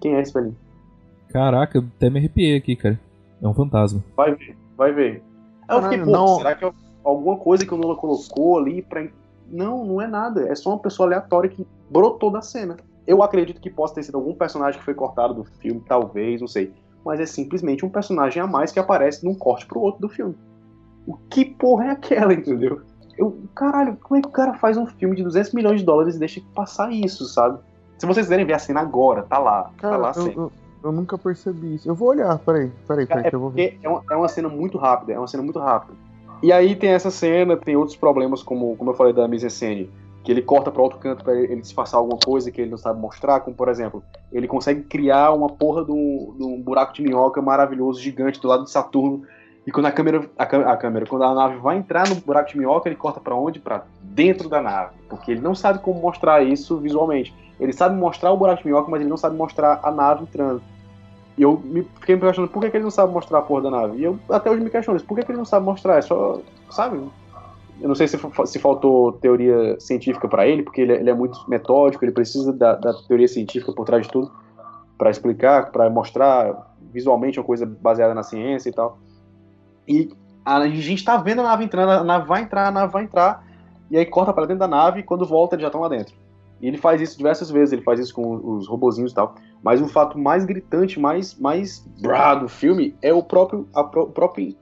[0.00, 0.56] Quem é esse velhinho?
[1.28, 2.98] Caraca, até me arrepiei aqui, cara.
[3.40, 4.02] É um fantasma.
[4.16, 5.22] Vai ver, vai ver.
[5.68, 6.36] Eu fiquei, pô, não...
[6.36, 6.72] será que é
[7.04, 9.06] alguma coisa que o Nolan colocou ali pra.
[9.48, 10.48] Não, não é nada.
[10.48, 12.76] É só uma pessoa aleatória que brotou da cena.
[13.06, 16.48] Eu acredito que possa ter sido algum personagem que foi cortado do filme, talvez, não
[16.48, 16.72] sei.
[17.04, 20.34] Mas é simplesmente um personagem a mais que aparece num corte pro outro do filme.
[21.06, 22.80] O que porra é aquela, entendeu?
[23.16, 26.16] Eu, caralho, como é que o cara faz um filme de 200 milhões de dólares
[26.16, 27.58] e deixa passar isso, sabe?
[27.96, 29.64] Se vocês quiserem ver a cena agora, tá lá.
[29.64, 30.52] Tá cara, tá lá eu, eu,
[30.84, 31.88] eu, nunca percebi isso.
[31.88, 33.78] Eu vou olhar, peraí, peraí, peraí, é que eu vou ver.
[33.82, 35.94] É uma, é uma cena muito rápida, é uma cena muito rápida.
[36.42, 39.90] E aí tem essa cena, tem outros problemas, como, como eu falei da mise-en-scène
[40.26, 42.98] que ele corta para outro canto para ele disfarçar alguma coisa que ele não sabe
[42.98, 48.00] mostrar, como por exemplo, ele consegue criar uma porra de um, buraco de minhoca maravilhoso,
[48.00, 49.22] gigante, do lado de Saturno,
[49.64, 52.58] e quando a câmera, a, a, câmera, quando a nave vai entrar no buraco de
[52.58, 53.60] minhoca, ele corta para onde?
[53.60, 57.32] Para dentro da nave, porque ele não sabe como mostrar isso visualmente.
[57.60, 60.60] Ele sabe mostrar o buraco de minhoca, mas ele não sabe mostrar a nave entrando.
[61.38, 63.62] E eu me, fiquei me questionando por que, que ele não sabe mostrar a porra
[63.62, 63.98] da nave.
[63.98, 65.98] E eu até hoje me questiono por que, que ele não sabe mostrar?
[65.98, 67.00] É só, sabe?
[67.80, 71.38] Eu não sei se, se faltou teoria científica para ele, porque ele, ele, é muito
[71.48, 74.30] metódico, ele precisa da, da teoria científica por trás de tudo
[74.96, 78.98] para explicar, para mostrar visualmente uma coisa baseada na ciência e tal.
[79.86, 80.10] E
[80.44, 83.46] a gente está vendo a nave entrando, a nave vai entrar, a nave vai entrar,
[83.90, 86.14] e aí corta para dentro da nave e quando volta eles já estão lá dentro.
[86.60, 89.34] E ele faz isso diversas vezes, ele faz isso com os robozinhos e tal.
[89.62, 94.06] Mas o fato mais gritante, mais mais brá do filme é o próprio a, o
[94.06, 94.56] próprio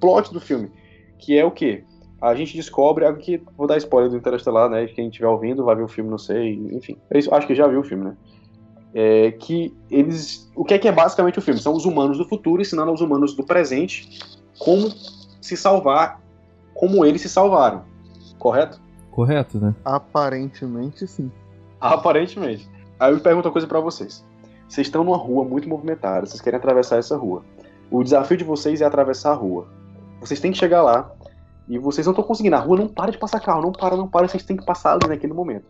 [0.00, 0.70] plot do filme,
[1.18, 1.84] que é o quê?
[2.24, 4.86] A gente descobre, aqui vou dar spoiler do Interestelar, né?
[4.86, 6.96] Quem estiver ouvindo vai ver o filme, não sei, enfim.
[7.10, 8.16] É acho que já viu o filme, né?
[8.94, 10.50] É, que eles.
[10.56, 11.60] O que é que é basicamente o filme?
[11.60, 14.08] São os humanos do futuro ensinando aos humanos do presente
[14.58, 14.88] como
[15.40, 16.22] se salvar,
[16.72, 17.82] como eles se salvaram.
[18.38, 18.80] Correto?
[19.10, 19.74] Correto, né?
[19.84, 21.30] Aparentemente sim.
[21.78, 22.66] Aparentemente.
[22.98, 24.24] Aí eu pergunto uma coisa para vocês.
[24.66, 27.44] Vocês estão numa rua muito movimentada, vocês querem atravessar essa rua.
[27.90, 29.68] O desafio de vocês é atravessar a rua.
[30.20, 31.12] Vocês têm que chegar lá
[31.68, 32.56] e vocês não estão conseguindo.
[32.56, 34.28] A rua não para de passar carro, não para, não para.
[34.28, 35.64] Vocês têm que passar ali naquele momento.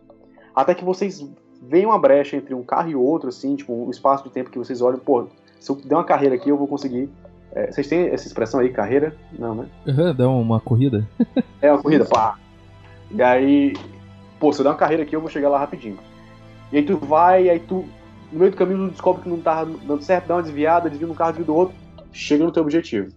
[0.53, 1.25] Até que vocês
[1.61, 4.57] veem uma brecha entre um carro e outro, assim, tipo, um espaço de tempo que
[4.57, 5.27] vocês olham, pô,
[5.59, 7.09] se eu der uma carreira aqui, eu vou conseguir.
[7.51, 9.15] É, vocês têm essa expressão aí, carreira?
[9.37, 9.67] Não, né?
[9.87, 11.07] Uhum, dá uma corrida.
[11.61, 12.37] é, uma corrida, pá.
[13.09, 13.73] E aí,
[14.39, 15.97] pô, se eu der uma carreira aqui, eu vou chegar lá rapidinho.
[16.71, 17.85] E aí tu vai, aí tu,
[18.31, 21.07] no meio do caminho, tu descobre que não tá dando certo, dá uma desviada, desvia
[21.07, 21.75] um carro, desvia do outro,
[22.11, 23.11] chega no teu objetivo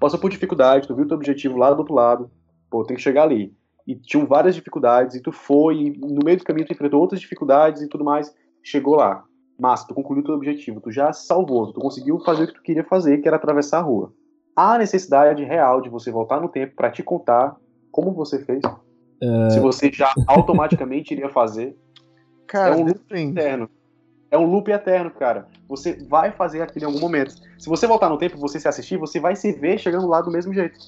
[0.00, 2.30] passou por dificuldade, tu viu teu objetivo lá do outro lado,
[2.70, 3.54] pô, tem que chegar ali.
[3.86, 7.20] E tinham várias dificuldades, e tu foi, e no meio do caminho tu enfrentou outras
[7.20, 9.24] dificuldades e tudo mais, chegou lá.
[9.58, 12.84] Massa, tu concluiu teu objetivo, tu já salvou, tu conseguiu fazer o que tu queria
[12.84, 14.12] fazer, que era atravessar a rua.
[14.56, 17.56] Há necessidade real de você voltar no tempo para te contar
[17.92, 18.62] como você fez?
[19.50, 21.76] Se você já automaticamente iria fazer.
[22.46, 23.34] Cara, É um loop depende.
[24.30, 25.48] É um loop eterno, cara.
[25.68, 27.34] Você vai fazer aquilo em algum momento.
[27.58, 30.20] Se você voltar no tempo e você se assistir, você vai se ver chegando lá
[30.20, 30.78] do mesmo jeito.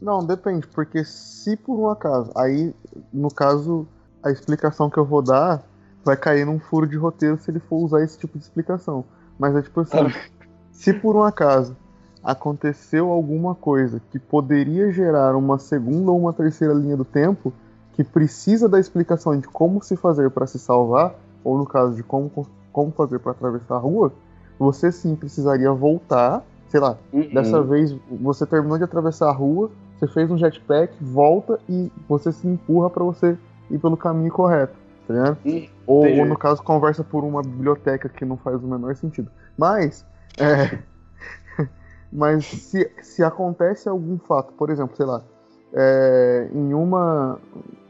[0.00, 2.72] Não, depende, porque se por um acaso, aí,
[3.12, 3.86] no caso,
[4.22, 5.62] a explicação que eu vou dar
[6.04, 9.04] vai cair num furo de roteiro se ele for usar esse tipo de explicação.
[9.36, 9.98] Mas é tipo assim,
[10.70, 11.76] se por um acaso
[12.22, 17.52] aconteceu alguma coisa que poderia gerar uma segunda ou uma terceira linha do tempo,
[17.94, 22.02] que precisa da explicação de como se fazer para se salvar, ou no caso de
[22.02, 22.30] como,
[22.72, 24.12] como fazer para atravessar a rua,
[24.58, 27.34] você sim precisaria voltar, sei lá, Uhum.
[27.34, 32.32] Dessa vez, você terminou de atravessar a rua, você fez um jetpack, volta e você
[32.32, 33.36] se empurra pra você
[33.70, 34.74] ir pelo caminho correto,
[35.06, 35.38] tá ligado?
[35.44, 39.30] Hum, Ou, ou, no caso, conversa por uma biblioteca que não faz o menor sentido.
[39.56, 40.06] Mas,
[40.38, 40.78] é,
[42.12, 45.22] mas se, se acontece algum fato, por exemplo, sei lá,
[45.74, 47.38] é, em uma,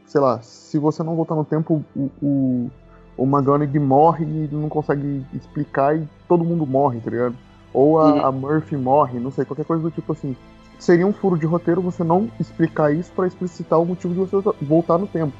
[0.05, 2.71] sei lá, se você não voltar no tempo, o, o,
[3.21, 7.35] o McGonagall morre e ele não consegue explicar e todo mundo morre, tá ligado?
[7.73, 8.25] Ou a, Uhum.
[8.25, 10.35] a Murphy morre, não sei, qualquer coisa do tipo assim.
[10.79, 14.37] Seria um furo de roteiro você não explicar isso pra explicitar o motivo de você
[14.61, 15.33] voltar no tempo.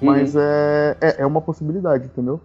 [0.00, 2.40] Mas é, é, é uma possibilidade, entendeu?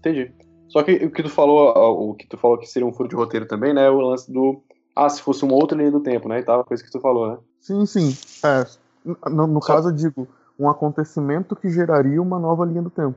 [0.00, 0.32] Entendi.
[0.68, 1.70] Só que o que tu falou,
[2.10, 3.88] o que tu falou que seria um furo de roteiro também, né?
[3.88, 4.60] O lance do.
[4.94, 6.40] Ah, se fosse uma outra linha do tempo, né?
[6.40, 7.38] E tal, coisa que tu falou, né?
[7.60, 8.16] Sim, sim.
[8.44, 8.64] É,
[9.30, 10.26] no no Só- caso, eu digo,
[10.58, 13.16] um acontecimento que geraria uma nova linha do tempo.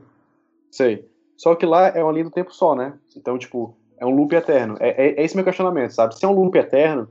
[0.70, 1.04] Sei.
[1.36, 2.94] Só que lá é uma linha do tempo só, né?
[3.16, 4.76] Então, tipo, é um loop eterno.
[4.80, 6.16] É, é, é esse meu questionamento, sabe?
[6.18, 7.08] Se é um loop eterno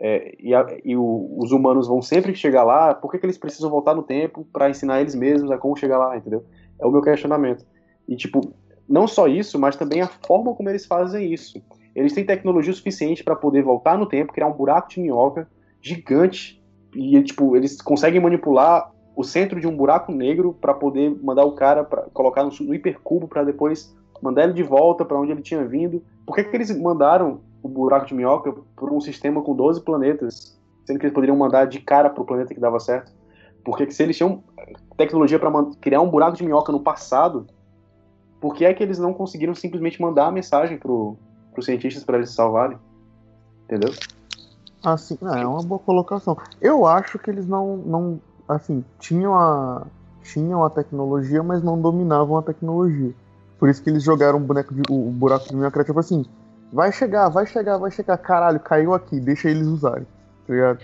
[0.00, 3.38] é, e, a- e o- os humanos vão sempre chegar lá, por que, que eles
[3.38, 6.44] precisam voltar no tempo pra ensinar eles mesmos a como chegar lá, entendeu?
[6.80, 7.64] É o meu questionamento.
[8.08, 8.52] E, tipo,
[8.88, 11.62] não só isso, mas também a forma como eles fazem isso.
[11.94, 15.48] Eles têm tecnologia suficiente pra poder voltar no tempo, criar um buraco de minhoca
[15.80, 16.60] gigante
[16.94, 21.52] e, tipo, eles conseguem manipular o centro de um buraco negro pra poder mandar o
[21.52, 25.42] cara para colocar no, no hipercubo pra depois mandar ele de volta pra onde ele
[25.42, 26.02] tinha vindo.
[26.26, 30.58] Por que, que eles mandaram o buraco de minhoca por um sistema com 12 planetas,
[30.84, 33.12] sendo que eles poderiam mandar de cara pro planeta que dava certo?
[33.64, 34.42] Porque que se eles tinham
[34.96, 37.46] tecnologia pra man- criar um buraco de minhoca no passado,
[38.40, 41.16] por que é que eles não conseguiram simplesmente mandar a mensagem pro,
[41.52, 42.78] pros cientistas pra eles se salvarem?
[43.64, 43.92] Entendeu?
[44.84, 46.36] Assim, é uma boa colocação.
[46.60, 49.86] Eu acho que eles não, não assim, tinham a,
[50.22, 53.12] tinham a tecnologia, mas não dominavam a tecnologia.
[53.58, 56.24] Por isso que eles jogaram o, boneco de, o buraco de minhoca, tipo assim,
[56.72, 60.06] vai chegar, vai chegar, vai chegar, caralho, caiu aqui, deixa eles usarem,
[60.46, 60.80] tá ligado?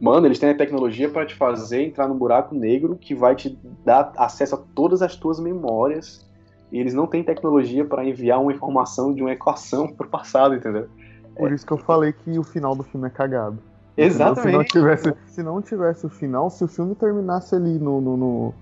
[0.00, 3.56] Mano, eles têm a tecnologia pra te fazer entrar num buraco negro que vai te
[3.84, 6.28] dar acesso a todas as tuas memórias.
[6.72, 10.88] E eles não têm tecnologia pra enviar uma informação de uma equação pro passado, entendeu?
[11.36, 13.58] Por isso que eu falei que o final do filme é cagado.
[13.94, 14.72] Se não Exatamente.
[14.72, 18.54] tivesse, se não tivesse o final, se o filme terminasse ali no, no, no,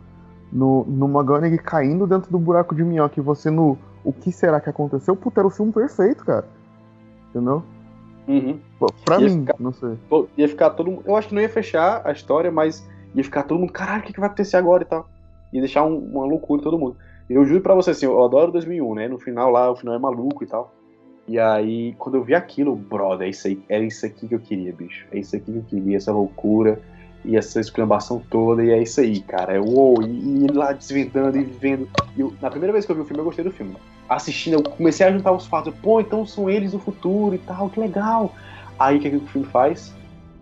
[0.53, 4.61] no, no McGonagall caindo dentro do buraco de minhoca e você no o que será
[4.61, 6.47] que aconteceu, puta, era o filme perfeito, cara.
[7.31, 7.63] Entendeu?
[8.27, 8.59] Uhum.
[8.79, 9.97] Pô, Pra Ia mim, ficar- não sei.
[10.09, 11.03] Pô, Ia ficar todo mundo.
[11.07, 12.85] Eu acho que não ia fechar a história, mas
[13.15, 15.09] ia ficar todo mundo, caralho, o que, que vai acontecer agora e tal.
[15.53, 16.97] Ia deixar um- uma loucura em todo mundo.
[17.29, 19.07] Eu juro pra você assim, eu adoro 2001, né?
[19.07, 20.75] No final lá, o final é maluco e tal.
[21.29, 24.41] E aí, quando eu vi aquilo, brother, é isso aí, era isso aqui que eu
[24.41, 25.07] queria, bicho.
[25.13, 26.81] É isso aqui que eu queria, essa loucura
[27.25, 29.55] e essa exclamação toda, e é isso aí, cara.
[29.55, 31.89] É uou, e, e lá desvendando e vendo.
[32.17, 33.77] Eu- na primeira vez que eu vi o filme, eu gostei do filme.
[34.09, 35.75] Assistindo, eu comecei a juntar os fatos.
[35.81, 38.35] Pô, então são eles do futuro e tal, que legal.
[38.79, 39.95] Aí o que, que o filme faz?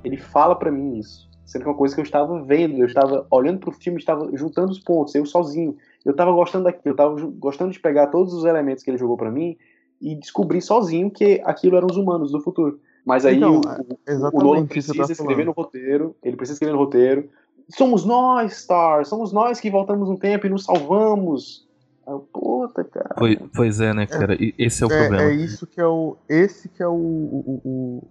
[0.05, 1.29] Ele fala pra mim isso.
[1.45, 4.29] Sendo que é uma coisa que eu estava vendo, eu estava olhando pro filme, estava
[4.37, 5.77] juntando os pontos, eu sozinho.
[6.05, 9.17] Eu estava gostando daquilo, eu estava gostando de pegar todos os elementos que ele jogou
[9.17, 9.57] pra mim
[10.01, 12.81] e descobrir sozinho que aquilo eram os humanos do futuro.
[13.05, 15.67] Mas aí Então, o, é, o- Nolan precisa tá escrever no falando.
[15.67, 17.29] roteiro, ele precisa escrever no roteiro.
[17.71, 21.67] Somos nós, Star, somos nós que voltamos no tempo e nos salvamos.
[22.07, 23.15] Ah, Puta, cara.
[23.19, 24.35] Pois, pois é, né, cara?
[24.43, 25.31] E esse é o É, problema.
[25.31, 26.17] é isso que é o.
[26.29, 26.93] Esse que é o.
[26.95, 28.03] O, o,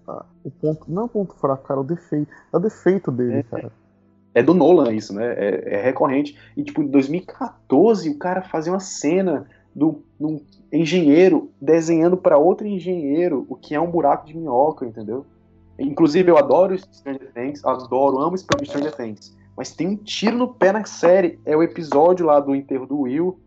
[0.44, 0.86] o ponto.
[0.88, 2.28] Não é o ponto fraco, cara, é o defeito.
[2.54, 3.44] É o defeito dele, É.
[3.44, 3.72] cara.
[4.36, 5.34] É do Nolan isso, né?
[5.36, 6.38] É, é recorrente.
[6.56, 9.48] E, tipo, em 2014, o cara fazia uma cena
[9.78, 10.02] do,
[10.74, 15.24] engenheiro desenhando para outro engenheiro o que é um buraco de minhoca, entendeu?
[15.78, 19.38] Inclusive, eu adoro Stranger Things, adoro, amo Stranger Things.
[19.56, 21.40] Mas tem um tiro no pé na série.
[21.46, 23.40] É o episódio lá do enterro do Will,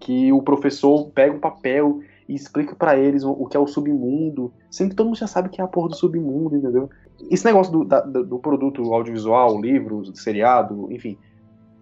[0.00, 4.50] que o professor pega um papel e explica pra eles o, que é o submundo,
[4.70, 6.88] sendo que todo mundo já sabe o que é a porra do submundo, entendeu?
[7.30, 11.18] Esse negócio do, da- do, produto audiovisual, livro, seriado, enfim,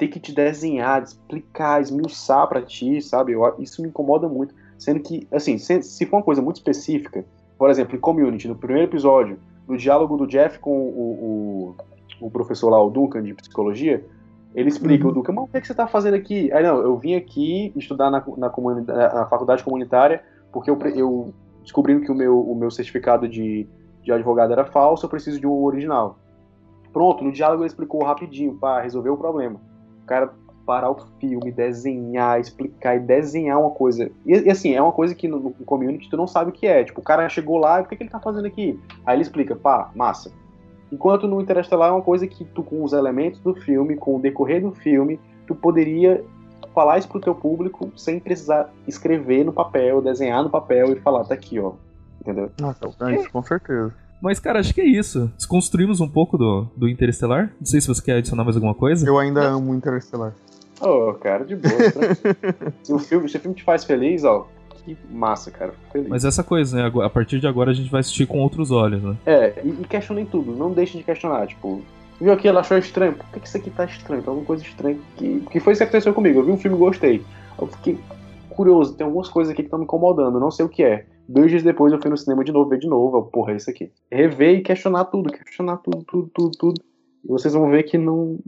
[0.03, 3.33] ter que te desenhar, explicar, esmiuçar pra ti, sabe?
[3.33, 4.53] Eu, isso me incomoda muito.
[4.77, 7.25] Sendo que, assim, se, se for uma coisa muito específica,
[7.57, 9.39] por exemplo, em Community, no primeiro episódio,
[9.69, 11.77] no diálogo do Jeff com o,
[12.21, 14.05] o, o professor lá, o Duncan, de psicologia,
[14.57, 16.53] Ele explica, o Duca, mas o que, é que você tá fazendo aqui?
[16.53, 20.21] Aí não, eu vim aqui estudar na, na, comunidade, na faculdade comunitária
[20.51, 23.69] porque eu, eu descobrindo que o meu, o meu certificado de,
[24.03, 26.19] de advogado era falso, eu preciso de um original.
[26.93, 29.61] Pronto, no diálogo ele explicou rapidinho para resolver o problema.
[30.03, 30.33] O cara
[30.65, 34.11] parar o filme, desenhar, explicar e desenhar uma coisa.
[34.25, 36.67] E, e assim, é uma coisa que no, no, community tu não sabe o que
[36.67, 36.85] é.
[36.85, 38.79] Tipo, o cara chegou lá o que, é que ele tá fazendo aqui?
[39.05, 40.31] Aí ele explica, pá, massa.
[40.91, 44.21] Enquanto no Interestelar é uma coisa que tu, com os elementos do filme, com o
[44.21, 46.25] decorrer do filme, tu poderia
[46.75, 51.25] falar isso pro teu público sem precisar escrever no papel, desenhar no papel e falar,
[51.25, 51.73] tá aqui, ó.
[52.21, 52.51] Entendeu?
[52.61, 53.95] Nossa, é com certeza.
[54.23, 55.31] Mas, cara, acho que é isso.
[55.37, 57.53] Desconstruímos um pouco do, do Interestelar.
[57.59, 59.05] Não sei se você quer adicionar mais alguma coisa.
[59.05, 60.33] Eu ainda amo Interestelar.
[60.81, 61.75] Ô, oh, cara, de boa.
[62.83, 64.47] se, o filme, se o filme te faz feliz, ó,
[64.85, 65.75] que massa, cara.
[65.91, 66.09] Feliz.
[66.09, 67.05] Mas essa coisa, né?
[67.05, 69.17] A partir de agora a gente vai assistir com outros olhos, né?
[69.27, 70.53] É, e, e questionem tudo.
[70.53, 71.49] Não deixem de questionar.
[71.49, 71.83] Tipo,
[72.21, 73.15] viu aquilo, achou estranho?
[73.15, 74.23] Por que, que isso aqui tá estranho?
[74.23, 74.99] Tem alguma coisa estranha.
[75.17, 76.39] Que, que foi isso que aconteceu comigo.
[76.39, 77.25] Eu vi um filme e gostei.
[77.61, 77.99] Eu fiquei
[78.51, 78.95] curioso.
[78.95, 80.39] Tem algumas coisas aqui que estão me incomodando.
[80.39, 81.07] Não sei o que é.
[81.29, 83.19] Dois dias depois eu fui no cinema de novo, ver de novo.
[83.19, 83.91] Eu, porra, é isso aqui.
[84.11, 85.33] Rever e questionar tudo.
[85.33, 86.83] Questionar tudo, tudo, tudo, tudo.
[87.25, 88.39] E vocês vão ver que não.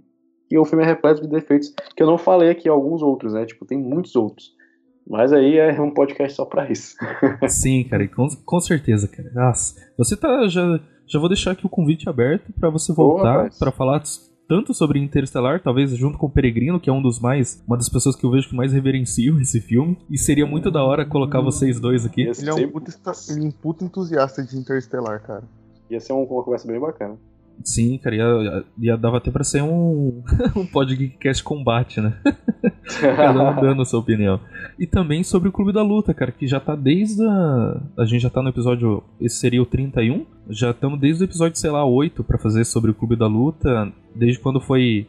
[0.49, 1.73] Que o filme é repleto de defeitos.
[1.97, 3.47] Que eu não falei aqui alguns outros, né?
[3.47, 4.53] Tipo, tem muitos outros.
[5.09, 6.97] Mas aí é um podcast só pra isso.
[7.49, 9.31] Sim, cara, com, com certeza, cara.
[9.35, 10.49] Nossa, você tá.
[10.49, 14.03] Já, já vou deixar aqui o convite aberto para você voltar para falar
[14.49, 17.89] tanto sobre Interestelar, talvez junto com o Peregrino, que é um dos mais, uma das
[17.89, 21.41] pessoas que eu vejo que mais reverencio esse filme, e seria muito da hora colocar
[21.41, 22.23] vocês dois aqui.
[22.23, 22.93] Ele é um puta,
[23.31, 25.45] ele é um puta entusiasta de Interestelar, cara.
[25.91, 27.19] Ia ser uma conversa bem bacana.
[27.63, 30.23] Sim, cara, ia, ia dava até pra ser um,
[30.57, 32.15] um podcast combate, né?
[33.01, 34.41] Cada um dando a sua opinião.
[34.79, 37.81] E também sobre o Clube da Luta, cara, que já tá desde a.
[37.99, 39.03] A gente já tá no episódio.
[39.21, 40.27] Esse seria o 31.
[40.51, 43.91] Já estamos desde o episódio, sei lá, 8 para fazer sobre o Clube da Luta.
[44.15, 45.07] Desde quando foi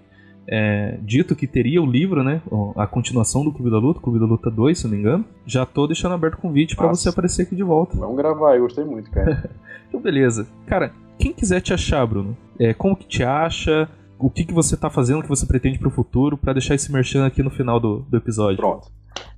[0.47, 2.41] é, dito que teria o livro, né?
[2.75, 5.25] A continuação do Clube da Luta, Clube da Luta 2, se não me engano.
[5.45, 7.97] Já tô deixando aberto o convite para você aparecer aqui de volta.
[7.97, 9.49] Vamos gravar, eu gostei muito, cara.
[9.89, 10.47] então, beleza.
[10.67, 13.89] Cara, quem quiser te achar, Bruno, é, como que te acha?
[14.17, 16.91] O que, que você tá fazendo, o que você pretende pro futuro, para deixar esse
[16.91, 18.57] merchan aqui no final do, do episódio.
[18.57, 18.89] Pronto.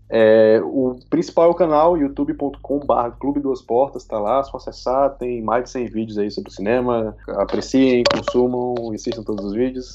[0.09, 5.17] É, o principal é o canal youtube.com.br Clube Duas Portas, tá lá, é só acessar,
[5.17, 9.91] tem mais de 100 vídeos aí sobre o cinema, apreciem, consumam assistam todos os vídeos.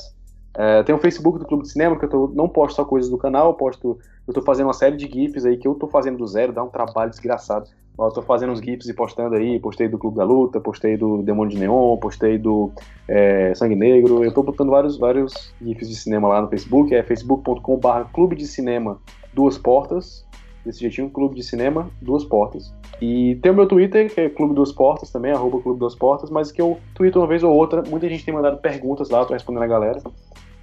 [0.55, 3.11] É, tem o Facebook do Clube de Cinema, que eu tô, não posto só coisas
[3.11, 3.99] do canal, eu posto,
[4.29, 6.63] eu tô fazendo uma série de GIFs aí que eu tô fazendo do zero, dá
[6.63, 7.71] um trabalho desgraçado.
[7.99, 11.23] Eu tô fazendo uns GIFs e postando aí, postei do Clube da Luta, postei do
[11.23, 12.73] Demônio de Neon, postei do
[13.07, 17.03] é, Sangue Negro, eu tô botando vários, vários GIFs de cinema lá no Facebook, é
[17.03, 18.99] facebook.com.br Clube de Cinema
[19.35, 20.27] Duas Portas,
[20.65, 22.73] desse jeitinho, Clube de Cinema Duas Portas.
[23.01, 26.31] E tem o meu Twitter, que é Clube Duas Portas também, arroba Clube Duas Portas,
[26.31, 29.27] mas que eu tweeto uma vez ou outra, muita gente tem mandado perguntas lá, eu
[29.27, 30.01] tô respondendo a galera.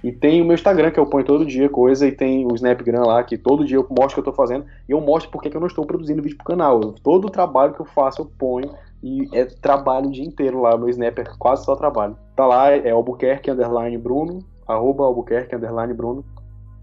[0.02, 3.02] E tem o meu Instagram, que eu ponho todo dia coisa, e tem o Snapgram
[3.02, 5.50] lá, que todo dia eu mostro o que eu tô fazendo, e eu mostro porque
[5.50, 6.80] que eu não estou produzindo vídeo pro canal.
[7.02, 8.70] Todo o trabalho que eu faço, eu ponho,
[9.02, 12.16] e é trabalho o dia inteiro lá, meu Snap é quase só trabalho.
[12.34, 16.24] Tá lá, é Albuquerque Underline Bruno, arroba Albuquerque Underline Bruno.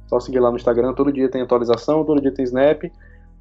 [0.07, 2.83] Só seguir lá no Instagram, todo dia tem atualização, todo dia tem Snap.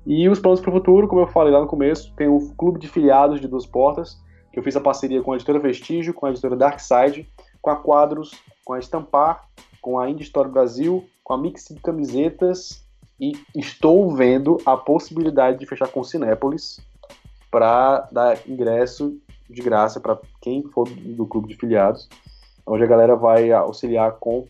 [0.07, 2.79] E os planos para o futuro, como eu falei lá no começo, tem o clube
[2.79, 4.17] de filiados de Duas Portas,
[4.53, 7.29] que eu fiz a parceria com a editora Vestígio, com a editora Darkside,
[7.61, 8.31] com a Quadros,
[8.65, 9.45] com a Estampar,
[9.87, 12.85] com a Indie Store Brasil, com a Mix de Camisetas
[13.21, 16.81] e estou vendo a possibilidade de fechar com o Cinépolis
[17.53, 19.17] para dar ingresso
[19.49, 22.09] de graça para quem for do clube de filiados,
[22.67, 24.49] onde a galera vai auxiliar com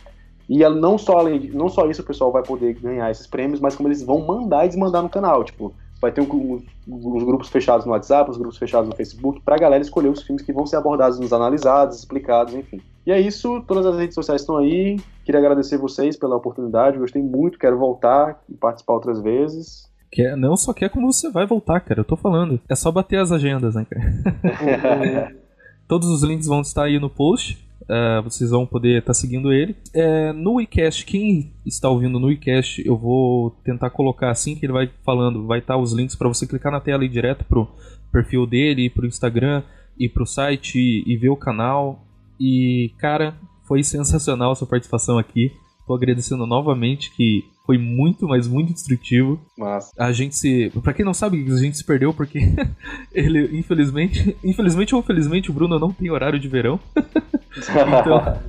[0.47, 3.59] E não só, além de, não só isso o pessoal vai poder ganhar esses prêmios,
[3.59, 5.43] mas como eles vão mandar e desmandar no canal.
[5.43, 9.57] Tipo, vai ter um, uns grupos fechados no WhatsApp, uns grupos fechados no Facebook, pra
[9.57, 12.81] galera escolher os filmes que vão ser abordados, nos analisados, explicados, enfim.
[13.05, 14.97] E é isso, todas as redes sociais estão aí.
[15.23, 19.87] Queria agradecer vocês pela oportunidade, gostei muito, quero voltar e participar outras vezes.
[20.11, 21.99] Quer, não só quer como você vai voltar, cara.
[21.99, 22.59] Eu tô falando.
[22.67, 25.29] É só bater as agendas, né, cara?
[25.89, 27.57] Todos os links vão estar aí no post.
[27.81, 29.75] Uh, vocês vão poder estar tá seguindo ele.
[29.91, 34.73] É, no WeCast, quem está ouvindo no WeCast, eu vou tentar colocar assim que ele
[34.73, 37.43] vai falando, vai estar tá os links para você clicar na tela e ir direto
[37.43, 37.67] pro
[38.11, 39.63] perfil dele, pro Instagram
[39.97, 42.05] e pro site e, e ver o canal.
[42.39, 43.35] E, cara,
[43.67, 45.51] foi sensacional a sua participação aqui.
[45.87, 49.39] Tô agradecendo novamente que foi muito, mas muito instrutivo.
[49.55, 52.39] Mas a gente se, para quem não sabe, a gente se perdeu porque
[53.13, 56.79] ele infelizmente, infelizmente ou felizmente o Bruno não tem horário de verão.
[57.55, 58.41] então,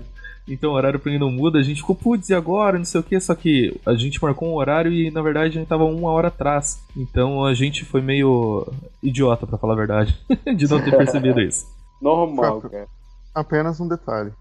[0.49, 2.79] então o horário pra ele não muda, a gente ficou, putz, e agora?
[2.79, 5.61] Não sei o que, só que a gente marcou um horário e na verdade a
[5.61, 6.83] gente tava uma hora atrás.
[6.97, 8.73] Então a gente foi meio
[9.03, 10.19] idiota, para falar a verdade,
[10.57, 11.67] de não ter percebido isso.
[12.01, 12.87] Normal, cara.
[13.35, 14.33] Apenas um detalhe.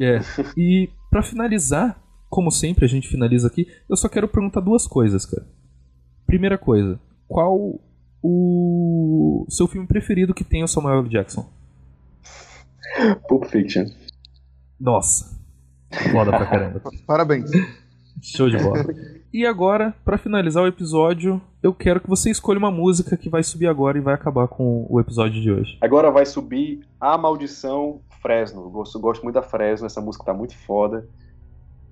[0.00, 0.22] É.
[0.56, 1.98] E para finalizar,
[2.28, 5.46] como sempre a gente finaliza aqui, eu só quero perguntar duas coisas, cara.
[6.26, 6.98] Primeira coisa,
[7.28, 7.80] qual
[8.22, 11.08] o seu filme preferido que tem o Samuel L.
[11.08, 11.48] Jackson?
[13.28, 13.86] Pulp Fiction.
[14.78, 15.36] Nossa.
[16.12, 16.82] Foda pra caramba.
[17.06, 17.50] Parabéns.
[18.20, 18.84] Show de bola.
[19.32, 23.42] E agora, para finalizar o episódio, eu quero que você escolha uma música que vai
[23.42, 25.76] subir agora e vai acabar com o episódio de hoje.
[25.80, 28.68] Agora vai subir A Maldição Fresno.
[28.70, 31.06] Gosto, gosto muito da Fresno, essa música tá muito foda.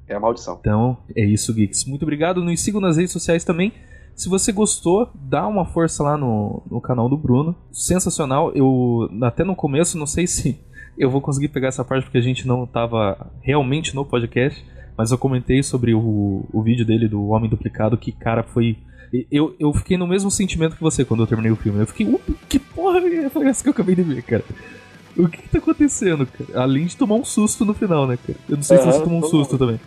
[0.08, 0.58] É a maldição.
[0.60, 1.84] Então, é isso, Geeks.
[1.84, 2.42] Muito obrigado.
[2.42, 3.72] Nos sigam nas redes sociais também.
[4.14, 7.54] Se você gostou, dá uma força lá no, no canal do Bruno.
[7.72, 8.52] Sensacional.
[8.54, 10.58] Eu, até no começo, não sei se
[10.96, 14.64] eu vou conseguir pegar essa parte porque a gente não estava realmente no podcast.
[14.96, 18.78] Mas eu comentei sobre o, o vídeo dele do Homem Duplicado, que, cara, foi.
[19.30, 21.80] Eu, eu fiquei no mesmo sentimento que você quando eu terminei o filme.
[21.80, 22.06] Eu fiquei,
[22.48, 23.00] que porra
[23.30, 24.44] foi essa que eu acabei de ver, cara?
[25.16, 26.62] O que, que tá acontecendo, cara?
[26.62, 28.38] Além de tomar um susto no final, né, cara?
[28.48, 29.80] Eu não sei é, se você tomou um susto também.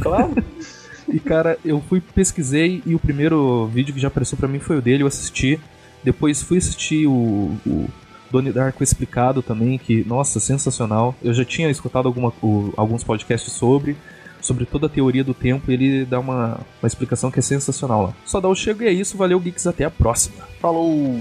[0.00, 0.34] Claro.
[1.08, 4.78] e cara, eu fui pesquisei e o primeiro vídeo que já apareceu para mim foi
[4.78, 5.60] o dele, eu assisti.
[6.02, 7.88] Depois fui assistir o, o
[8.30, 11.14] Donnie Darko explicado também, que, nossa, sensacional.
[11.22, 13.96] Eu já tinha escutado alguma, o, alguns podcasts sobre,
[14.40, 18.02] sobre toda a teoria do tempo, e ele dá uma, uma explicação que é sensacional
[18.02, 18.14] lá.
[18.26, 20.44] Só dá o chego e é isso, valeu, Geeks, até a próxima.
[20.60, 21.20] Falou!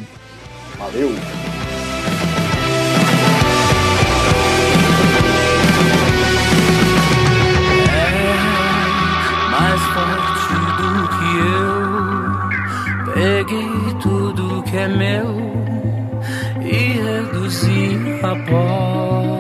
[0.78, 1.12] Valeu!
[13.14, 15.36] Peguei tudo que é meu
[16.62, 19.40] e reduzi a pó.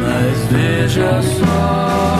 [0.00, 2.17] Mas veja só